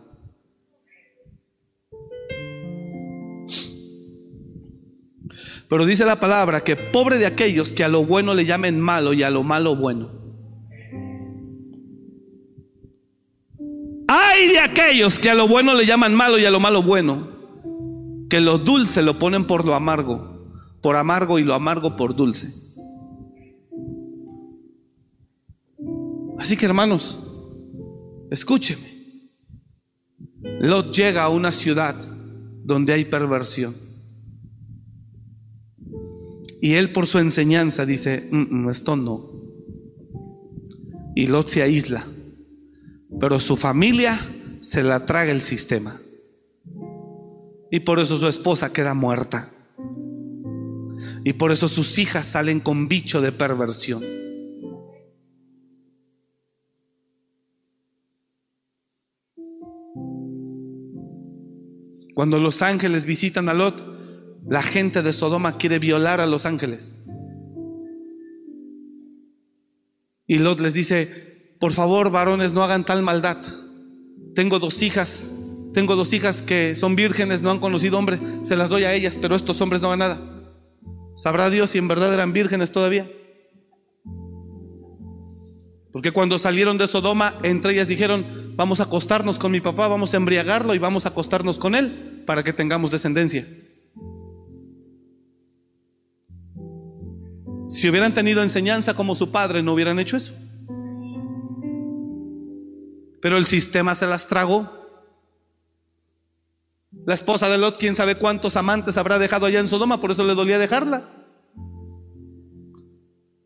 Pero 5.68 5.84
dice 5.84 6.06
la 6.06 6.18
palabra 6.18 6.64
que 6.64 6.76
pobre 6.76 7.18
de 7.18 7.26
aquellos 7.26 7.74
que 7.74 7.84
a 7.84 7.88
lo 7.88 8.02
bueno 8.02 8.32
le 8.34 8.46
llamen 8.46 8.80
malo 8.80 9.12
y 9.12 9.22
a 9.22 9.28
lo 9.28 9.42
malo 9.42 9.76
bueno. 9.76 10.21
Hay 14.14 14.48
de 14.48 14.58
aquellos 14.58 15.18
que 15.18 15.30
a 15.30 15.34
lo 15.34 15.48
bueno 15.48 15.72
le 15.72 15.86
llaman 15.86 16.14
malo 16.14 16.38
y 16.38 16.44
a 16.44 16.50
lo 16.50 16.60
malo 16.60 16.82
bueno, 16.82 17.28
que 18.28 18.42
lo 18.42 18.58
dulce 18.58 19.00
lo 19.00 19.18
ponen 19.18 19.46
por 19.46 19.64
lo 19.64 19.74
amargo, 19.74 20.52
por 20.82 20.96
amargo 20.96 21.38
y 21.38 21.44
lo 21.44 21.54
amargo 21.54 21.96
por 21.96 22.14
dulce. 22.14 22.52
Así 26.38 26.58
que 26.58 26.66
hermanos, 26.66 27.20
escúcheme. 28.30 28.86
Lot 30.60 30.94
llega 30.94 31.22
a 31.22 31.30
una 31.30 31.50
ciudad 31.50 31.96
donde 32.64 32.92
hay 32.92 33.06
perversión. 33.06 33.74
Y 36.60 36.74
él 36.74 36.92
por 36.92 37.06
su 37.06 37.18
enseñanza 37.18 37.86
dice, 37.86 38.28
mm, 38.30 38.64
mm, 38.64 38.68
esto 38.68 38.94
no. 38.94 39.30
Y 41.14 41.28
Lot 41.28 41.48
se 41.48 41.62
aísla 41.62 42.04
pero 43.20 43.40
su 43.40 43.56
familia 43.56 44.18
se 44.60 44.82
la 44.82 45.06
traga 45.06 45.32
el 45.32 45.42
sistema. 45.42 46.00
Y 47.70 47.80
por 47.80 48.00
eso 48.00 48.18
su 48.18 48.28
esposa 48.28 48.72
queda 48.72 48.94
muerta. 48.94 49.48
Y 51.24 51.32
por 51.34 51.52
eso 51.52 51.68
sus 51.68 51.98
hijas 51.98 52.26
salen 52.26 52.60
con 52.60 52.88
bicho 52.88 53.20
de 53.20 53.32
perversión. 53.32 54.02
Cuando 62.14 62.38
los 62.38 62.60
ángeles 62.60 63.06
visitan 63.06 63.48
a 63.48 63.54
Lot, 63.54 63.92
la 64.46 64.62
gente 64.62 65.02
de 65.02 65.12
Sodoma 65.12 65.56
quiere 65.56 65.78
violar 65.78 66.20
a 66.20 66.26
los 66.26 66.44
ángeles. 66.44 66.98
Y 70.26 70.38
Lot 70.38 70.60
les 70.60 70.74
dice, 70.74 71.31
por 71.62 71.74
favor, 71.74 72.10
varones, 72.10 72.52
no 72.52 72.64
hagan 72.64 72.82
tal 72.82 73.04
maldad. 73.04 73.36
Tengo 74.34 74.58
dos 74.58 74.82
hijas, 74.82 75.30
tengo 75.72 75.94
dos 75.94 76.12
hijas 76.12 76.42
que 76.42 76.74
son 76.74 76.96
vírgenes, 76.96 77.40
no 77.40 77.52
han 77.52 77.60
conocido 77.60 77.98
hombre, 77.98 78.18
se 78.42 78.56
las 78.56 78.68
doy 78.68 78.82
a 78.82 78.92
ellas, 78.92 79.16
pero 79.16 79.36
estos 79.36 79.60
hombres 79.60 79.80
no 79.80 79.86
hagan 79.86 80.00
nada. 80.00 80.20
¿Sabrá 81.14 81.50
Dios 81.50 81.70
si 81.70 81.78
en 81.78 81.86
verdad 81.86 82.12
eran 82.12 82.32
vírgenes 82.32 82.72
todavía? 82.72 83.08
Porque 85.92 86.10
cuando 86.10 86.36
salieron 86.36 86.78
de 86.78 86.88
Sodoma, 86.88 87.34
entre 87.44 87.74
ellas 87.74 87.86
dijeron, 87.86 88.54
vamos 88.56 88.80
a 88.80 88.84
acostarnos 88.84 89.38
con 89.38 89.52
mi 89.52 89.60
papá, 89.60 89.86
vamos 89.86 90.14
a 90.14 90.16
embriagarlo 90.16 90.74
y 90.74 90.78
vamos 90.78 91.06
a 91.06 91.10
acostarnos 91.10 91.60
con 91.60 91.76
él 91.76 92.24
para 92.26 92.42
que 92.42 92.52
tengamos 92.52 92.90
descendencia. 92.90 93.46
Si 97.68 97.88
hubieran 97.88 98.14
tenido 98.14 98.42
enseñanza 98.42 98.94
como 98.94 99.14
su 99.14 99.30
padre, 99.30 99.62
no 99.62 99.74
hubieran 99.74 100.00
hecho 100.00 100.16
eso. 100.16 100.34
Pero 103.22 103.38
el 103.38 103.46
sistema 103.46 103.94
se 103.94 104.06
las 104.06 104.26
tragó. 104.26 104.68
La 107.06 107.14
esposa 107.14 107.48
de 107.48 107.56
Lot, 107.56 107.78
quién 107.78 107.94
sabe 107.94 108.16
cuántos 108.16 108.56
amantes 108.56 108.98
habrá 108.98 109.18
dejado 109.18 109.46
allá 109.46 109.60
en 109.60 109.68
Sodoma, 109.68 110.00
por 110.00 110.10
eso 110.10 110.24
le 110.24 110.34
dolía 110.34 110.58
dejarla. 110.58 111.08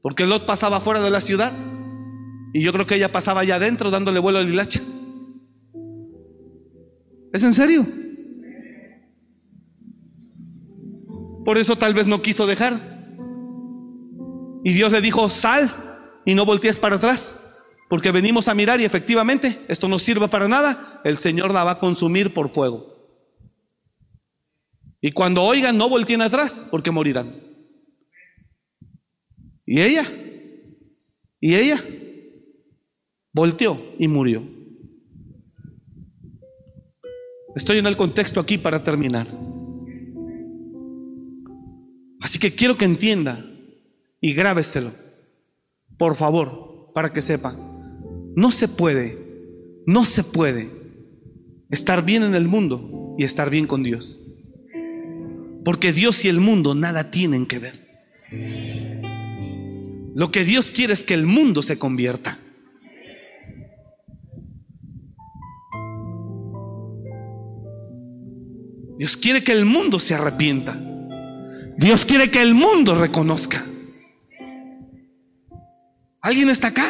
Porque 0.00 0.26
Lot 0.26 0.46
pasaba 0.46 0.80
fuera 0.80 1.00
de 1.00 1.10
la 1.10 1.20
ciudad. 1.20 1.52
Y 2.54 2.62
yo 2.62 2.72
creo 2.72 2.86
que 2.86 2.94
ella 2.94 3.12
pasaba 3.12 3.42
allá 3.42 3.56
adentro 3.56 3.90
dándole 3.90 4.18
vuelo 4.18 4.38
al 4.38 4.48
hilacha. 4.48 4.80
¿Es 7.34 7.42
en 7.42 7.52
serio? 7.52 7.86
Por 11.44 11.58
eso 11.58 11.76
tal 11.76 11.92
vez 11.92 12.06
no 12.06 12.22
quiso 12.22 12.46
dejar. 12.46 12.80
Y 14.64 14.72
Dios 14.72 14.90
le 14.90 15.02
dijo, 15.02 15.28
sal 15.28 15.70
y 16.24 16.34
no 16.34 16.46
voltees 16.46 16.78
para 16.78 16.96
atrás, 16.96 17.36
porque 17.88 18.10
venimos 18.10 18.48
a 18.48 18.54
mirar 18.54 18.80
y 18.80 18.84
efectivamente 18.84 19.60
esto 19.68 19.88
no 19.88 19.98
sirve 19.98 20.28
para 20.28 20.48
nada, 20.48 21.00
el 21.04 21.16
Señor 21.16 21.52
la 21.52 21.64
va 21.64 21.72
a 21.72 21.78
consumir 21.78 22.34
por 22.34 22.48
fuego. 22.48 22.96
Y 25.00 25.12
cuando 25.12 25.42
oigan, 25.42 25.76
no 25.78 25.88
volteen 25.88 26.20
atrás, 26.22 26.66
porque 26.70 26.90
morirán. 26.90 27.40
Y 29.64 29.80
ella, 29.80 30.10
y 31.40 31.54
ella, 31.54 31.82
volteó 33.32 33.94
y 33.98 34.08
murió. 34.08 34.42
Estoy 37.54 37.78
en 37.78 37.86
el 37.86 37.96
contexto 37.96 38.40
aquí 38.40 38.58
para 38.58 38.82
terminar. 38.82 39.26
Así 42.20 42.38
que 42.38 42.54
quiero 42.54 42.76
que 42.76 42.84
entienda 42.84 43.44
y 44.20 44.32
grábeselo, 44.32 44.92
por 45.96 46.16
favor, 46.16 46.90
para 46.92 47.12
que 47.12 47.22
sepa. 47.22 47.54
No 48.36 48.50
se 48.50 48.68
puede, 48.68 49.18
no 49.86 50.04
se 50.04 50.22
puede 50.22 50.68
estar 51.70 52.04
bien 52.04 52.22
en 52.22 52.34
el 52.34 52.46
mundo 52.46 53.16
y 53.16 53.24
estar 53.24 53.48
bien 53.48 53.66
con 53.66 53.82
Dios. 53.82 54.20
Porque 55.64 55.94
Dios 55.94 56.22
y 56.26 56.28
el 56.28 56.38
mundo 56.38 56.74
nada 56.74 57.10
tienen 57.10 57.46
que 57.46 57.58
ver. 57.58 57.86
Lo 60.14 60.30
que 60.30 60.44
Dios 60.44 60.70
quiere 60.70 60.92
es 60.92 61.02
que 61.02 61.14
el 61.14 61.26
mundo 61.26 61.62
se 61.62 61.78
convierta. 61.78 62.38
Dios 68.98 69.16
quiere 69.16 69.42
que 69.42 69.52
el 69.52 69.64
mundo 69.64 69.98
se 69.98 70.14
arrepienta. 70.14 70.78
Dios 71.78 72.04
quiere 72.04 72.30
que 72.30 72.42
el 72.42 72.52
mundo 72.52 72.94
reconozca. 72.94 73.64
¿Alguien 76.20 76.50
está 76.50 76.68
acá? 76.68 76.84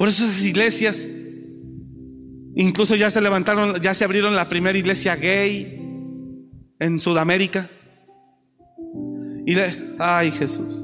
Por 0.00 0.08
eso 0.08 0.24
esas 0.24 0.46
iglesias, 0.46 1.06
incluso 2.54 2.96
ya 2.96 3.10
se 3.10 3.20
levantaron, 3.20 3.82
ya 3.82 3.94
se 3.94 4.02
abrieron 4.02 4.34
la 4.34 4.48
primera 4.48 4.78
iglesia 4.78 5.14
gay 5.14 5.78
en 6.78 6.98
Sudamérica. 6.98 7.68
Y 9.44 9.54
le, 9.54 9.74
ay 9.98 10.30
Jesús, 10.30 10.74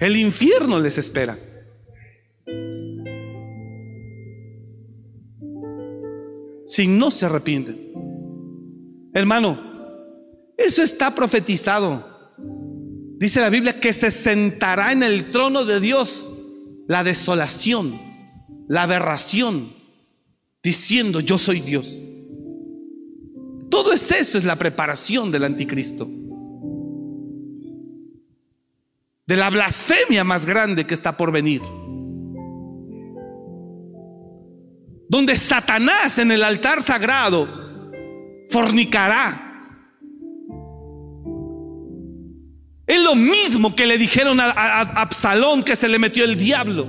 el 0.00 0.16
infierno 0.16 0.80
les 0.80 0.96
espera. 0.96 1.36
Si 6.64 6.86
no 6.86 7.10
se 7.10 7.26
arrepienten. 7.26 7.92
Hermano, 9.12 9.60
eso 10.56 10.82
está 10.82 11.14
profetizado. 11.14 12.32
Dice 13.18 13.42
la 13.42 13.50
Biblia 13.50 13.78
que 13.78 13.92
se 13.92 14.10
sentará 14.10 14.92
en 14.92 15.02
el 15.02 15.30
trono 15.30 15.66
de 15.66 15.78
Dios 15.78 16.30
la 16.86 17.04
desolación, 17.04 17.98
la 18.68 18.82
aberración, 18.82 19.72
diciendo 20.62 21.20
yo 21.20 21.38
soy 21.38 21.60
Dios. 21.60 21.96
Todo 23.70 23.92
es 23.92 24.10
eso, 24.10 24.38
es 24.38 24.44
la 24.44 24.56
preparación 24.56 25.30
del 25.30 25.44
anticristo. 25.44 26.08
De 29.26 29.36
la 29.36 29.48
blasfemia 29.50 30.24
más 30.24 30.44
grande 30.44 30.86
que 30.86 30.94
está 30.94 31.16
por 31.16 31.32
venir. 31.32 31.62
Donde 35.08 35.36
Satanás 35.36 36.18
en 36.18 36.32
el 36.32 36.42
altar 36.42 36.82
sagrado 36.82 37.48
fornicará 38.50 39.51
Es 42.86 43.00
lo 43.00 43.14
mismo 43.14 43.76
que 43.76 43.86
le 43.86 43.96
dijeron 43.96 44.40
a, 44.40 44.50
Absalón 44.50 45.62
que 45.62 45.76
se 45.76 45.88
le 45.88 45.98
metió 45.98 46.24
el 46.24 46.36
diablo, 46.36 46.86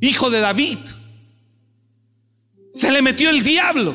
hijo 0.00 0.30
de 0.30 0.40
David. 0.40 0.78
Se 2.72 2.90
le 2.90 3.02
metió 3.02 3.30
el 3.30 3.42
diablo 3.42 3.94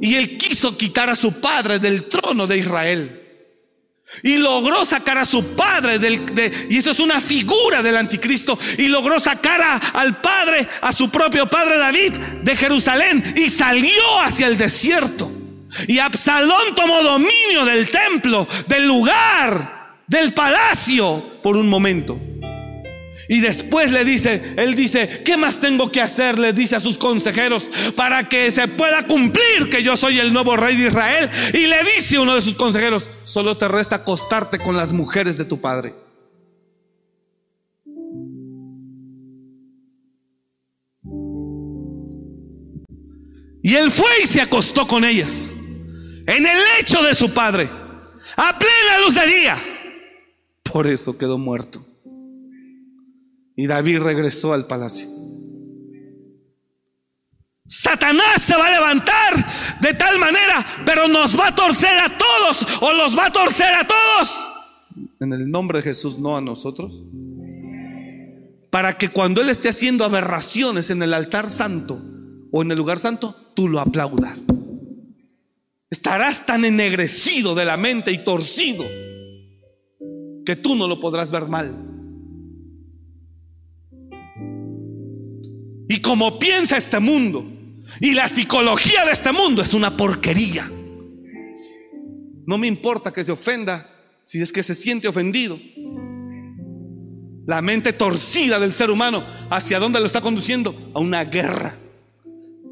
y 0.00 0.14
él 0.14 0.36
quiso 0.36 0.76
quitar 0.76 1.08
a 1.08 1.16
su 1.16 1.40
padre 1.40 1.78
del 1.78 2.04
trono 2.04 2.46
de 2.46 2.58
Israel. 2.58 3.18
Y 4.22 4.36
logró 4.36 4.84
sacar 4.84 5.16
a 5.16 5.24
su 5.24 5.56
padre 5.56 5.98
del, 5.98 6.20
y 6.68 6.76
eso 6.76 6.90
es 6.90 7.00
una 7.00 7.18
figura 7.18 7.82
del 7.82 7.96
anticristo. 7.96 8.58
Y 8.76 8.88
logró 8.88 9.18
sacar 9.18 9.80
al 9.94 10.20
padre, 10.20 10.68
a 10.82 10.92
su 10.92 11.08
propio 11.10 11.48
padre 11.48 11.78
David, 11.78 12.12
de 12.42 12.54
Jerusalén 12.54 13.34
y 13.36 13.48
salió 13.48 14.20
hacia 14.20 14.48
el 14.48 14.58
desierto. 14.58 15.32
Y 15.88 15.98
Absalón 15.98 16.74
tomó 16.74 17.02
dominio 17.02 17.64
del 17.64 17.90
templo, 17.90 18.46
del 18.68 18.86
lugar 18.86 19.81
del 20.06 20.32
palacio 20.32 21.22
por 21.42 21.56
un 21.56 21.68
momento. 21.68 22.18
Y 23.28 23.40
después 23.40 23.90
le 23.90 24.04
dice, 24.04 24.54
él 24.56 24.74
dice, 24.74 25.22
¿qué 25.24 25.36
más 25.36 25.60
tengo 25.60 25.90
que 25.90 26.00
hacer? 26.00 26.38
Le 26.38 26.52
dice 26.52 26.76
a 26.76 26.80
sus 26.80 26.98
consejeros 26.98 27.66
para 27.96 28.28
que 28.28 28.50
se 28.50 28.68
pueda 28.68 29.06
cumplir 29.06 29.70
que 29.70 29.82
yo 29.82 29.96
soy 29.96 30.18
el 30.18 30.32
nuevo 30.32 30.56
rey 30.56 30.76
de 30.76 30.88
Israel. 30.88 31.30
Y 31.54 31.66
le 31.66 31.78
dice 31.96 32.18
uno 32.18 32.34
de 32.34 32.42
sus 32.42 32.54
consejeros, 32.54 33.08
solo 33.22 33.56
te 33.56 33.68
resta 33.68 33.96
acostarte 33.96 34.58
con 34.58 34.76
las 34.76 34.92
mujeres 34.92 35.38
de 35.38 35.44
tu 35.44 35.60
padre. 35.60 35.94
Y 43.62 43.76
él 43.76 43.90
fue 43.90 44.10
y 44.24 44.26
se 44.26 44.40
acostó 44.40 44.88
con 44.88 45.04
ellas, 45.04 45.52
en 46.26 46.46
el 46.46 46.58
lecho 46.76 47.00
de 47.02 47.14
su 47.14 47.32
padre, 47.32 47.70
a 48.36 48.58
plena 48.58 48.98
luz 49.06 49.14
de 49.14 49.26
día. 49.26 49.71
Por 50.72 50.86
eso 50.86 51.18
quedó 51.18 51.36
muerto. 51.36 51.84
Y 53.54 53.66
David 53.66 53.98
regresó 53.98 54.54
al 54.54 54.66
palacio. 54.66 55.06
Satanás 57.66 58.42
se 58.42 58.56
va 58.56 58.68
a 58.68 58.70
levantar 58.70 59.80
de 59.80 59.94
tal 59.94 60.18
manera, 60.18 60.64
pero 60.86 61.08
nos 61.08 61.38
va 61.38 61.48
a 61.48 61.54
torcer 61.54 61.98
a 61.98 62.16
todos 62.16 62.66
o 62.80 62.92
los 62.92 63.16
va 63.16 63.26
a 63.26 63.32
torcer 63.32 63.74
a 63.74 63.86
todos. 63.86 64.48
En 65.20 65.32
el 65.34 65.50
nombre 65.50 65.78
de 65.78 65.84
Jesús, 65.84 66.18
no 66.18 66.36
a 66.36 66.40
nosotros. 66.40 67.02
Para 68.70 68.96
que 68.96 69.10
cuando 69.10 69.42
Él 69.42 69.50
esté 69.50 69.68
haciendo 69.68 70.04
aberraciones 70.04 70.90
en 70.90 71.02
el 71.02 71.12
altar 71.12 71.50
santo 71.50 72.02
o 72.50 72.62
en 72.62 72.70
el 72.70 72.78
lugar 72.78 72.98
santo, 72.98 73.36
tú 73.54 73.68
lo 73.68 73.78
aplaudas. 73.78 74.44
Estarás 75.90 76.46
tan 76.46 76.64
ennegrecido 76.64 77.54
de 77.54 77.66
la 77.66 77.76
mente 77.76 78.10
y 78.10 78.24
torcido 78.24 78.84
que 80.44 80.56
tú 80.56 80.74
no 80.74 80.88
lo 80.88 81.00
podrás 81.00 81.30
ver 81.30 81.46
mal. 81.46 81.74
Y 85.88 86.00
como 86.00 86.38
piensa 86.38 86.76
este 86.76 87.00
mundo, 87.00 87.44
y 88.00 88.12
la 88.14 88.28
psicología 88.28 89.04
de 89.04 89.12
este 89.12 89.32
mundo 89.32 89.62
es 89.62 89.74
una 89.74 89.96
porquería. 89.96 90.70
No 92.46 92.58
me 92.58 92.66
importa 92.66 93.12
que 93.12 93.24
se 93.24 93.32
ofenda 93.32 93.88
si 94.22 94.40
es 94.40 94.52
que 94.52 94.62
se 94.62 94.74
siente 94.74 95.08
ofendido. 95.08 95.58
La 97.46 97.60
mente 97.60 97.92
torcida 97.92 98.58
del 98.58 98.72
ser 98.72 98.90
humano, 98.90 99.24
¿hacia 99.50 99.78
dónde 99.78 100.00
lo 100.00 100.06
está 100.06 100.20
conduciendo? 100.20 100.74
A 100.94 101.00
una 101.00 101.24
guerra. 101.24 101.76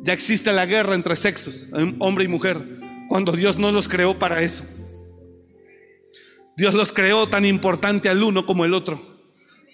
Ya 0.02 0.12
existe 0.12 0.52
la 0.52 0.64
guerra 0.64 0.94
entre 0.94 1.16
sexos, 1.16 1.68
hombre 1.98 2.24
y 2.24 2.28
mujer, 2.28 2.80
cuando 3.08 3.32
Dios 3.32 3.58
no 3.58 3.70
los 3.70 3.88
creó 3.88 4.18
para 4.18 4.42
eso. 4.42 4.64
Dios 6.60 6.74
los 6.74 6.92
creó 6.92 7.26
tan 7.26 7.46
importante 7.46 8.10
al 8.10 8.22
uno 8.22 8.44
como 8.44 8.66
el 8.66 8.74
otro, 8.74 9.00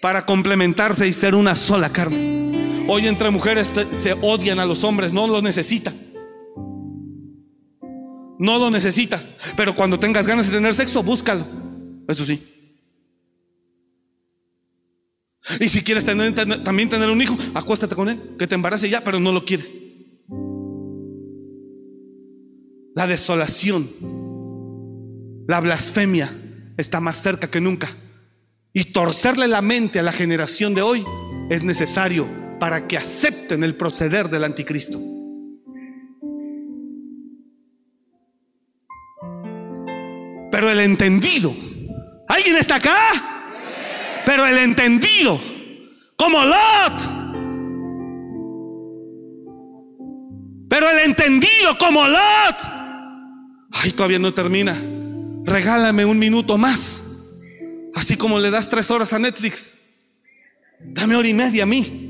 para 0.01 0.25
complementarse 0.25 1.05
y 1.05 1.11
ser 1.11 1.35
una 1.35 1.53
sola 1.57 1.91
carne. 1.91 2.85
Hoy 2.87 3.07
entre 3.07 3.29
mujeres 3.29 3.69
se 3.97 4.13
odian 4.13 4.57
a 4.57 4.65
los 4.65 4.85
hombres, 4.85 5.11
no 5.11 5.27
lo 5.27 5.41
necesitas. 5.41 6.13
No 8.39 8.57
lo 8.57 8.71
necesitas, 8.71 9.35
pero 9.57 9.75
cuando 9.75 9.99
tengas 9.99 10.25
ganas 10.27 10.45
de 10.47 10.53
tener 10.53 10.73
sexo, 10.73 11.03
búscalo. 11.03 11.45
Eso 12.07 12.25
sí. 12.25 12.41
Y 15.59 15.67
si 15.67 15.83
quieres 15.83 16.05
tener, 16.05 16.33
también 16.63 16.87
tener 16.87 17.09
un 17.09 17.21
hijo, 17.21 17.37
acuéstate 17.53 17.95
con 17.95 18.07
él, 18.07 18.37
que 18.39 18.47
te 18.47 18.55
embarace 18.55 18.89
ya, 18.89 19.03
pero 19.03 19.19
no 19.19 19.33
lo 19.33 19.43
quieres. 19.43 19.75
La 22.95 23.07
desolación, 23.07 23.89
la 25.49 25.59
blasfemia 25.59 26.45
está 26.77 26.99
más 26.99 27.17
cerca 27.17 27.49
que 27.49 27.59
nunca. 27.59 27.89
Y 28.73 28.85
torcerle 28.85 29.47
la 29.47 29.61
mente 29.61 29.99
a 29.99 30.03
la 30.03 30.11
generación 30.11 30.73
de 30.73 30.81
hoy 30.81 31.03
es 31.49 31.63
necesario 31.63 32.27
para 32.59 32.87
que 32.87 32.97
acepten 32.97 33.63
el 33.63 33.75
proceder 33.75 34.29
del 34.29 34.43
anticristo. 34.43 34.99
Pero 40.51 40.69
el 40.69 40.79
entendido, 40.79 41.53
¿alguien 42.27 42.55
está 42.55 42.75
acá? 42.75 42.97
Pero 44.25 44.45
el 44.45 44.57
entendido, 44.57 45.39
como 46.15 46.43
Lot. 46.43 47.17
Pero 50.69 50.89
el 50.89 50.99
entendido 50.99 51.77
como 51.79 52.07
Lot. 52.07 52.57
Ay, 53.71 53.91
todavía 53.91 54.19
no 54.19 54.33
termina. 54.33 54.75
Regálame 55.47 56.03
un 56.03 56.19
minuto 56.19 56.57
más. 56.57 57.05
Así 57.95 58.17
como 58.17 58.37
le 58.37 58.51
das 58.51 58.69
tres 58.69 58.91
horas 58.91 59.13
a 59.13 59.17
Netflix. 59.17 59.71
Dame 60.79 61.15
hora 61.15 61.27
y 61.27 61.33
media 61.33 61.63
a 61.63 61.65
mí. 61.65 62.03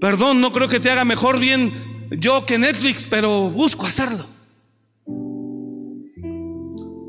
Perdón, 0.00 0.40
no 0.40 0.50
creo 0.50 0.66
que 0.66 0.80
te 0.80 0.90
haga 0.90 1.04
mejor 1.04 1.38
bien 1.38 2.08
yo 2.10 2.46
que 2.46 2.56
Netflix, 2.56 3.04
pero 3.04 3.50
busco 3.50 3.84
hacerlo. 3.84 4.24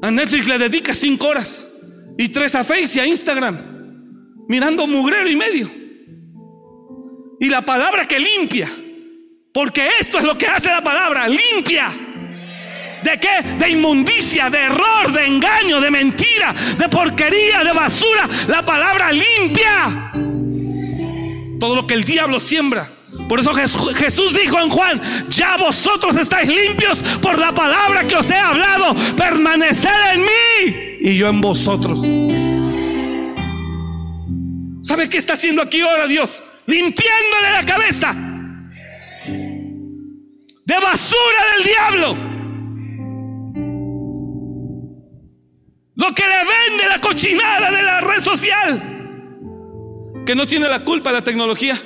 A 0.02 0.12
Netflix 0.12 0.47
le 0.47 0.58
dedica 0.58 0.93
cinco 0.93 1.28
horas 1.28 1.70
y 2.18 2.28
tres 2.28 2.54
a 2.54 2.66
Face 2.66 2.97
y 2.97 3.00
a 3.00 3.08
Instagram, 3.08 3.58
mirando 4.50 4.86
mugrero 4.88 5.30
y 5.30 5.38
medio. 5.38 5.72
Y 7.39 7.47
la 7.47 7.62
palabra 7.62 8.06
que 8.06 8.20
limpia, 8.20 8.70
porque 9.54 9.88
esto 10.02 10.18
es 10.18 10.26
lo 10.26 10.38
que 10.38 10.47
hace 10.47 10.68
la 10.68 10.84
palabra, 10.84 11.30
limpia. 11.30 12.09
¿De 13.04 13.20
qué? 13.20 13.41
De 13.58 13.70
inmundicia, 13.70 14.50
de 14.50 14.60
error, 14.64 15.12
de 15.12 15.26
engaño, 15.26 15.80
de 15.80 15.91
mentira, 15.91 16.54
de 16.78 16.89
porquería, 16.89 17.64
de 17.64 17.74
basura. 17.74 18.28
La 18.47 18.66
palabra 18.66 19.12
limpia. 19.12 20.12
Todo 21.60 21.76
lo 21.76 21.88
que 21.88 21.93
el 21.93 22.04
diablo 22.04 22.39
siembra. 22.39 22.89
Por 23.28 23.39
eso 23.39 23.54
Jesús 23.54 24.34
dijo 24.34 24.60
en 24.60 24.70
Juan, 24.70 25.02
ya 25.30 25.58
vosotros 25.58 26.16
estáis 26.16 26.50
limpios 26.50 27.04
por 27.22 27.38
la 27.38 27.54
palabra 27.54 28.08
que 28.08 28.16
os 28.16 28.30
he 28.30 28.38
hablado. 28.38 28.95
Permaneced 29.16 30.14
en 30.14 30.22
mí 30.22 30.97
y 31.02 31.18
yo 31.18 31.28
en 31.28 31.41
vosotros. 31.41 32.00
¿Sabe 34.84 35.08
qué 35.08 35.18
está 35.18 35.34
haciendo 35.34 35.62
aquí 35.62 35.82
ahora 35.82 36.08
Dios? 36.08 36.41
Limpiándole 36.66 37.52
la 37.52 37.66
cabeza 37.66 38.16
de 40.66 40.80
basura 40.80 41.39
del 41.56 41.64
diablo. 41.66 42.38
Lo 46.00 46.16
que 46.16 46.24
le 46.24 46.38
vende 46.38 46.88
la 46.88 47.02
cochinada 47.02 47.72
de 47.72 47.84
la 47.84 48.00
red 48.00 48.22
social. 48.22 48.82
Que 50.26 50.34
no 50.34 50.47
tiene 50.47 50.70
la 50.70 50.86
culpa 50.86 51.12
la 51.12 51.26
tecnología. 51.26 51.78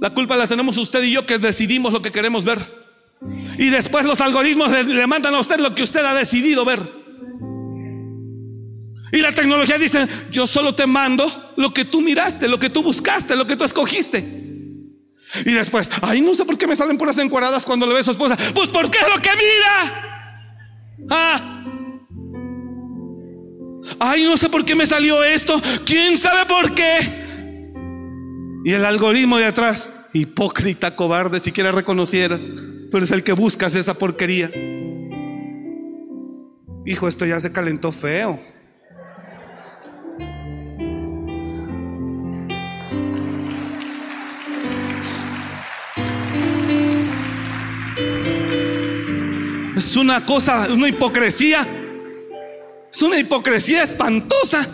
La 0.00 0.10
culpa 0.10 0.36
la 0.36 0.46
tenemos 0.46 0.78
usted 0.78 1.02
y 1.02 1.10
yo 1.10 1.26
que 1.26 1.38
decidimos 1.38 1.92
lo 1.92 2.00
que 2.00 2.12
queremos 2.12 2.44
ver. 2.44 2.60
Y 3.58 3.70
después 3.70 4.06
los 4.06 4.20
algoritmos 4.20 4.70
le, 4.70 5.06
mandan 5.08 5.34
a 5.34 5.40
usted 5.40 5.58
lo 5.58 5.74
que 5.74 5.82
usted 5.82 6.04
ha 6.04 6.14
decidido 6.14 6.64
ver. 6.64 6.78
Y 9.12 9.18
la 9.18 9.32
tecnología 9.32 9.78
dice, 9.78 10.06
yo 10.30 10.46
solo 10.46 10.76
te 10.76 10.86
mando 10.86 11.26
lo 11.56 11.74
que 11.74 11.84
tú 11.84 12.00
miraste, 12.00 12.46
lo 12.46 12.60
que 12.60 12.70
tú 12.70 12.84
buscaste, 12.84 13.34
lo 13.34 13.48
que 13.48 13.56
tú 13.56 13.64
escogiste. 13.64 14.18
Y 15.44 15.52
después, 15.52 15.90
ay, 16.02 16.20
no 16.20 16.34
sé 16.34 16.44
por 16.44 16.56
qué 16.56 16.68
me 16.68 16.76
salen 16.76 16.98
puras 16.98 17.18
encuadradas 17.18 17.64
cuando 17.64 17.84
le 17.84 17.94
ve 17.94 18.00
a 18.00 18.04
su 18.04 18.12
esposa. 18.12 18.38
Pues 18.54 18.68
porque 18.68 18.98
es 18.98 19.08
lo 19.12 19.20
que 19.20 19.30
mira. 19.30 21.08
Ah. 21.10 21.56
Ay, 23.98 24.24
no 24.24 24.36
sé 24.36 24.48
por 24.48 24.64
qué 24.64 24.74
me 24.74 24.86
salió 24.86 25.24
esto. 25.24 25.60
¿Quién 25.84 26.16
sabe 26.16 26.46
por 26.46 26.74
qué? 26.74 27.26
Y 28.64 28.72
el 28.72 28.84
algoritmo 28.84 29.38
de 29.38 29.46
atrás, 29.46 29.90
hipócrita, 30.12 30.96
cobarde, 30.96 31.40
siquiera 31.40 31.72
reconocieras, 31.72 32.48
pero 32.90 33.04
es 33.04 33.10
el 33.12 33.22
que 33.22 33.32
buscas 33.32 33.74
esa 33.74 33.94
porquería. 33.94 34.50
Hijo, 36.84 37.08
esto 37.08 37.24
ya 37.24 37.40
se 37.40 37.52
calentó 37.52 37.92
feo. 37.92 38.38
Es 49.76 49.94
una 49.94 50.24
cosa, 50.24 50.72
una 50.72 50.88
hipocresía. 50.88 51.85
Es 52.96 53.02
una 53.02 53.20
hipocresía 53.20 53.82
espantosa. 53.82 54.66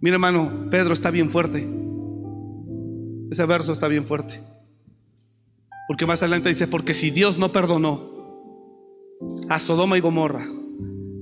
Mira 0.00 0.14
hermano, 0.14 0.68
Pedro 0.70 0.92
está 0.92 1.10
bien 1.10 1.32
fuerte. 1.32 1.68
Ese 3.28 3.44
verso 3.44 3.72
está 3.72 3.88
bien 3.88 4.06
fuerte. 4.06 4.40
Porque 5.88 6.06
más 6.06 6.22
adelante 6.22 6.50
dice, 6.50 6.68
porque 6.68 6.94
si 6.94 7.10
Dios 7.10 7.38
no 7.38 7.50
perdonó 7.50 8.08
a 9.48 9.58
Sodoma 9.58 9.98
y 9.98 10.00
Gomorra 10.00 10.46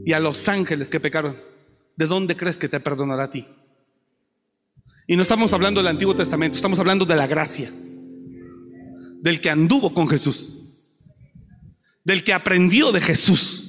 y 0.05 0.13
a 0.13 0.21
los 0.21 0.51
ángeles 0.51 0.91
que 0.91 1.01
pecaron, 1.01 1.39
¿de 1.97 2.05
dónde 2.05 2.37
crees 2.37 2.59
que 2.59 2.69
te 2.69 2.79
perdonará 2.79 3.25
a 3.25 3.31
ti? 3.31 3.47
Y 5.07 5.17
no 5.17 5.23
estamos 5.23 5.55
hablando 5.55 5.81
del 5.81 5.89
Antiguo 5.89 6.15
Testamento, 6.15 6.57
estamos 6.57 6.79
hablando 6.79 7.07
de 7.07 7.17
la 7.17 7.27
gracia 7.27 7.73
del 9.23 9.41
que 9.41 9.49
anduvo 9.49 9.95
con 9.95 10.09
Jesús, 10.09 10.56
del 12.07 12.23
que 12.23 12.33
aprendió 12.33 12.93
de 12.93 13.01
Jesús. 13.01 13.65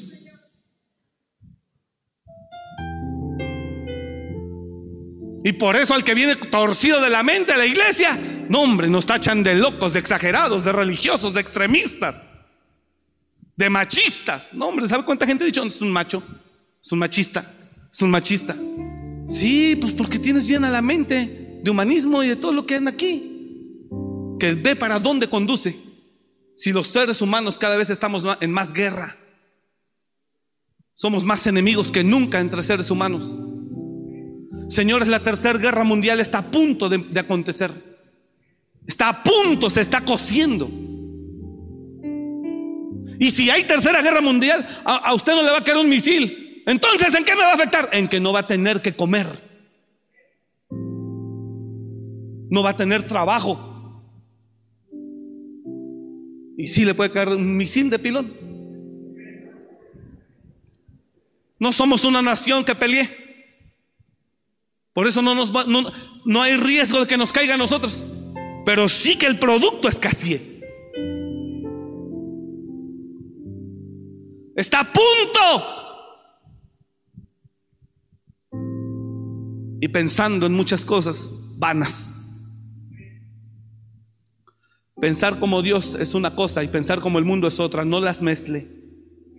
Y 5.44 5.54
por 5.54 5.76
eso 5.76 5.96
al 5.96 6.04
que 6.04 6.14
viene 6.14 6.36
torcido 6.36 7.02
de 7.02 7.10
la 7.10 7.24
mente 7.24 7.52
a 7.52 7.58
la 7.58 7.66
iglesia, 7.66 8.20
no 8.48 8.62
hombre, 8.62 8.88
nos 8.88 9.08
tachan 9.08 9.42
de 9.42 9.56
locos, 9.56 9.94
de 9.94 10.00
exagerados, 10.00 10.64
de 10.64 10.72
religiosos, 10.72 11.34
de 11.34 11.42
extremistas, 11.42 12.32
de 13.56 13.70
machistas. 13.72 14.54
No 14.54 14.68
hombre, 14.68 14.88
¿sabe 14.88 15.04
cuánta 15.04 15.26
gente 15.26 15.44
ha 15.44 15.48
dicho? 15.48 15.64
Es 15.64 15.82
un 15.82 15.92
macho, 15.92 16.22
es 16.80 16.92
un 16.92 17.00
machista, 17.00 17.44
es 17.92 18.02
un 18.04 18.12
machista. 18.12 18.56
Sí, 19.28 19.76
pues 19.82 19.94
porque 19.94 20.20
tienes 20.20 20.48
llena 20.48 20.70
la 20.70 20.84
mente 20.84 21.60
de 21.64 21.72
humanismo 21.72 22.22
y 22.22 22.30
de 22.30 22.36
todo 22.36 22.52
lo 22.52 22.68
que 22.68 22.76
anda 22.76 22.92
aquí 22.92 23.34
que 24.40 24.54
ve 24.54 24.76
para 24.76 25.00
dónde 25.00 25.28
conduce. 25.28 25.76
Si 26.58 26.74
los 26.74 26.88
seres 26.88 27.22
humanos 27.22 27.60
cada 27.60 27.78
vez 27.78 27.92
estamos 27.92 28.26
en 28.42 28.52
más 28.52 28.74
guerra, 28.74 29.16
somos 30.96 31.24
más 31.24 31.46
enemigos 31.46 31.92
que 31.92 32.04
nunca 32.04 32.40
entre 32.40 32.64
seres 32.64 32.90
humanos. 32.90 33.38
Señores, 34.68 35.08
la 35.08 35.20
tercera 35.20 35.60
guerra 35.60 35.84
mundial 35.84 36.20
está 36.20 36.40
a 36.40 36.46
punto 36.50 36.90
de, 36.90 37.20
acontecer. 37.20 37.72
Está 38.88 39.10
a 39.10 39.24
punto, 39.24 39.70
se 39.70 39.82
está 39.82 40.02
cociendo. 40.02 40.68
Y 43.20 43.30
si 43.30 43.52
hay 43.52 43.66
tercera 43.66 44.02
guerra 44.02 44.22
mundial, 44.22 44.68
a, 44.84 45.14
usted 45.14 45.34
no 45.34 45.44
le 45.44 45.52
va 45.52 45.60
a 45.60 45.64
caer 45.64 45.78
un 45.78 45.88
misil. 45.88 46.64
Entonces, 46.66 47.14
¿en 47.14 47.24
qué 47.24 47.36
me 47.36 47.42
va 47.42 47.52
a 47.52 47.54
afectar? 47.54 47.90
En 47.92 48.08
que 48.08 48.20
no 48.20 48.34
va 48.34 48.40
a 48.40 48.48
tener 48.48 48.82
que 48.82 48.96
comer. 48.96 49.28
No 52.50 52.64
va 52.64 52.72
a 52.72 52.78
tener 52.78 53.06
trabajo. 53.06 53.77
Y 56.58 56.68
sí 56.68 56.84
le 56.84 56.96
puede 56.96 57.12
caer 57.12 57.30
un 57.30 57.56
misil 57.56 57.92
de 57.92 58.00
pilón. 58.00 58.34
No 61.60 61.72
somos 61.72 62.04
una 62.04 62.24
nación 62.24 62.66
que 62.66 62.74
pelee. 62.74 63.10
Por 64.92 65.08
eso 65.08 65.22
no, 65.22 65.36
nos 65.36 65.56
va, 65.56 65.66
no, 65.68 66.42
hay 66.42 66.58
riesgo 66.58 67.00
de 67.02 67.08
que 67.08 67.18
nos 67.18 67.32
caiga 67.32 67.54
a 67.54 67.58
nosotros. 67.58 68.04
Pero 68.66 68.90
sí 68.90 69.18
que 69.18 69.28
el 69.28 69.38
producto 69.38 69.88
escasee. 69.88 70.58
Está 74.56 74.80
a 74.80 74.92
punto. 74.92 75.76
Y 79.80 79.88
pensando 79.90 80.48
en 80.48 80.54
muchas 80.54 80.84
cosas 80.84 81.30
vanas. 81.56 82.17
Pensar 85.00 85.40
como 85.40 85.62
Dios 85.62 85.96
es 86.00 86.16
una 86.16 86.36
cosa 86.36 86.64
y 86.64 86.70
pensar 86.70 87.00
como 87.00 87.20
el 87.20 87.26
mundo 87.26 87.48
es 87.48 87.60
otra, 87.60 87.86
no 87.86 88.00
las 88.00 88.24
mezcle. 88.24 88.68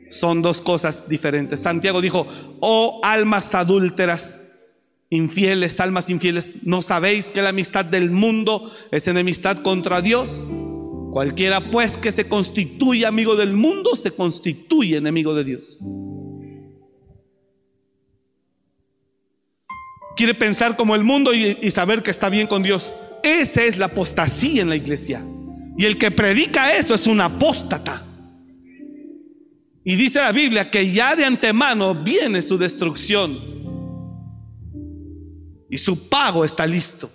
Son 0.08 0.40
dos 0.40 0.60
cosas 0.60 1.08
diferentes. 1.08 1.60
Santiago 1.60 2.00
dijo, 2.00 2.28
oh 2.60 3.00
almas 3.02 3.54
adúlteras, 3.56 4.40
infieles, 5.10 5.80
almas 5.80 6.10
infieles, 6.10 6.62
¿no 6.62 6.80
sabéis 6.80 7.32
que 7.32 7.42
la 7.42 7.48
amistad 7.48 7.84
del 7.84 8.10
mundo 8.10 8.70
es 8.92 9.08
enemistad 9.08 9.62
contra 9.62 10.00
Dios? 10.00 10.44
Cualquiera 11.10 11.72
pues 11.72 11.96
que 11.96 12.12
se 12.12 12.28
constituye 12.28 13.04
amigo 13.04 13.34
del 13.34 13.52
mundo, 13.52 13.96
se 13.96 14.12
constituye 14.12 14.96
enemigo 14.96 15.34
de 15.34 15.42
Dios. 15.42 15.78
Quiere 20.16 20.34
pensar 20.34 20.76
como 20.76 20.94
el 20.94 21.02
mundo 21.02 21.34
y, 21.34 21.58
y 21.60 21.70
saber 21.72 22.04
que 22.04 22.12
está 22.12 22.28
bien 22.28 22.46
con 22.46 22.62
Dios. 22.62 22.92
Esa 23.24 23.64
es 23.64 23.76
la 23.76 23.86
apostasía 23.86 24.62
en 24.62 24.68
la 24.68 24.76
iglesia. 24.76 25.22
Y 25.78 25.86
el 25.86 25.96
que 25.96 26.10
predica 26.10 26.74
eso 26.76 26.96
es 26.96 27.06
un 27.06 27.20
apóstata. 27.20 28.04
Y 29.84 29.94
dice 29.94 30.18
la 30.18 30.32
Biblia 30.32 30.68
que 30.72 30.90
ya 30.90 31.14
de 31.14 31.24
antemano 31.24 31.94
viene 31.94 32.42
su 32.42 32.58
destrucción. 32.58 33.38
Y 35.70 35.78
su 35.78 36.08
pago 36.08 36.44
está 36.44 36.66
listo. 36.66 37.08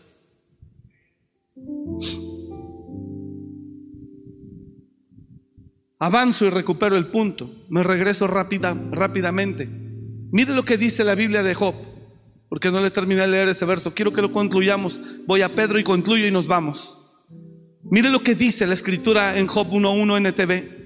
Avanzo 5.99 6.45
y 6.45 6.49
recupero 6.49 6.95
el 6.95 7.07
punto. 7.07 7.65
Me 7.67 7.83
regreso 7.83 8.27
rápida, 8.27 8.73
rápidamente. 8.91 9.67
Mire 10.31 10.55
lo 10.55 10.63
que 10.63 10.77
dice 10.77 11.03
la 11.03 11.15
Biblia 11.15 11.43
de 11.43 11.53
Job. 11.53 11.75
Porque 12.47 12.71
no 12.71 12.79
le 12.79 12.91
terminé 12.91 13.21
de 13.21 13.27
leer 13.27 13.49
ese 13.49 13.65
verso. 13.65 13.93
Quiero 13.93 14.13
que 14.13 14.21
lo 14.21 14.31
concluyamos. 14.31 15.01
Voy 15.27 15.41
a 15.41 15.53
Pedro 15.53 15.79
y 15.79 15.83
concluyo 15.83 16.25
y 16.25 16.31
nos 16.31 16.47
vamos. 16.47 17.02
Mire 17.89 18.09
lo 18.09 18.21
que 18.21 18.35
dice 18.35 18.65
la 18.65 18.73
escritura 18.73 19.37
en 19.37 19.47
Job 19.47 19.69
1.1 19.69 20.17
NTV. 20.17 20.83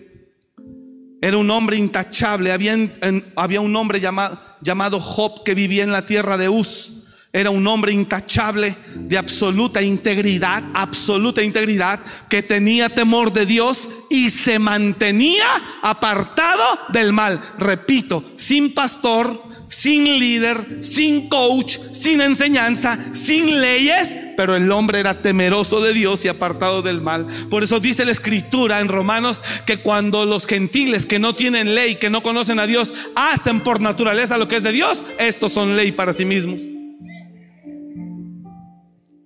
Era 1.21 1.37
un 1.37 1.49
hombre 1.51 1.77
intachable. 1.77 2.51
Había, 2.51 3.61
un 3.61 3.75
hombre 3.75 3.99
llamado, 3.99 4.39
llamado 4.61 4.99
Job 4.99 5.43
que 5.43 5.53
vivía 5.55 5.83
en 5.83 5.91
la 5.91 6.05
tierra 6.05 6.37
de 6.37 6.49
Uz. 6.49 6.93
Era 7.33 7.49
un 7.51 7.67
hombre 7.67 7.91
intachable 7.91 8.75
de 8.95 9.17
absoluta 9.17 9.81
integridad, 9.81 10.63
absoluta 10.73 11.43
integridad, 11.43 11.99
que 12.29 12.41
tenía 12.41 12.89
temor 12.89 13.31
de 13.31 13.45
Dios 13.45 13.89
y 14.09 14.29
se 14.31 14.57
mantenía 14.57 15.45
apartado 15.83 16.63
del 16.89 17.13
mal. 17.13 17.41
Repito, 17.59 18.23
sin 18.35 18.73
pastor, 18.73 19.43
sin 19.67 20.19
líder, 20.19 20.81
sin 20.81 21.29
coach, 21.29 21.77
sin 21.91 22.21
enseñanza, 22.21 22.97
sin 23.13 23.61
leyes, 23.61 24.17
pero 24.35 24.55
el 24.55 24.71
hombre 24.71 24.99
era 24.99 25.21
temeroso 25.21 25.81
de 25.81 25.93
Dios 25.93 26.23
y 26.25 26.29
apartado 26.29 26.81
del 26.81 27.01
mal. 27.01 27.27
Por 27.49 27.63
eso 27.63 27.79
dice 27.79 28.05
la 28.05 28.11
escritura 28.11 28.79
en 28.79 28.87
Romanos 28.87 29.43
que 29.65 29.77
cuando 29.77 30.25
los 30.25 30.47
gentiles 30.47 31.05
que 31.05 31.19
no 31.19 31.35
tienen 31.35 31.75
ley, 31.75 31.95
que 31.95 32.09
no 32.09 32.23
conocen 32.23 32.59
a 32.59 32.67
Dios, 32.67 32.93
hacen 33.15 33.61
por 33.61 33.81
naturaleza 33.81 34.37
lo 34.37 34.47
que 34.47 34.57
es 34.57 34.63
de 34.63 34.71
Dios, 34.71 35.05
estos 35.19 35.51
son 35.51 35.75
ley 35.75 35.91
para 35.91 36.13
sí 36.13 36.25
mismos. 36.25 36.61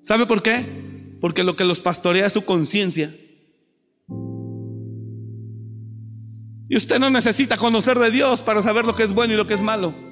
¿Sabe 0.01 0.25
por 0.25 0.41
qué? 0.41 0.65
Porque 1.21 1.43
lo 1.43 1.55
que 1.55 1.63
los 1.63 1.79
pastorea 1.79 2.25
es 2.25 2.33
su 2.33 2.43
conciencia. 2.43 3.13
Y 6.67 6.77
usted 6.77 6.99
no 6.99 7.09
necesita 7.09 7.57
conocer 7.57 7.99
de 7.99 8.11
Dios 8.11 8.41
para 8.41 8.61
saber 8.63 8.85
lo 8.85 8.95
que 8.95 9.03
es 9.03 9.13
bueno 9.13 9.33
y 9.33 9.37
lo 9.37 9.45
que 9.45 9.53
es 9.53 9.61
malo. 9.61 10.10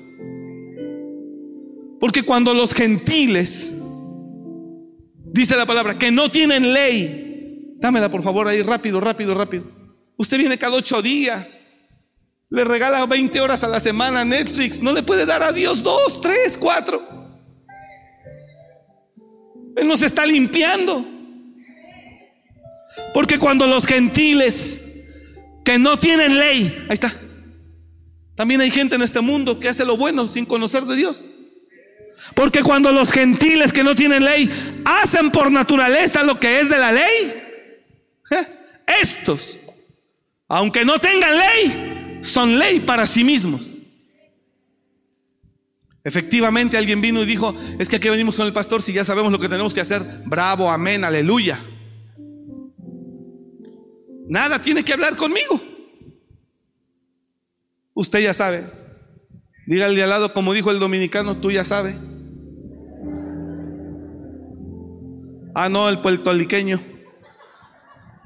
Porque 2.00 2.24
cuando 2.24 2.54
los 2.54 2.74
gentiles, 2.74 3.74
dice 5.26 5.56
la 5.56 5.66
palabra, 5.66 5.98
que 5.98 6.12
no 6.12 6.32
tienen 6.32 6.74
ley, 6.74 7.76
dámela 7.80 8.10
por 8.10 8.24
favor 8.24 8.48
ahí 8.48 8.62
rápido, 8.62 9.00
rápido, 9.02 9.34
rápido. 9.34 9.66
Usted 10.18 10.38
viene 10.38 10.58
cada 10.58 10.78
ocho 10.78 11.02
días, 11.02 11.60
le 12.50 12.64
regala 12.64 13.06
20 13.06 13.40
horas 13.42 13.64
a 13.64 13.68
la 13.68 13.80
semana 13.80 14.26
Netflix, 14.26 14.82
no 14.82 14.94
le 14.94 15.04
puede 15.04 15.26
dar 15.26 15.44
a 15.44 15.52
Dios 15.52 15.84
dos, 15.84 16.22
tres, 16.22 16.58
cuatro. 16.58 17.02
Él 19.76 19.88
nos 19.88 20.02
está 20.02 20.26
limpiando. 20.26 21.06
Porque 23.14 23.40
cuando 23.40 23.66
los 23.68 23.86
gentiles 23.86 24.82
que 25.64 25.78
no 25.78 26.00
tienen 26.00 26.38
ley, 26.38 26.86
ahí 26.90 26.94
está. 26.94 27.14
También 28.36 28.62
hay 28.62 28.72
gente 28.72 28.96
en 28.96 29.02
este 29.02 29.22
mundo 29.22 29.60
que 29.60 29.70
hace 29.70 29.86
lo 29.86 29.98
bueno 29.98 30.28
sin 30.28 30.46
conocer 30.46 30.86
de 30.86 30.96
Dios. 30.96 31.30
Porque 32.40 32.64
cuando 32.64 32.94
los 32.94 33.12
gentiles 33.12 33.74
que 33.74 33.84
no 33.84 33.98
tienen 33.98 34.24
ley 34.24 34.50
hacen 34.86 35.30
por 35.30 35.52
naturaleza 35.52 36.24
lo 36.24 36.40
que 36.40 36.62
es 36.62 36.70
de 36.70 36.78
la 36.78 36.94
ley, 36.94 37.34
¿eh? 38.32 38.48
estos, 39.02 39.58
aunque 40.48 40.86
no 40.86 41.00
tengan 41.00 41.38
ley, 41.38 42.20
son 42.22 42.58
ley 42.58 42.80
para 42.80 43.06
sí 43.06 43.26
mismos. 43.26 43.70
Efectivamente 46.02 46.78
alguien 46.78 47.02
vino 47.02 47.22
y 47.24 47.26
dijo, 47.26 47.54
es 47.78 47.90
que 47.90 47.98
aquí 47.98 48.08
venimos 48.08 48.38
con 48.38 48.48
el 48.48 48.54
pastor 48.54 48.82
si 48.82 48.94
ya 48.94 49.04
sabemos 49.04 49.34
lo 49.34 49.40
que 49.40 49.50
tenemos 49.50 49.74
que 49.74 49.82
hacer. 49.82 50.02
Bravo, 50.26 50.72
amén, 50.72 51.04
aleluya. 51.04 51.60
Nada 54.30 54.62
tiene 54.62 54.86
que 54.86 54.94
hablar 54.94 55.18
conmigo. 55.18 55.62
Usted 57.94 58.20
ya 58.20 58.34
sabe. 58.34 58.64
Dígale 59.68 60.02
al 60.02 60.10
lado, 60.10 60.34
como 60.34 60.54
dijo 60.54 60.72
el 60.72 60.80
dominicano, 60.80 61.36
tú 61.36 61.52
ya 61.52 61.66
sabes. 61.66 61.98
Ah, 65.54 65.70
no, 65.70 65.90
el 65.90 66.00
puertorriqueño. 66.00 66.80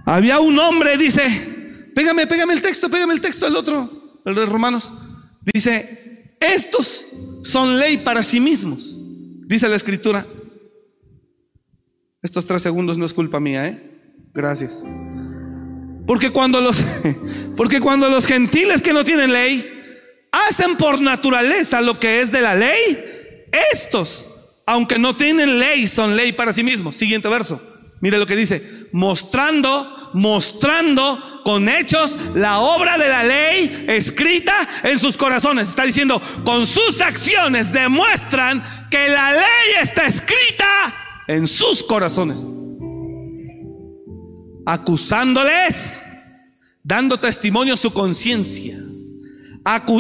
Había 0.06 0.40
un 0.40 0.58
hombre, 0.60 0.98
dice, 0.98 1.90
pégame, 1.96 2.28
pégame 2.28 2.54
el 2.54 2.62
texto, 2.62 2.90
pégame 2.90 3.14
el 3.14 3.22
texto, 3.22 3.48
el 3.48 3.56
otro, 3.56 4.22
el 4.26 4.36
de 4.36 4.46
Romanos. 4.46 4.94
Dice, 5.42 6.36
estos 6.40 7.06
son 7.44 7.80
ley 7.80 7.98
para 7.98 8.24
sí 8.24 8.40
mismos, 8.40 8.98
dice 9.48 9.70
la 9.70 9.76
escritura. 9.76 10.26
Estos 12.22 12.46
tres 12.46 12.62
segundos 12.62 12.98
no 12.98 13.06
es 13.06 13.14
culpa 13.14 13.40
mía, 13.40 13.68
¿eh? 13.68 13.92
Gracias. 14.34 14.84
Porque 16.06 16.32
cuando 16.32 16.60
los, 16.62 16.84
porque 17.58 17.80
cuando 17.80 18.10
los 18.10 18.26
gentiles 18.26 18.82
que 18.82 18.94
no 18.94 19.04
tienen 19.04 19.32
ley 19.32 19.70
hacen 20.32 20.76
por 20.78 21.00
naturaleza 21.00 21.82
lo 21.82 22.00
que 22.00 22.22
es 22.22 22.32
de 22.32 22.42
la 22.42 22.56
ley, 22.56 23.46
estos 23.72 24.26
aunque 24.66 24.98
no 24.98 25.16
tienen 25.16 25.60
ley, 25.60 25.88
son 25.88 26.16
ley 26.16 26.32
para 26.32 26.54
sí 26.54 26.64
mismos. 26.64 26.96
Siguiente 26.96 27.28
verso. 27.28 27.62
Mire 28.00 28.18
lo 28.18 28.26
que 28.26 28.36
dice, 28.36 28.88
mostrando, 28.92 30.12
mostrando 30.14 31.42
con 31.46 31.70
hechos 31.70 32.18
la 32.36 32.60
obra 32.60 32.98
de 32.98 33.08
la 33.08 33.24
ley 33.24 33.86
escrita 33.88 34.68
en 34.84 35.00
sus 35.00 35.18
corazones. 35.18 35.70
Está 35.70 35.86
diciendo, 35.86 36.22
con 36.44 36.66
sus 36.66 37.02
acciones 37.02 37.72
demuestran 37.72 38.64
que 38.90 39.08
la 39.08 39.34
ley 39.34 39.82
está 39.82 40.06
escrita 40.06 41.24
en 41.28 41.48
sus 41.48 41.82
corazones. 41.84 42.50
Acusándoles, 44.66 46.02
dando 46.84 47.20
testimonio 47.20 47.76
a 47.76 47.78
su 47.78 47.94
conciencia. 47.94 48.78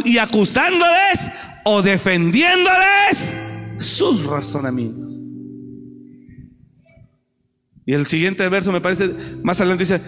y 0.03 0.18
acusándoles 0.18 1.31
o 1.64 1.81
defendiéndoles 1.81 3.38
sus 3.84 4.26
razonamientos. 4.26 5.20
Y 7.86 7.94
el 7.94 8.08
siguiente 8.08 8.48
verso 8.50 8.72
me 8.72 8.82
parece, 8.82 9.14
más 9.44 9.60
adelante 9.60 9.84
dice, 9.84 10.02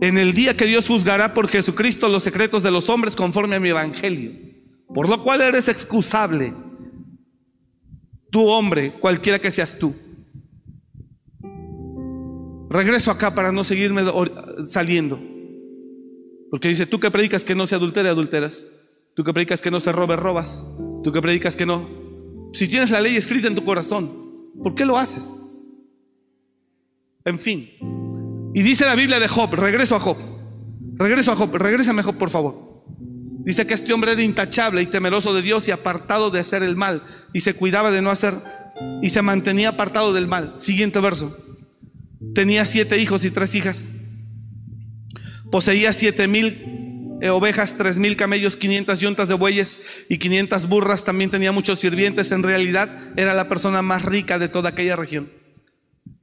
en 0.00 0.18
el 0.18 0.32
día 0.32 0.56
que 0.56 0.66
Dios 0.66 0.88
juzgará 0.88 1.34
por 1.34 1.48
Jesucristo 1.48 2.08
los 2.08 2.22
secretos 2.22 2.62
de 2.62 2.70
los 2.70 2.88
hombres 2.88 3.14
conforme 3.14 3.56
a 3.56 3.60
mi 3.60 3.68
evangelio, 3.68 4.32
por 4.92 5.08
lo 5.08 5.22
cual 5.22 5.42
eres 5.42 5.68
excusable, 5.68 6.54
tu 8.30 8.46
hombre, 8.46 8.94
cualquiera 8.94 9.38
que 9.38 9.50
seas 9.50 9.78
tú. 9.78 9.94
Regreso 12.70 13.10
acá 13.10 13.34
para 13.34 13.52
no 13.52 13.62
seguirme 13.62 14.02
saliendo. 14.66 15.20
Porque 16.50 16.68
dice, 16.68 16.86
tú 16.86 16.98
que 16.98 17.10
predicas 17.10 17.44
que 17.44 17.54
no 17.54 17.66
se 17.66 17.74
adultere, 17.74 18.08
adulteras. 18.08 18.66
Tú 19.14 19.22
que 19.24 19.34
predicas 19.34 19.60
que 19.60 19.70
no 19.70 19.78
se 19.78 19.92
robe, 19.92 20.16
robas. 20.16 20.66
Tú 21.04 21.12
que 21.12 21.20
predicas 21.20 21.54
que 21.54 21.66
no 21.66 22.01
si 22.52 22.68
tienes 22.68 22.90
la 22.90 23.00
ley 23.00 23.16
escrita 23.16 23.48
en 23.48 23.54
tu 23.54 23.64
corazón, 23.64 24.10
¿por 24.62 24.74
qué 24.74 24.84
lo 24.84 24.98
haces? 24.98 25.34
En 27.24 27.38
fin. 27.38 27.70
Y 28.54 28.62
dice 28.62 28.84
la 28.84 28.94
Biblia 28.94 29.20
de 29.20 29.28
Job, 29.28 29.54
regreso 29.54 29.96
a 29.96 30.00
Job, 30.00 30.18
regreso 30.96 31.32
a 31.32 31.36
Job, 31.36 31.54
regrésame 31.56 32.02
Job 32.02 32.16
por 32.16 32.30
favor. 32.30 32.84
Dice 33.44 33.66
que 33.66 33.74
este 33.74 33.92
hombre 33.92 34.12
era 34.12 34.22
intachable 34.22 34.82
y 34.82 34.86
temeroso 34.86 35.34
de 35.34 35.42
Dios 35.42 35.66
y 35.66 35.72
apartado 35.72 36.30
de 36.30 36.38
hacer 36.38 36.62
el 36.62 36.76
mal 36.76 37.02
y 37.32 37.40
se 37.40 37.54
cuidaba 37.54 37.90
de 37.90 38.02
no 38.02 38.10
hacer 38.10 38.34
y 39.02 39.10
se 39.10 39.22
mantenía 39.22 39.70
apartado 39.70 40.12
del 40.12 40.28
mal. 40.28 40.54
Siguiente 40.58 41.00
verso. 41.00 41.36
Tenía 42.34 42.64
siete 42.66 42.98
hijos 42.98 43.24
y 43.24 43.30
tres 43.30 43.54
hijas. 43.54 43.96
Poseía 45.50 45.92
siete 45.92 46.28
mil 46.28 46.81
ovejas, 47.30 47.76
tres 47.76 47.98
mil 47.98 48.16
camellos, 48.16 48.56
500 48.56 48.98
yuntas 48.98 49.28
de 49.28 49.34
bueyes 49.34 49.84
y 50.08 50.18
500 50.18 50.68
burras. 50.68 51.04
También 51.04 51.30
tenía 51.30 51.52
muchos 51.52 51.78
sirvientes. 51.78 52.32
En 52.32 52.42
realidad 52.42 53.12
era 53.16 53.34
la 53.34 53.48
persona 53.48 53.82
más 53.82 54.04
rica 54.04 54.38
de 54.38 54.48
toda 54.48 54.70
aquella 54.70 54.96
región. 54.96 55.30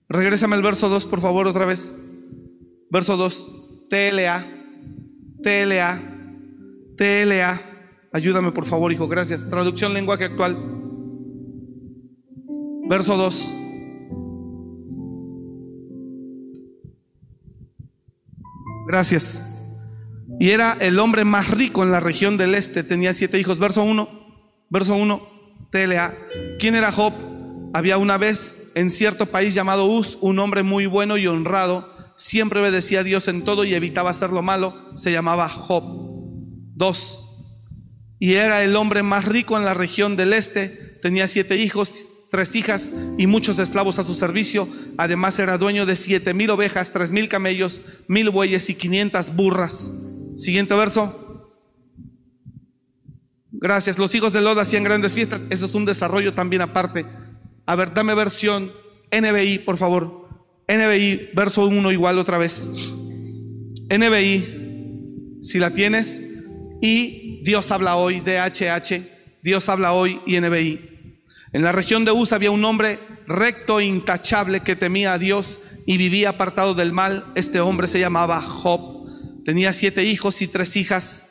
Regrésame 0.09 0.55
al 0.55 0.63
verso 0.63 0.89
2, 0.89 1.05
por 1.05 1.21
favor, 1.21 1.47
otra 1.47 1.65
vez. 1.65 1.97
Verso 2.89 3.15
2. 3.15 3.87
TLA, 3.89 4.45
TLA, 5.41 6.01
TLA. 6.97 7.61
Ayúdame, 8.11 8.51
por 8.51 8.65
favor, 8.65 8.91
hijo. 8.91 9.07
Gracias. 9.07 9.49
Traducción 9.49 9.93
lenguaje 9.93 10.25
actual. 10.25 10.57
Verso 12.89 13.17
2. 13.17 13.53
Gracias. 18.87 19.48
Y 20.39 20.51
era 20.51 20.77
el 20.79 20.99
hombre 20.99 21.25
más 21.25 21.51
rico 21.51 21.83
en 21.83 21.91
la 21.91 21.99
región 21.99 22.37
del 22.37 22.55
este. 22.55 22.83
Tenía 22.83 23.11
siete 23.11 23.37
hijos. 23.39 23.59
Verso 23.59 23.83
1. 23.83 24.09
Verso 24.69 24.95
1. 24.95 25.67
TLA. 25.69 26.15
¿Quién 26.57 26.75
era 26.75 26.93
Job? 26.93 27.13
Había 27.73 27.97
una 27.97 28.17
vez 28.17 28.71
en 28.75 28.89
cierto 28.89 29.25
país 29.25 29.53
llamado 29.53 29.85
Uz 29.85 30.17
un 30.21 30.39
hombre 30.39 30.63
muy 30.63 30.85
bueno 30.85 31.17
y 31.17 31.27
honrado. 31.27 31.93
Siempre 32.15 32.61
obedecía 32.61 33.01
a 33.01 33.03
Dios 33.03 33.27
en 33.27 33.43
todo 33.43 33.65
y 33.65 33.73
evitaba 33.73 34.11
hacer 34.11 34.29
lo 34.29 34.41
malo. 34.41 34.91
Se 34.95 35.11
llamaba 35.11 35.49
Job. 35.49 35.83
2. 36.75 37.25
Y 38.19 38.33
era 38.35 38.63
el 38.63 38.77
hombre 38.77 39.03
más 39.03 39.25
rico 39.25 39.57
en 39.57 39.65
la 39.65 39.73
región 39.73 40.15
del 40.15 40.31
este. 40.31 40.67
Tenía 41.01 41.27
siete 41.27 41.57
hijos 41.57 42.07
tres 42.31 42.55
hijas 42.55 42.91
y 43.17 43.27
muchos 43.27 43.59
esclavos 43.59 43.99
a 43.99 44.03
su 44.03 44.13
servicio. 44.13 44.67
Además 44.97 45.39
era 45.39 45.57
dueño 45.57 45.85
de 45.85 45.95
siete 45.95 46.33
mil 46.33 46.49
ovejas, 46.51 46.91
tres 46.91 47.11
mil 47.11 47.27
camellos, 47.27 47.81
mil 48.07 48.29
bueyes 48.29 48.69
y 48.69 48.75
quinientas 48.75 49.35
burras. 49.35 49.93
Siguiente 50.39 50.73
verso. 50.73 51.51
Gracias. 53.51 53.99
Los 53.99 54.15
hijos 54.15 54.31
de 54.31 54.39
Lod 54.39 54.57
hacían 54.57 54.85
grandes 54.85 55.13
fiestas. 55.13 55.45
Eso 55.49 55.65
es 55.65 55.75
un 55.75 55.83
desarrollo 55.83 56.33
también 56.33 56.61
aparte. 56.61 57.05
A 57.65 57.75
ver, 57.75 57.93
dame 57.93 58.15
versión 58.15 58.71
NBI, 59.11 59.59
por 59.59 59.77
favor. 59.77 60.29
NBI, 60.69 61.31
verso 61.33 61.65
1 61.65 61.91
igual 61.91 62.17
otra 62.19 62.37
vez. 62.37 62.71
NBI, 63.89 65.39
si 65.41 65.59
la 65.59 65.71
tienes. 65.71 66.23
Y 66.81 67.41
Dios 67.43 67.69
habla 67.71 67.97
hoy, 67.97 68.21
DHH. 68.21 69.03
Dios 69.43 69.67
habla 69.67 69.91
hoy 69.91 70.21
y 70.25 70.39
NBI. 70.39 71.19
En 71.51 71.63
la 71.63 71.73
región 71.73 72.05
de 72.05 72.11
Uz 72.11 72.31
había 72.31 72.51
un 72.51 72.63
hombre 72.63 72.97
recto 73.27 73.81
e 73.81 73.85
intachable 73.85 74.61
que 74.61 74.77
temía 74.77 75.11
a 75.11 75.17
Dios 75.17 75.59
y 75.85 75.97
vivía 75.97 76.29
apartado 76.29 76.75
del 76.75 76.93
mal. 76.93 77.25
Este 77.35 77.59
hombre 77.59 77.87
se 77.87 77.99
llamaba 77.99 78.41
Job. 78.41 78.98
Tenía 79.45 79.73
siete 79.73 80.03
hijos 80.03 80.41
y 80.41 80.47
tres 80.47 80.75
hijas. 80.75 81.25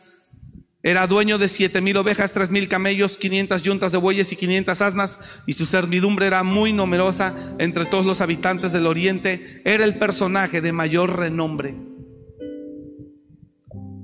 Era 0.82 1.06
dueño 1.06 1.38
de 1.38 1.48
siete 1.48 1.80
mil 1.80 1.96
ovejas, 1.96 2.32
tres 2.32 2.50
mil 2.50 2.68
camellos, 2.68 3.18
quinientas 3.18 3.62
yuntas 3.62 3.92
de 3.92 3.98
bueyes 3.98 4.32
y 4.32 4.36
quinientas 4.36 4.80
asnas, 4.80 5.18
y 5.46 5.52
su 5.52 5.66
servidumbre 5.66 6.26
era 6.26 6.44
muy 6.44 6.72
numerosa 6.72 7.54
entre 7.58 7.84
todos 7.84 8.06
los 8.06 8.20
habitantes 8.20 8.72
del 8.72 8.86
oriente. 8.86 9.60
Era 9.64 9.84
el 9.84 9.98
personaje 9.98 10.60
de 10.60 10.72
mayor 10.72 11.18
renombre. 11.18 11.74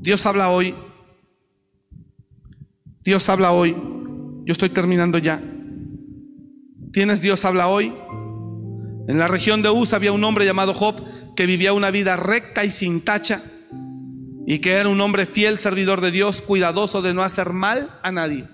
Dios 0.00 0.26
habla 0.26 0.50
hoy. 0.50 0.74
Dios 3.02 3.28
habla 3.28 3.52
hoy. 3.52 3.76
Yo 4.44 4.52
estoy 4.52 4.68
terminando 4.68 5.18
ya. 5.18 5.42
¿Tienes 6.92 7.22
Dios 7.22 7.44
habla 7.44 7.68
hoy? 7.68 7.94
En 9.06 9.18
la 9.18 9.28
región 9.28 9.62
de 9.62 9.70
Uz 9.70 9.94
había 9.94 10.12
un 10.12 10.24
hombre 10.24 10.44
llamado 10.44 10.74
Job 10.74 10.96
que 11.34 11.46
vivía 11.46 11.72
una 11.72 11.90
vida 11.90 12.16
recta 12.16 12.64
y 12.64 12.70
sin 12.70 13.00
tacha 13.00 13.42
y 14.46 14.58
que 14.58 14.72
era 14.72 14.88
un 14.88 15.00
hombre 15.00 15.26
fiel, 15.26 15.58
servidor 15.58 16.00
de 16.00 16.10
Dios, 16.10 16.42
cuidadoso 16.42 17.02
de 17.02 17.14
no 17.14 17.22
hacer 17.22 17.52
mal 17.52 17.98
a 18.02 18.12
nadie. 18.12 18.46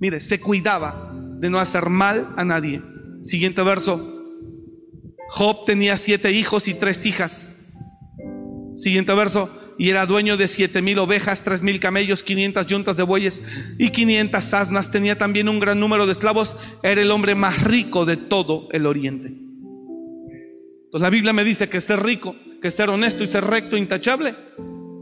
Mire, 0.00 0.20
se 0.20 0.40
cuidaba 0.40 1.12
de 1.14 1.50
no 1.50 1.58
hacer 1.58 1.88
mal 1.88 2.28
a 2.36 2.44
nadie. 2.44 2.82
Siguiente 3.22 3.62
verso. 3.62 4.14
Job 5.30 5.64
tenía 5.64 5.96
siete 5.96 6.32
hijos 6.32 6.68
y 6.68 6.74
tres 6.74 7.04
hijas. 7.06 7.66
Siguiente 8.74 9.14
verso 9.14 9.50
y 9.78 9.90
era 9.90 10.06
dueño 10.06 10.36
de 10.36 10.48
siete 10.48 10.82
mil 10.82 10.98
ovejas, 10.98 11.42
tres 11.42 11.62
mil 11.62 11.78
camellos, 11.78 12.24
quinientas 12.24 12.66
yuntas 12.66 12.96
de 12.96 13.04
bueyes 13.04 13.42
y 13.78 13.90
quinientas 13.90 14.52
asnas. 14.52 14.90
Tenía 14.90 15.16
también 15.16 15.48
un 15.48 15.60
gran 15.60 15.78
número 15.78 16.04
de 16.04 16.12
esclavos. 16.12 16.56
Era 16.82 17.00
el 17.00 17.12
hombre 17.12 17.36
más 17.36 17.62
rico 17.62 18.04
de 18.04 18.16
todo 18.16 18.68
el 18.72 18.86
oriente. 18.86 19.28
Entonces 19.28 21.02
la 21.02 21.10
Biblia 21.10 21.32
me 21.32 21.44
dice 21.44 21.68
que 21.68 21.80
ser 21.80 22.02
rico, 22.02 22.34
que 22.60 22.72
ser 22.72 22.90
honesto 22.90 23.22
y 23.22 23.28
ser 23.28 23.44
recto, 23.44 23.76
intachable, 23.76 24.34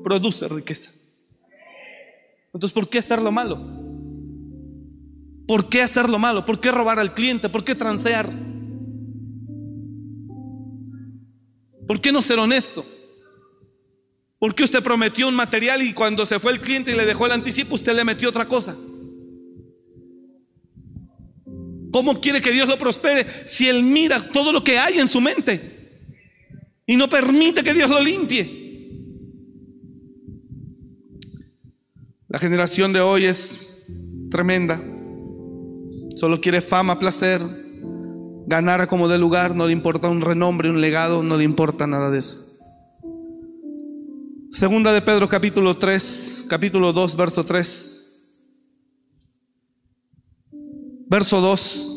produce 0.07 0.47
riqueza. 0.47 0.93
Entonces, 2.55 2.73
¿por 2.73 2.89
qué 2.89 2.99
hacer 2.99 3.21
lo 3.21 3.33
malo? 3.33 3.59
¿Por 5.49 5.69
qué 5.69 5.83
hacer 5.83 6.09
lo 6.09 6.21
malo? 6.21 6.47
¿Por 6.47 6.61
qué 6.61 6.71
robar 6.71 7.01
al 7.01 7.13
cliente? 7.13 7.49
¿Por 7.49 7.65
qué 7.65 7.75
transear? 7.75 8.31
¿Por 11.89 12.01
qué 12.01 12.13
no 12.13 12.23
ser 12.23 12.39
honesto? 12.39 12.87
Porque 14.39 14.63
usted 14.63 14.81
prometió 14.81 15.27
un 15.27 15.35
material 15.35 15.83
y 15.83 15.93
cuando 15.93 16.25
se 16.25 16.39
fue 16.39 16.53
el 16.53 16.61
cliente 16.61 16.93
y 16.93 16.95
le 16.95 17.05
dejó 17.05 17.27
el 17.27 17.33
anticipo, 17.33 17.75
usted 17.75 17.97
le 17.97 18.05
metió 18.05 18.29
otra 18.29 18.47
cosa. 18.47 18.77
¿Cómo 21.91 22.21
quiere 22.21 22.41
que 22.41 22.53
Dios 22.53 22.69
lo 22.69 22.79
prospere 22.79 23.27
si 23.45 23.67
Él 23.67 23.83
mira 23.83 24.23
todo 24.31 24.53
lo 24.53 24.63
que 24.63 24.79
hay 24.79 25.01
en 25.01 25.09
su 25.09 25.21
mente 25.21 26.05
y 26.87 26.97
no 26.97 27.11
permite 27.11 27.65
que 27.65 27.75
Dios 27.75 27.91
lo 27.91 28.01
limpie? 28.01 28.66
La 32.29 32.41
generación 32.41 32.93
de 32.93 33.01
hoy 33.01 33.27
es 33.27 33.87
tremenda. 34.31 34.83
Solo 36.17 36.41
quiere 36.41 36.61
fama, 36.61 36.99
placer, 36.99 37.41
ganar 38.47 38.89
como 38.89 39.07
de 39.07 39.19
lugar, 39.19 39.55
no 39.55 39.67
le 39.67 39.73
importa 39.73 40.09
un 40.09 40.21
renombre, 40.21 40.69
un 40.69 40.81
legado, 40.81 41.23
no 41.23 41.37
le 41.37 41.45
importa 41.45 41.87
nada 41.87 42.11
de 42.11 42.19
eso. 42.19 42.43
Segunda 44.51 44.93
de 44.93 45.03
Pedro 45.03 45.29
capítulo 45.29 45.79
3, 45.79 46.47
capítulo 46.49 46.93
2, 46.93 47.17
verso 47.17 47.45
3. 47.45 48.03
Verso 51.09 51.41
2, 51.41 51.97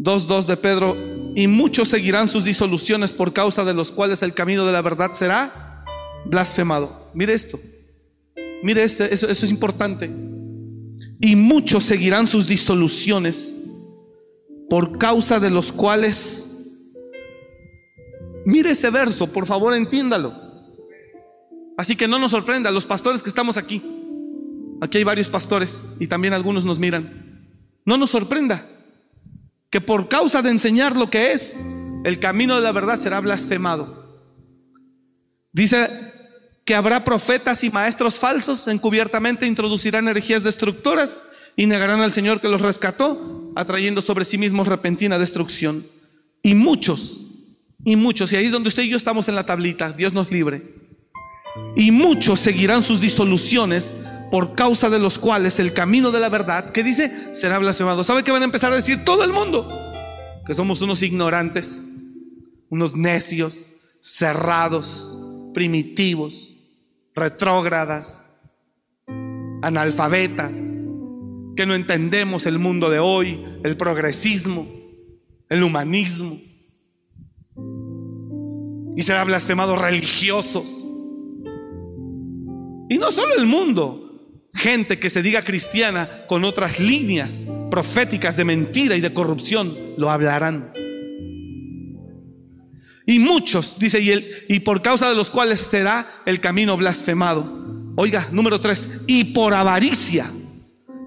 2, 0.00 0.26
2 0.26 0.46
de 0.46 0.56
Pedro. 0.58 0.96
Y 1.34 1.46
muchos 1.46 1.88
seguirán 1.88 2.28
sus 2.28 2.44
disoluciones 2.44 3.14
por 3.14 3.32
causa 3.32 3.64
de 3.64 3.72
los 3.72 3.90
cuales 3.90 4.22
el 4.22 4.34
camino 4.34 4.66
de 4.66 4.72
la 4.72 4.82
verdad 4.82 5.12
será 5.14 5.82
blasfemado. 6.26 7.10
Mire 7.14 7.32
esto. 7.32 7.58
Mire, 8.62 8.84
eso, 8.84 9.04
eso 9.04 9.26
es 9.26 9.50
importante. 9.50 10.10
Y 11.20 11.36
muchos 11.36 11.84
seguirán 11.84 12.26
sus 12.26 12.46
disoluciones 12.46 13.64
por 14.68 14.98
causa 14.98 15.38
de 15.38 15.50
los 15.50 15.72
cuales... 15.72 16.48
Mire 18.44 18.70
ese 18.70 18.90
verso, 18.90 19.26
por 19.32 19.46
favor, 19.46 19.74
entiéndalo. 19.74 20.34
Así 21.76 21.96
que 21.96 22.08
no 22.08 22.18
nos 22.18 22.30
sorprenda, 22.30 22.70
los 22.70 22.86
pastores 22.86 23.22
que 23.22 23.28
estamos 23.28 23.56
aquí, 23.56 23.82
aquí 24.80 24.98
hay 24.98 25.04
varios 25.04 25.28
pastores 25.28 25.86
y 25.98 26.06
también 26.06 26.34
algunos 26.34 26.64
nos 26.64 26.78
miran, 26.78 27.48
no 27.84 27.96
nos 27.96 28.10
sorprenda 28.10 28.68
que 29.70 29.80
por 29.80 30.08
causa 30.08 30.42
de 30.42 30.50
enseñar 30.50 30.96
lo 30.96 31.08
que 31.08 31.32
es, 31.32 31.58
el 32.04 32.18
camino 32.18 32.56
de 32.56 32.62
la 32.62 32.72
verdad 32.72 32.98
será 32.98 33.20
blasfemado. 33.20 34.20
Dice 35.52 36.11
que 36.64 36.74
habrá 36.74 37.04
profetas 37.04 37.64
y 37.64 37.70
maestros 37.70 38.18
falsos, 38.18 38.68
encubiertamente 38.68 39.46
introducirán 39.46 40.08
energías 40.08 40.44
destructoras 40.44 41.24
y 41.56 41.66
negarán 41.66 42.00
al 42.00 42.12
Señor 42.12 42.40
que 42.40 42.48
los 42.48 42.60
rescató, 42.60 43.52
atrayendo 43.56 44.00
sobre 44.00 44.24
sí 44.24 44.38
mismos 44.38 44.68
repentina 44.68 45.18
destrucción. 45.18 45.86
Y 46.42 46.54
muchos, 46.54 47.26
y 47.84 47.96
muchos, 47.96 48.32
y 48.32 48.36
ahí 48.36 48.46
es 48.46 48.52
donde 48.52 48.68
usted 48.68 48.84
y 48.84 48.90
yo 48.90 48.96
estamos 48.96 49.28
en 49.28 49.34
la 49.34 49.46
tablita, 49.46 49.92
Dios 49.92 50.12
nos 50.12 50.30
libre 50.30 50.82
y 51.76 51.90
muchos 51.90 52.40
seguirán 52.40 52.82
sus 52.82 53.00
disoluciones 53.00 53.94
por 54.30 54.54
causa 54.54 54.88
de 54.88 54.98
los 54.98 55.18
cuales 55.18 55.58
el 55.58 55.74
camino 55.74 56.10
de 56.10 56.20
la 56.20 56.30
verdad, 56.30 56.70
que 56.70 56.82
dice, 56.82 57.34
será 57.34 57.58
blasfemado. 57.58 58.02
¿Sabe 58.02 58.24
qué 58.24 58.30
van 58.30 58.42
a 58.42 58.46
empezar 58.46 58.72
a 58.72 58.76
decir 58.76 59.04
todo 59.04 59.24
el 59.24 59.32
mundo? 59.32 59.68
Que 60.46 60.54
somos 60.54 60.80
unos 60.80 61.02
ignorantes, 61.02 61.84
unos 62.70 62.96
necios, 62.96 63.70
cerrados, 64.00 65.18
primitivos, 65.52 66.51
retrógradas, 67.14 68.30
analfabetas, 69.62 70.56
que 71.56 71.66
no 71.66 71.74
entendemos 71.74 72.46
el 72.46 72.58
mundo 72.58 72.88
de 72.90 72.98
hoy, 72.98 73.44
el 73.62 73.76
progresismo, 73.76 74.66
el 75.48 75.62
humanismo. 75.62 76.38
Y 78.96 79.02
será 79.02 79.24
blasfemado 79.24 79.76
religiosos 79.76 80.82
y 82.92 82.98
no 82.98 83.10
solo 83.10 83.34
el 83.38 83.46
mundo, 83.46 84.20
gente 84.52 84.98
que 84.98 85.08
se 85.08 85.22
diga 85.22 85.40
cristiana 85.40 86.26
con 86.26 86.44
otras 86.44 86.78
líneas 86.78 87.42
proféticas 87.70 88.36
de 88.36 88.44
mentira 88.44 88.94
y 88.96 89.00
de 89.00 89.14
corrupción 89.14 89.74
lo 89.96 90.10
hablarán. 90.10 90.74
Y 93.06 93.18
muchos, 93.18 93.78
dice, 93.78 94.00
y, 94.00 94.54
y 94.54 94.60
por 94.60 94.82
causa 94.82 95.08
de 95.08 95.14
los 95.14 95.30
cuales 95.30 95.60
será 95.60 96.22
el 96.24 96.40
camino 96.40 96.76
blasfemado. 96.76 97.62
Oiga, 97.96 98.28
número 98.32 98.60
tres, 98.60 98.88
y 99.06 99.24
por 99.24 99.54
avaricia. 99.54 100.30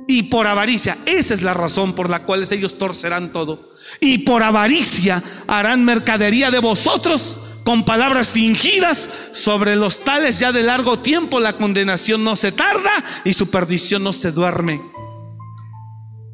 Y 0.08 0.24
por 0.24 0.46
avaricia, 0.46 0.98
esa 1.06 1.34
es 1.34 1.42
la 1.42 1.54
razón 1.54 1.94
por 1.94 2.10
la 2.10 2.24
cual 2.24 2.46
ellos 2.50 2.78
torcerán 2.78 3.32
todo. 3.32 3.74
Y 4.00 4.20
por 4.20 4.44
avaricia 4.44 5.24
harán 5.48 5.84
mercadería 5.84 6.52
de 6.52 6.60
vosotros 6.60 7.40
con 7.64 7.84
palabras 7.84 8.30
fingidas 8.30 9.10
sobre 9.32 9.76
los 9.76 10.04
tales 10.04 10.40
ya 10.40 10.52
de 10.52 10.62
largo 10.62 11.00
tiempo 11.00 11.40
la 11.40 11.58
condenación 11.58 12.24
no 12.24 12.36
se 12.36 12.52
tarda 12.52 13.04
y 13.24 13.34
su 13.34 13.50
perdición 13.50 14.04
no 14.04 14.14
se 14.14 14.32
duerme. 14.32 14.82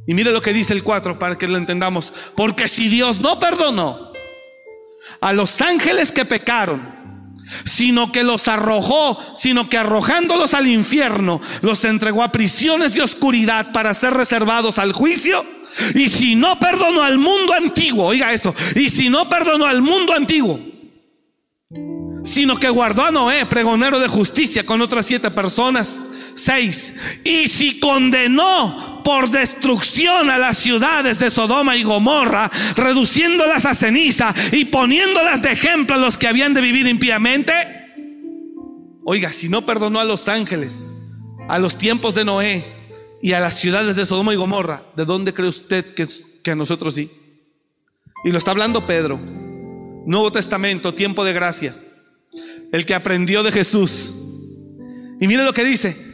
Y 0.05 0.13
mire 0.13 0.31
lo 0.31 0.41
que 0.41 0.51
dice 0.51 0.73
el 0.73 0.83
4 0.83 1.17
para 1.17 1.37
que 1.37 1.47
lo 1.47 1.57
entendamos. 1.57 2.11
Porque 2.35 2.67
si 2.67 2.89
Dios 2.89 3.21
no 3.21 3.39
perdonó 3.39 4.10
a 5.19 5.33
los 5.33 5.61
ángeles 5.61 6.11
que 6.11 6.25
pecaron, 6.25 7.01
sino 7.63 8.11
que 8.11 8.23
los 8.23 8.47
arrojó, 8.47 9.19
sino 9.35 9.69
que 9.69 9.77
arrojándolos 9.77 10.53
al 10.53 10.67
infierno, 10.67 11.41
los 11.61 11.83
entregó 11.85 12.23
a 12.23 12.31
prisiones 12.31 12.93
de 12.93 13.01
oscuridad 13.01 13.71
para 13.71 13.93
ser 13.93 14.13
reservados 14.13 14.77
al 14.77 14.93
juicio. 14.93 15.45
Y 15.95 16.09
si 16.09 16.35
no 16.35 16.59
perdonó 16.59 17.01
al 17.01 17.17
mundo 17.17 17.53
antiguo, 17.53 18.05
oiga 18.05 18.33
eso, 18.33 18.53
y 18.75 18.89
si 18.89 19.09
no 19.09 19.29
perdonó 19.29 19.65
al 19.65 19.81
mundo 19.81 20.13
antiguo, 20.13 20.59
sino 22.23 22.57
que 22.57 22.69
guardó 22.69 23.03
a 23.03 23.11
Noé, 23.11 23.45
pregonero 23.45 23.99
de 23.99 24.07
justicia, 24.07 24.65
con 24.65 24.81
otras 24.81 25.05
siete 25.05 25.31
personas. 25.31 26.05
Seis. 26.33 26.95
Y 27.23 27.47
si 27.47 27.79
condenó 27.79 29.01
por 29.03 29.29
destrucción 29.29 30.29
a 30.29 30.37
las 30.37 30.57
ciudades 30.57 31.19
de 31.19 31.29
Sodoma 31.29 31.75
y 31.75 31.83
Gomorra, 31.83 32.51
reduciéndolas 32.75 33.65
a 33.65 33.75
ceniza 33.75 34.33
y 34.51 34.65
poniéndolas 34.65 35.41
de 35.41 35.51
ejemplo 35.51 35.95
a 35.95 35.99
los 35.99 36.17
que 36.17 36.27
habían 36.27 36.53
de 36.53 36.61
vivir 36.61 36.87
impíamente. 36.87 37.53
Oiga, 39.03 39.31
si 39.31 39.49
no 39.49 39.65
perdonó 39.65 39.99
a 39.99 40.05
los 40.05 40.27
ángeles, 40.27 40.87
a 41.49 41.59
los 41.59 41.77
tiempos 41.77 42.13
de 42.15 42.25
Noé 42.25 42.65
y 43.21 43.33
a 43.33 43.39
las 43.39 43.59
ciudades 43.59 43.95
de 43.95 44.05
Sodoma 44.05 44.33
y 44.33 44.37
Gomorra, 44.37 44.83
¿de 44.95 45.05
dónde 45.05 45.33
cree 45.33 45.49
usted 45.49 45.93
que, 45.95 46.07
que 46.43 46.51
a 46.51 46.55
nosotros 46.55 46.93
sí? 46.93 47.09
Y 48.23 48.31
lo 48.31 48.37
está 48.37 48.51
hablando 48.51 48.85
Pedro. 48.85 49.19
Nuevo 50.05 50.31
Testamento, 50.31 50.93
tiempo 50.93 51.23
de 51.25 51.33
gracia 51.33 51.75
el 52.71 52.85
que 52.85 52.95
aprendió 52.95 53.43
de 53.43 53.51
Jesús. 53.51 54.13
Y 55.19 55.27
mire 55.27 55.43
lo 55.43 55.53
que 55.53 55.63
dice. 55.63 56.10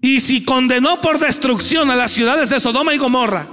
Y 0.00 0.20
si 0.20 0.44
condenó 0.44 1.00
por 1.00 1.18
destrucción 1.18 1.90
a 1.90 1.96
las 1.96 2.12
ciudades 2.12 2.50
de 2.50 2.60
Sodoma 2.60 2.94
y 2.94 2.98
Gomorra, 2.98 3.48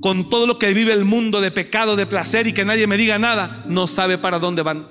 con 0.00 0.28
todo 0.28 0.46
lo 0.46 0.58
que 0.58 0.72
vive 0.74 0.92
el 0.92 1.04
mundo 1.04 1.40
de 1.40 1.50
pecado, 1.50 1.96
de 1.96 2.06
placer 2.06 2.46
y 2.46 2.52
que 2.52 2.64
nadie 2.64 2.86
me 2.86 2.96
diga 2.96 3.18
nada, 3.18 3.64
no 3.66 3.86
sabe 3.86 4.18
para 4.18 4.38
dónde 4.38 4.62
van. 4.62 4.88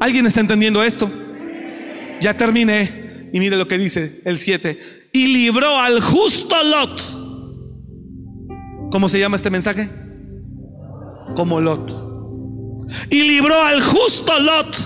¿Alguien 0.00 0.26
está 0.26 0.40
entendiendo 0.40 0.82
esto? 0.82 1.10
Ya 2.20 2.36
terminé. 2.36 3.30
Y 3.32 3.40
mire 3.40 3.56
lo 3.56 3.66
que 3.66 3.78
dice 3.78 4.20
el 4.24 4.38
7. 4.38 5.08
Y 5.12 5.28
libró 5.28 5.78
al 5.78 6.00
justo 6.00 6.62
Lot. 6.62 7.02
¿Cómo 8.90 9.08
se 9.08 9.18
llama 9.18 9.36
este 9.36 9.50
mensaje? 9.50 9.90
Como 11.34 11.60
Lot 11.60 12.06
y 13.10 13.22
libró 13.22 13.60
al 13.62 13.82
justo 13.82 14.38
Lot, 14.38 14.76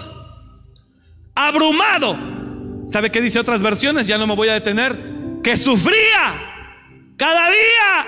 abrumado. 1.34 2.39
¿Sabe 2.90 3.10
qué 3.10 3.20
dice 3.20 3.38
otras 3.38 3.62
versiones? 3.62 4.06
Ya 4.06 4.18
no 4.18 4.26
me 4.26 4.34
voy 4.34 4.48
a 4.48 4.54
detener. 4.54 4.98
Que 5.42 5.56
sufría 5.56 6.34
cada 7.16 7.48
día 7.48 8.06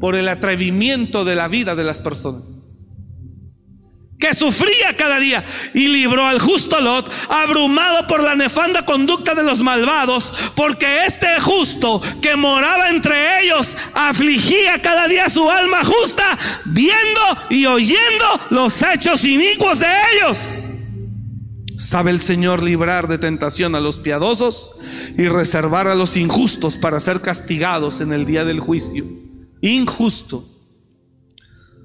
por 0.00 0.14
el 0.14 0.28
atrevimiento 0.28 1.24
de 1.24 1.34
la 1.34 1.48
vida 1.48 1.74
de 1.74 1.84
las 1.84 2.00
personas 2.00 2.58
que 4.18 4.34
sufría 4.34 4.96
cada 4.96 5.20
día 5.20 5.44
y 5.74 5.86
libró 5.86 6.26
al 6.26 6.40
justo 6.40 6.80
Lot, 6.80 7.10
abrumado 7.28 8.06
por 8.06 8.22
la 8.22 8.34
nefanda 8.34 8.84
conducta 8.84 9.34
de 9.34 9.44
los 9.44 9.62
malvados, 9.62 10.34
porque 10.56 11.04
este 11.04 11.40
justo 11.40 12.02
que 12.20 12.34
moraba 12.34 12.90
entre 12.90 13.42
ellos 13.42 13.76
afligía 13.94 14.82
cada 14.82 15.06
día 15.06 15.28
su 15.28 15.48
alma 15.48 15.84
justa, 15.84 16.36
viendo 16.64 17.20
y 17.50 17.66
oyendo 17.66 18.40
los 18.50 18.82
hechos 18.82 19.24
inicuos 19.24 19.78
de 19.78 19.86
ellos. 20.14 20.67
¿Sabe 21.78 22.10
el 22.10 22.20
Señor 22.20 22.64
librar 22.64 23.06
de 23.06 23.18
tentación 23.18 23.76
a 23.76 23.80
los 23.80 23.98
piadosos 23.98 24.74
y 25.16 25.28
reservar 25.28 25.86
a 25.86 25.94
los 25.94 26.16
injustos 26.16 26.76
para 26.76 26.98
ser 26.98 27.20
castigados 27.20 28.00
en 28.00 28.12
el 28.12 28.26
día 28.26 28.44
del 28.44 28.58
juicio? 28.58 29.04
Injusto. 29.60 30.44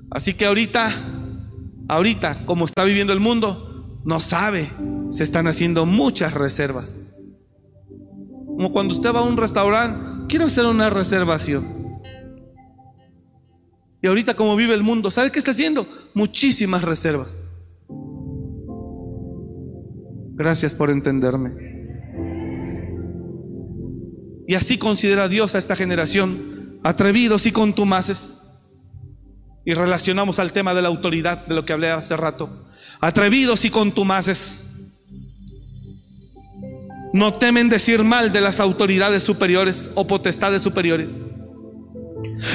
Así 0.10 0.34
que 0.34 0.48
ahorita 0.48 0.92
ahorita, 1.88 2.44
como 2.48 2.66
está 2.66 2.84
viviendo 2.86 3.14
el 3.14 3.20
mundo, 3.20 4.00
no 4.04 4.20
sabe. 4.20 4.72
Se 5.10 5.24
están 5.24 5.46
haciendo 5.46 5.86
muchas 5.86 6.34
reservas. 6.34 7.04
Como 8.48 8.72
cuando 8.72 8.96
usted 8.96 9.14
va 9.14 9.20
a 9.20 9.24
un 9.24 9.38
restaurante, 9.38 10.26
quiero 10.28 10.48
hacer 10.48 10.66
una 10.66 10.90
reservación. 10.90 12.02
Y 14.02 14.08
ahorita 14.08 14.34
como 14.34 14.56
vive 14.56 14.74
el 14.74 14.82
mundo, 14.82 15.12
¿sabe 15.12 15.32
qué 15.32 15.38
está 15.38 15.52
haciendo? 15.52 15.88
Muchísimas 16.16 16.82
reservas. 16.82 17.43
Gracias 20.36 20.76
por 20.76 20.90
entenderme. 20.90 21.52
Y 24.48 24.56
así 24.56 24.78
considera 24.78 25.28
Dios 25.28 25.56
a 25.56 25.58
esta 25.58 25.76
generación, 25.76 26.80
atrevidos 26.84 27.46
y 27.46 27.52
contumaces 27.52 28.44
y 29.66 29.74
relacionamos 29.74 30.40
al 30.40 30.52
tema 30.52 30.74
de 30.74 30.82
la 30.82 30.90
autoridad, 30.90 31.46
de 31.46 31.56
lo 31.56 31.66
que 31.66 31.74
hablé 31.74 31.90
hace 31.90 32.18
rato. 32.18 32.66
Atrevidos 33.00 33.64
y 33.66 33.70
contumaces. 33.70 34.68
No 37.14 37.34
temen 37.34 37.70
decir 37.70 38.04
mal 38.04 38.34
de 38.34 38.42
las 38.42 38.60
autoridades 38.60 39.24
superiores 39.24 39.92
o 39.96 40.08
potestades 40.08 40.62
superiores. 40.62 41.24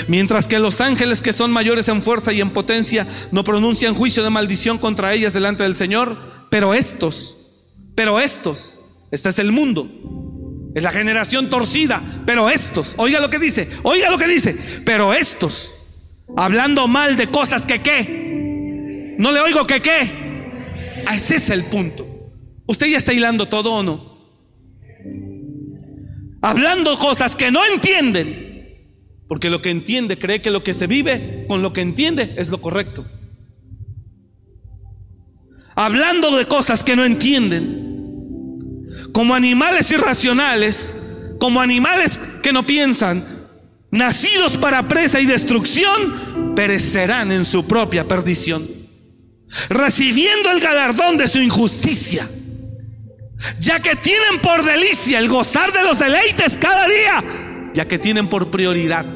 Mientras 0.08 0.48
que 0.48 0.58
los 0.58 0.80
ángeles 0.80 1.22
que 1.22 1.32
son 1.32 1.50
mayores 1.50 1.88
en 1.88 2.02
fuerza 2.02 2.32
y 2.32 2.40
en 2.40 2.50
potencia 2.50 3.06
no 3.30 3.44
pronuncian 3.44 3.94
juicio 3.94 4.22
de 4.22 4.30
maldición 4.30 4.76
contra 4.76 5.14
ellas 5.14 5.32
delante 5.32 5.62
del 5.62 5.76
Señor, 5.76 6.18
pero 6.50 6.74
estos, 6.74 7.37
pero 7.98 8.20
estos, 8.20 8.78
este 9.10 9.30
es 9.30 9.40
el 9.40 9.50
mundo, 9.50 9.90
es 10.72 10.84
la 10.84 10.92
generación 10.92 11.50
torcida, 11.50 12.00
pero 12.24 12.48
estos, 12.48 12.94
oiga 12.96 13.18
lo 13.18 13.28
que 13.28 13.40
dice, 13.40 13.68
oiga 13.82 14.08
lo 14.08 14.18
que 14.18 14.28
dice, 14.28 14.56
pero 14.84 15.12
estos 15.12 15.72
Hablando 16.36 16.86
mal 16.86 17.16
de 17.16 17.28
cosas 17.28 17.64
que 17.64 17.80
qué. 17.80 19.16
No 19.18 19.32
le 19.32 19.40
oigo 19.40 19.64
que 19.66 19.80
qué. 19.80 21.02
Ah, 21.06 21.16
ese 21.16 21.36
es 21.36 21.50
el 21.50 21.64
punto. 21.64 22.06
¿Usted 22.66 22.86
ya 22.86 22.98
está 22.98 23.12
hilando 23.12 23.46
todo 23.46 23.72
o 23.72 23.82
no? 23.82 24.18
Hablando 26.42 26.96
cosas 26.98 27.34
que 27.34 27.50
no 27.50 27.64
entienden. 27.64 28.46
Porque 29.26 29.50
lo 29.50 29.60
que 29.60 29.70
entiende 29.70 30.18
cree 30.18 30.40
que 30.40 30.50
lo 30.50 30.62
que 30.62 30.74
se 30.74 30.86
vive 30.86 31.46
con 31.48 31.62
lo 31.62 31.72
que 31.72 31.80
entiende 31.80 32.34
es 32.36 32.50
lo 32.50 32.60
correcto. 32.60 33.06
Hablando 35.78 36.36
de 36.36 36.44
cosas 36.44 36.82
que 36.82 36.96
no 36.96 37.04
entienden. 37.04 37.86
Como 39.12 39.32
animales 39.32 39.92
irracionales, 39.92 40.98
como 41.38 41.60
animales 41.60 42.18
que 42.42 42.52
no 42.52 42.66
piensan, 42.66 43.46
nacidos 43.92 44.56
para 44.56 44.88
presa 44.88 45.20
y 45.20 45.26
destrucción, 45.26 46.54
perecerán 46.56 47.30
en 47.30 47.44
su 47.44 47.64
propia 47.68 48.08
perdición, 48.08 48.66
recibiendo 49.68 50.50
el 50.50 50.58
galardón 50.58 51.16
de 51.16 51.28
su 51.28 51.38
injusticia, 51.38 52.28
ya 53.60 53.80
que 53.80 53.94
tienen 53.94 54.40
por 54.42 54.64
delicia 54.64 55.20
el 55.20 55.28
gozar 55.28 55.72
de 55.72 55.84
los 55.84 56.00
deleites 56.00 56.58
cada 56.58 56.88
día, 56.88 57.70
ya 57.72 57.86
que 57.86 58.00
tienen 58.00 58.28
por 58.28 58.50
prioridad. 58.50 59.06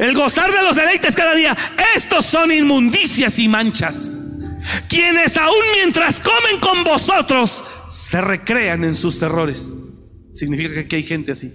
El 0.00 0.12
gozar 0.12 0.50
de 0.50 0.62
los 0.62 0.74
deleites 0.74 1.14
cada 1.14 1.36
día, 1.36 1.56
estos 1.94 2.26
son 2.26 2.50
inmundicias 2.50 3.38
y 3.38 3.46
manchas, 3.46 4.21
quienes 4.88 5.36
aún 5.36 5.64
mientras 5.74 6.20
comen 6.20 6.60
con 6.60 6.84
vosotros 6.84 7.64
se 7.88 8.20
recrean 8.20 8.84
en 8.84 8.94
sus 8.94 9.20
errores. 9.22 9.78
Significa 10.32 10.86
que 10.88 10.96
hay 10.96 11.02
gente 11.02 11.32
así. 11.32 11.52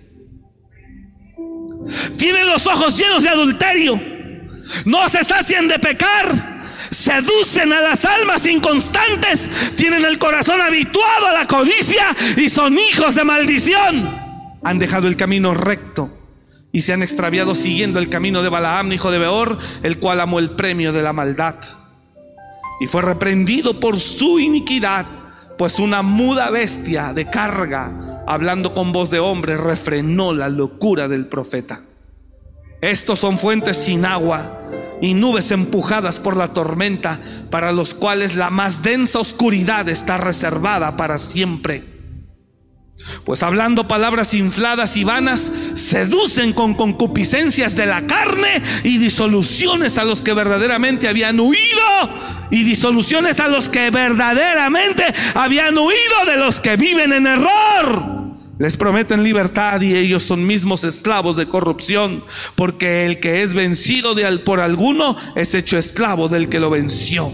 Tienen 2.17 2.45
los 2.47 2.65
ojos 2.67 2.97
llenos 2.97 3.23
de 3.23 3.29
adulterio. 3.29 4.01
No 4.85 5.07
se 5.09 5.23
sacian 5.23 5.67
de 5.67 5.79
pecar. 5.79 6.57
Seducen 6.89 7.73
a 7.73 7.81
las 7.81 8.05
almas 8.05 8.45
inconstantes. 8.45 9.49
Tienen 9.75 10.05
el 10.05 10.17
corazón 10.17 10.61
habituado 10.61 11.27
a 11.27 11.33
la 11.33 11.47
codicia 11.47 12.15
y 12.35 12.49
son 12.49 12.77
hijos 12.77 13.15
de 13.15 13.23
maldición. 13.23 14.19
Han 14.63 14.79
dejado 14.79 15.07
el 15.07 15.17
camino 15.17 15.53
recto 15.53 16.13
y 16.71 16.81
se 16.81 16.93
han 16.93 17.01
extraviado 17.01 17.55
siguiendo 17.55 17.99
el 17.99 18.09
camino 18.09 18.43
de 18.43 18.49
Balaam, 18.49 18.91
hijo 18.91 19.11
de 19.11 19.17
Beor, 19.17 19.57
el 19.83 19.99
cual 19.99 20.19
amó 20.19 20.39
el 20.39 20.51
premio 20.51 20.93
de 20.93 21.01
la 21.01 21.13
maldad. 21.13 21.55
Y 22.79 22.87
fue 22.87 23.01
reprendido 23.01 23.79
por 23.79 23.99
su 23.99 24.39
iniquidad, 24.39 25.05
pues 25.57 25.79
una 25.79 26.01
muda 26.01 26.49
bestia 26.49 27.13
de 27.13 27.29
carga 27.29 28.07
hablando 28.27 28.73
con 28.73 28.91
voz 28.91 29.09
de 29.09 29.19
hombre, 29.19 29.55
refrenó 29.55 30.33
la 30.33 30.49
locura 30.49 31.07
del 31.07 31.27
profeta. 31.27 31.81
Estos 32.81 33.19
son 33.19 33.39
fuentes 33.39 33.77
sin 33.77 34.05
agua, 34.05 34.61
y 35.01 35.13
nubes 35.13 35.51
empujadas 35.51 36.19
por 36.19 36.35
la 36.35 36.49
tormenta, 36.49 37.19
para 37.49 37.71
los 37.71 37.93
cuales 37.93 38.35
la 38.35 38.49
más 38.49 38.83
densa 38.83 39.19
oscuridad 39.19 39.87
está 39.87 40.17
reservada 40.17 40.97
para 40.97 41.17
siempre. 41.17 41.96
Pues 43.27 43.43
hablando 43.43 43.89
palabras 43.89 44.33
infladas 44.33 44.95
y 44.95 45.03
vanas, 45.03 45.51
seducen 45.73 46.53
con 46.53 46.73
concupiscencias 46.73 47.75
de 47.75 47.85
la 47.85 48.07
carne 48.07 48.63
y 48.85 48.99
disoluciones 48.99 49.97
a 49.97 50.05
los 50.05 50.23
que 50.23 50.31
verdaderamente 50.33 51.09
habían 51.09 51.37
huido, 51.37 52.09
y 52.51 52.63
disoluciones 52.63 53.41
a 53.41 53.49
los 53.49 53.67
que 53.67 53.89
verdaderamente 53.89 55.03
habían 55.35 55.77
huido 55.77 56.25
de 56.25 56.37
los 56.37 56.61
que 56.61 56.77
viven 56.77 57.11
en 57.11 57.27
error. 57.27 58.37
Les 58.59 58.77
prometen 58.77 59.23
libertad 59.23 59.81
y 59.81 59.93
ellos 59.93 60.23
son 60.23 60.47
mismos 60.47 60.85
esclavos 60.85 61.35
de 61.35 61.47
corrupción, 61.47 62.23
porque 62.55 63.05
el 63.05 63.19
que 63.19 63.43
es 63.43 63.53
vencido 63.53 64.15
por 64.45 64.61
alguno 64.61 65.17
es 65.35 65.53
hecho 65.53 65.77
esclavo 65.77 66.29
del 66.29 66.47
que 66.47 66.61
lo 66.61 66.69
venció. 66.69 67.33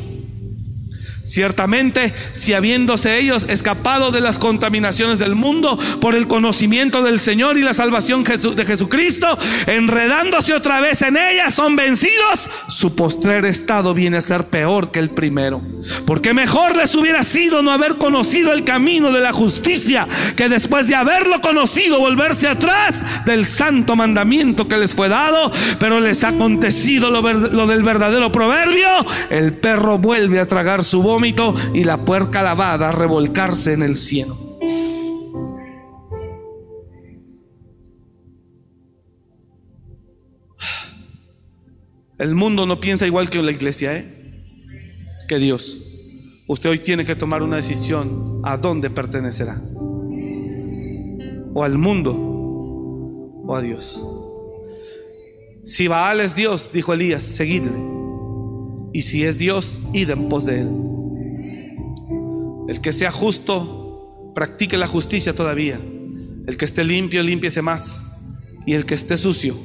Ciertamente, 1.24 2.14
si 2.34 2.54
habiéndose 2.54 3.18
ellos 3.18 3.46
escapado 3.48 4.12
de 4.12 4.20
las 4.20 4.40
contaminaciones 4.40 5.20
del 5.20 5.36
mundo 5.36 5.80
por 6.02 6.16
el 6.16 6.28
conocimiento 6.28 7.02
del 7.02 7.18
Señor 7.18 7.58
y 7.58 7.62
la 7.62 7.74
salvación 7.74 8.24
de 8.24 8.66
Jesucristo, 8.66 9.38
enredándose 9.66 10.54
otra 10.54 10.82
vez 10.82 11.02
en 11.02 11.16
ellas, 11.16 11.54
son 11.54 11.78
vencidos, 11.78 12.50
su 12.68 12.96
postrer 12.96 13.46
estado 13.46 13.94
viene 13.94 14.18
a 14.18 14.22
ser 14.22 14.48
peor 14.48 14.92
que 14.92 15.00
el 15.00 15.12
primero. 15.12 15.62
Porque 16.06 16.34
mejor 16.34 16.76
les 16.76 16.94
hubiera 16.94 17.24
sido 17.24 17.62
no 17.62 17.72
haber 17.72 17.98
conocido 17.98 18.52
el 18.52 18.66
camino 18.66 19.12
de 19.14 19.22
la 19.22 19.32
justicia, 19.32 20.08
que 20.36 20.50
después 20.50 20.88
de 20.88 20.96
haberlo 20.96 21.40
conocido 21.40 22.00
volverse 22.00 22.48
atrás 22.50 23.06
del 23.26 23.46
santo 23.46 23.96
mandamiento 23.96 24.68
que 24.68 24.78
les 24.78 24.94
fue 24.94 25.08
dado, 25.08 25.52
pero 25.80 26.00
les 26.00 26.24
ha 26.26 26.30
acontecido 26.30 27.12
lo, 27.12 27.68
del 27.68 27.84
verdadero 27.84 28.32
proverbio, 28.32 28.88
el 29.30 29.54
perro 29.54 29.98
vuelve 29.98 30.40
a 30.40 30.48
tragar 30.48 30.84
su 30.84 31.02
voz 31.20 31.56
y 31.74 31.84
la 31.84 32.06
puerca 32.06 32.42
lavada 32.42 32.92
revolcarse 32.92 33.74
en 33.74 33.84
el 33.84 33.96
cielo. 33.96 34.38
El 42.18 42.36
mundo 42.36 42.66
no 42.66 42.80
piensa 42.80 43.06
igual 43.06 43.30
que 43.30 43.42
la 43.42 43.52
iglesia, 43.52 43.98
¿eh? 43.98 44.06
Que 45.28 45.40
Dios. 45.40 45.78
Usted 46.48 46.70
hoy 46.70 46.80
tiene 46.80 47.06
que 47.06 47.16
tomar 47.16 47.44
una 47.44 47.58
decisión 47.58 48.42
a 48.44 48.58
dónde 48.58 48.90
pertenecerá. 48.90 49.62
O 51.54 51.64
al 51.64 51.78
mundo 51.78 52.16
o 53.46 53.56
a 53.56 53.62
Dios. 53.62 54.02
Si 55.64 55.88
Baal 55.88 56.22
es 56.22 56.36
Dios, 56.36 56.70
dijo 56.74 56.94
Elías, 56.94 57.24
seguidle. 57.24 57.78
Y 58.94 59.02
si 59.02 59.24
es 59.24 59.38
Dios, 59.38 59.82
id 59.94 60.10
en 60.10 60.30
pos 60.30 60.46
de 60.46 60.62
él. 60.62 60.70
El 62.68 62.80
que 62.80 62.94
sea 62.94 63.12
justo, 63.12 64.32
practique 64.34 64.78
la 64.78 64.88
justicia 64.88 65.36
todavía. 65.36 65.80
El 66.46 66.58
que 66.58 66.66
esté 66.66 66.84
limpio, 66.84 67.22
limpiese 67.24 67.62
más. 67.62 68.10
Y 68.66 68.74
el 68.74 68.86
que 68.86 68.96
esté 68.96 69.18
sucio, 69.18 69.56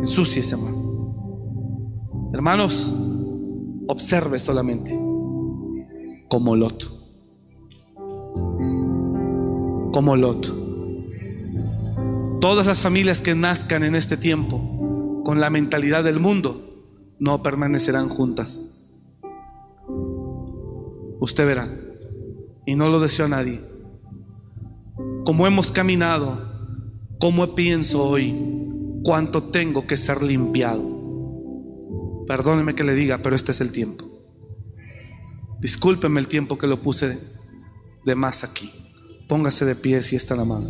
ensúciese 0.00 0.56
más. 0.56 0.84
Hermanos, 2.34 2.94
observe 3.86 4.38
solamente 4.38 4.98
como 6.28 6.54
Lot. 6.56 6.92
Como 9.92 10.16
Lot. 10.16 10.54
Todas 12.40 12.66
las 12.66 12.82
familias 12.82 13.22
que 13.22 13.34
nazcan 13.34 13.82
en 13.82 13.94
este 13.94 14.16
tiempo 14.16 15.22
con 15.24 15.40
la 15.40 15.48
mentalidad 15.50 16.04
del 16.04 16.20
mundo 16.20 16.84
no 17.18 17.42
permanecerán 17.42 18.10
juntas. 18.10 18.66
Usted 21.20 21.46
verá 21.46 21.87
y 22.68 22.76
no 22.76 22.90
lo 22.90 23.00
deseo 23.00 23.24
a 23.24 23.28
nadie. 23.28 23.62
Como 25.24 25.46
hemos 25.46 25.72
caminado, 25.72 26.38
como 27.18 27.54
pienso 27.54 28.04
hoy, 28.04 28.38
cuánto 29.02 29.44
tengo 29.44 29.86
que 29.86 29.96
ser 29.96 30.22
limpiado. 30.22 30.84
Perdóneme 32.26 32.74
que 32.74 32.84
le 32.84 32.94
diga, 32.94 33.20
pero 33.22 33.34
este 33.36 33.52
es 33.52 33.62
el 33.62 33.72
tiempo. 33.72 34.04
Discúlpeme 35.60 36.20
el 36.20 36.28
tiempo 36.28 36.58
que 36.58 36.66
lo 36.66 36.82
puse 36.82 37.18
de 38.04 38.14
más 38.14 38.44
aquí. 38.44 38.70
Póngase 39.30 39.64
de 39.64 39.74
pie 39.74 40.02
si 40.02 40.16
está 40.16 40.36
la 40.36 40.44
mano. 40.44 40.68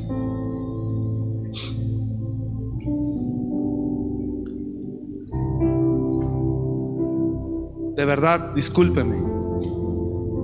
De 7.97 8.05
verdad, 8.05 8.55
discúlpeme, 8.55 9.21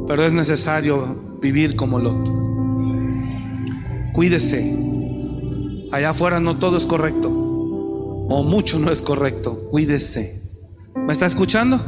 pero 0.08 0.26
es 0.26 0.32
necesario 0.32 1.33
vivir 1.44 1.76
como 1.76 1.98
Lot. 1.98 2.26
Cuídese. 4.14 4.74
Allá 5.92 6.10
afuera 6.10 6.40
no 6.40 6.56
todo 6.56 6.78
es 6.78 6.86
correcto. 6.86 7.28
O 7.28 8.42
mucho 8.42 8.78
no 8.78 8.90
es 8.90 9.02
correcto. 9.02 9.68
Cuídese. 9.70 10.40
¿Me 10.96 11.12
está 11.12 11.26
escuchando? 11.26 11.78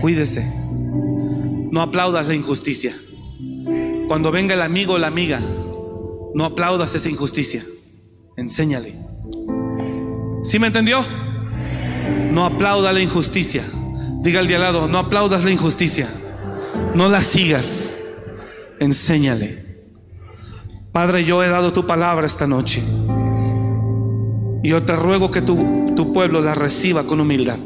Cuídese. 0.00 0.48
No 1.72 1.82
aplaudas 1.82 2.28
la 2.28 2.36
injusticia. 2.36 2.94
Cuando 4.06 4.30
venga 4.30 4.54
el 4.54 4.62
amigo 4.62 4.94
o 4.94 4.98
la 4.98 5.08
amiga, 5.08 5.40
no 6.32 6.44
aplaudas 6.44 6.94
esa 6.94 7.10
injusticia. 7.10 7.64
Enséñale. 8.36 8.94
¿Sí 10.44 10.60
me 10.60 10.68
entendió? 10.68 11.00
No 12.30 12.44
aplauda 12.44 12.92
la 12.92 13.00
injusticia. 13.00 13.64
Diga 14.20 14.38
al 14.38 14.46
de 14.46 14.54
al 14.54 14.60
lado, 14.60 14.86
no 14.86 14.98
aplaudas 14.98 15.44
la 15.44 15.50
injusticia. 15.50 16.08
No 16.94 17.08
la 17.08 17.22
sigas 17.22 17.98
enséñale. 18.80 19.72
Padre, 20.92 21.24
yo 21.24 21.42
he 21.42 21.48
dado 21.48 21.72
tu 21.72 21.86
palabra 21.86 22.26
esta 22.26 22.46
noche. 22.46 22.82
Y 24.62 24.68
yo 24.68 24.82
te 24.82 24.94
ruego 24.94 25.30
que 25.30 25.42
tu, 25.42 25.94
tu 25.96 26.12
pueblo 26.12 26.40
la 26.40 26.54
reciba 26.54 27.04
con 27.04 27.20
humildad. 27.20 27.58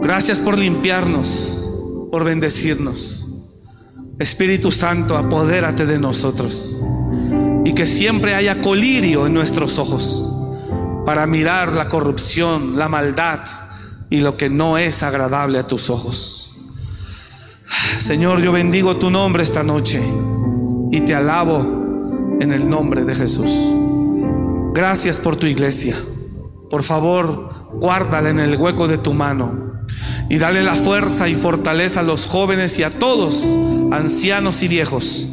Gracias 0.00 0.40
por 0.40 0.58
limpiarnos, 0.58 1.64
por 2.10 2.24
bendecirnos. 2.24 3.26
Espíritu 4.18 4.70
Santo, 4.70 5.16
apodérate 5.16 5.86
de 5.86 5.98
nosotros. 5.98 6.82
Y 7.64 7.72
que 7.74 7.86
siempre 7.86 8.34
haya 8.34 8.60
colirio 8.60 9.26
en 9.26 9.34
nuestros 9.34 9.78
ojos 9.78 10.28
para 11.06 11.26
mirar 11.26 11.72
la 11.72 11.88
corrupción, 11.88 12.76
la 12.76 12.88
maldad 12.88 13.40
y 14.10 14.20
lo 14.20 14.36
que 14.36 14.50
no 14.50 14.78
es 14.78 15.02
agradable 15.02 15.58
a 15.58 15.66
tus 15.66 15.90
ojos. 15.90 16.51
Señor, 17.98 18.40
yo 18.40 18.52
bendigo 18.52 18.96
tu 18.96 19.10
nombre 19.10 19.42
esta 19.42 19.62
noche 19.62 20.02
y 20.90 21.00
te 21.00 21.14
alabo 21.14 22.36
en 22.40 22.52
el 22.52 22.68
nombre 22.68 23.04
de 23.04 23.14
Jesús. 23.14 23.50
Gracias 24.74 25.18
por 25.18 25.36
tu 25.36 25.46
iglesia. 25.46 25.96
Por 26.70 26.82
favor, 26.82 27.70
guárdala 27.74 28.30
en 28.30 28.40
el 28.40 28.56
hueco 28.56 28.88
de 28.88 28.98
tu 28.98 29.14
mano 29.14 29.84
y 30.28 30.38
dale 30.38 30.62
la 30.62 30.74
fuerza 30.74 31.28
y 31.28 31.34
fortaleza 31.34 32.00
a 32.00 32.02
los 32.02 32.26
jóvenes 32.26 32.78
y 32.78 32.82
a 32.82 32.90
todos, 32.90 33.58
ancianos 33.90 34.62
y 34.62 34.68
viejos, 34.68 35.28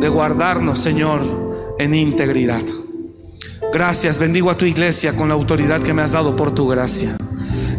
de 0.00 0.08
guardarnos, 0.08 0.78
Señor, 0.78 1.22
en 1.78 1.94
integridad. 1.94 2.62
Gracias, 3.72 4.18
bendigo 4.18 4.50
a 4.50 4.56
tu 4.56 4.66
iglesia 4.66 5.16
con 5.16 5.28
la 5.28 5.34
autoridad 5.34 5.80
que 5.80 5.94
me 5.94 6.02
has 6.02 6.12
dado 6.12 6.36
por 6.36 6.54
tu 6.54 6.68
gracia. 6.68 7.16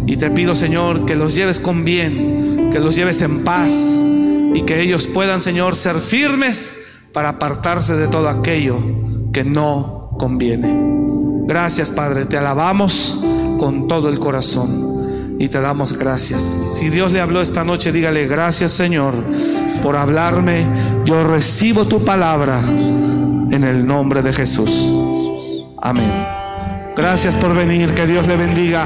Y 0.07 0.17
te 0.17 0.29
pido, 0.29 0.55
Señor, 0.55 1.05
que 1.05 1.15
los 1.15 1.35
lleves 1.35 1.59
con 1.59 1.85
bien, 1.85 2.44
que 2.75 2.81
los 2.81 2.97
lleves 2.97 3.21
en 3.21 3.45
paz 3.45 3.71
y 4.53 4.63
que 4.63 4.81
ellos 4.81 5.07
puedan, 5.07 5.39
Señor, 5.39 5.77
ser 5.77 5.95
firmes 5.95 6.75
para 7.13 7.29
apartarse 7.29 7.95
de 7.95 8.09
todo 8.09 8.27
aquello 8.27 8.77
que 9.31 9.45
no 9.45 10.09
conviene. 10.19 10.77
Gracias, 11.47 11.89
Padre, 11.89 12.25
te 12.25 12.37
alabamos 12.37 13.17
con 13.61 13.87
todo 13.87 14.09
el 14.09 14.19
corazón 14.19 15.37
y 15.39 15.47
te 15.47 15.61
damos 15.61 15.97
gracias. 15.97 16.41
Si 16.41 16.89
Dios 16.89 17.13
le 17.13 17.21
habló 17.21 17.41
esta 17.41 17.63
noche, 17.63 17.93
dígale 17.93 18.27
gracias, 18.27 18.71
Señor, 18.71 19.13
por 19.81 19.95
hablarme. 19.95 20.67
Yo 21.05 21.23
recibo 21.23 21.87
tu 21.87 22.03
palabra 22.03 22.59
en 22.59 23.63
el 23.63 23.87
nombre 23.87 24.21
de 24.21 24.33
Jesús. 24.33 24.69
Amén. 25.81 26.11
Gracias 26.93 27.37
por 27.37 27.55
venir, 27.55 27.93
que 27.93 28.05
Dios 28.05 28.27
le 28.27 28.35
bendiga. 28.35 28.85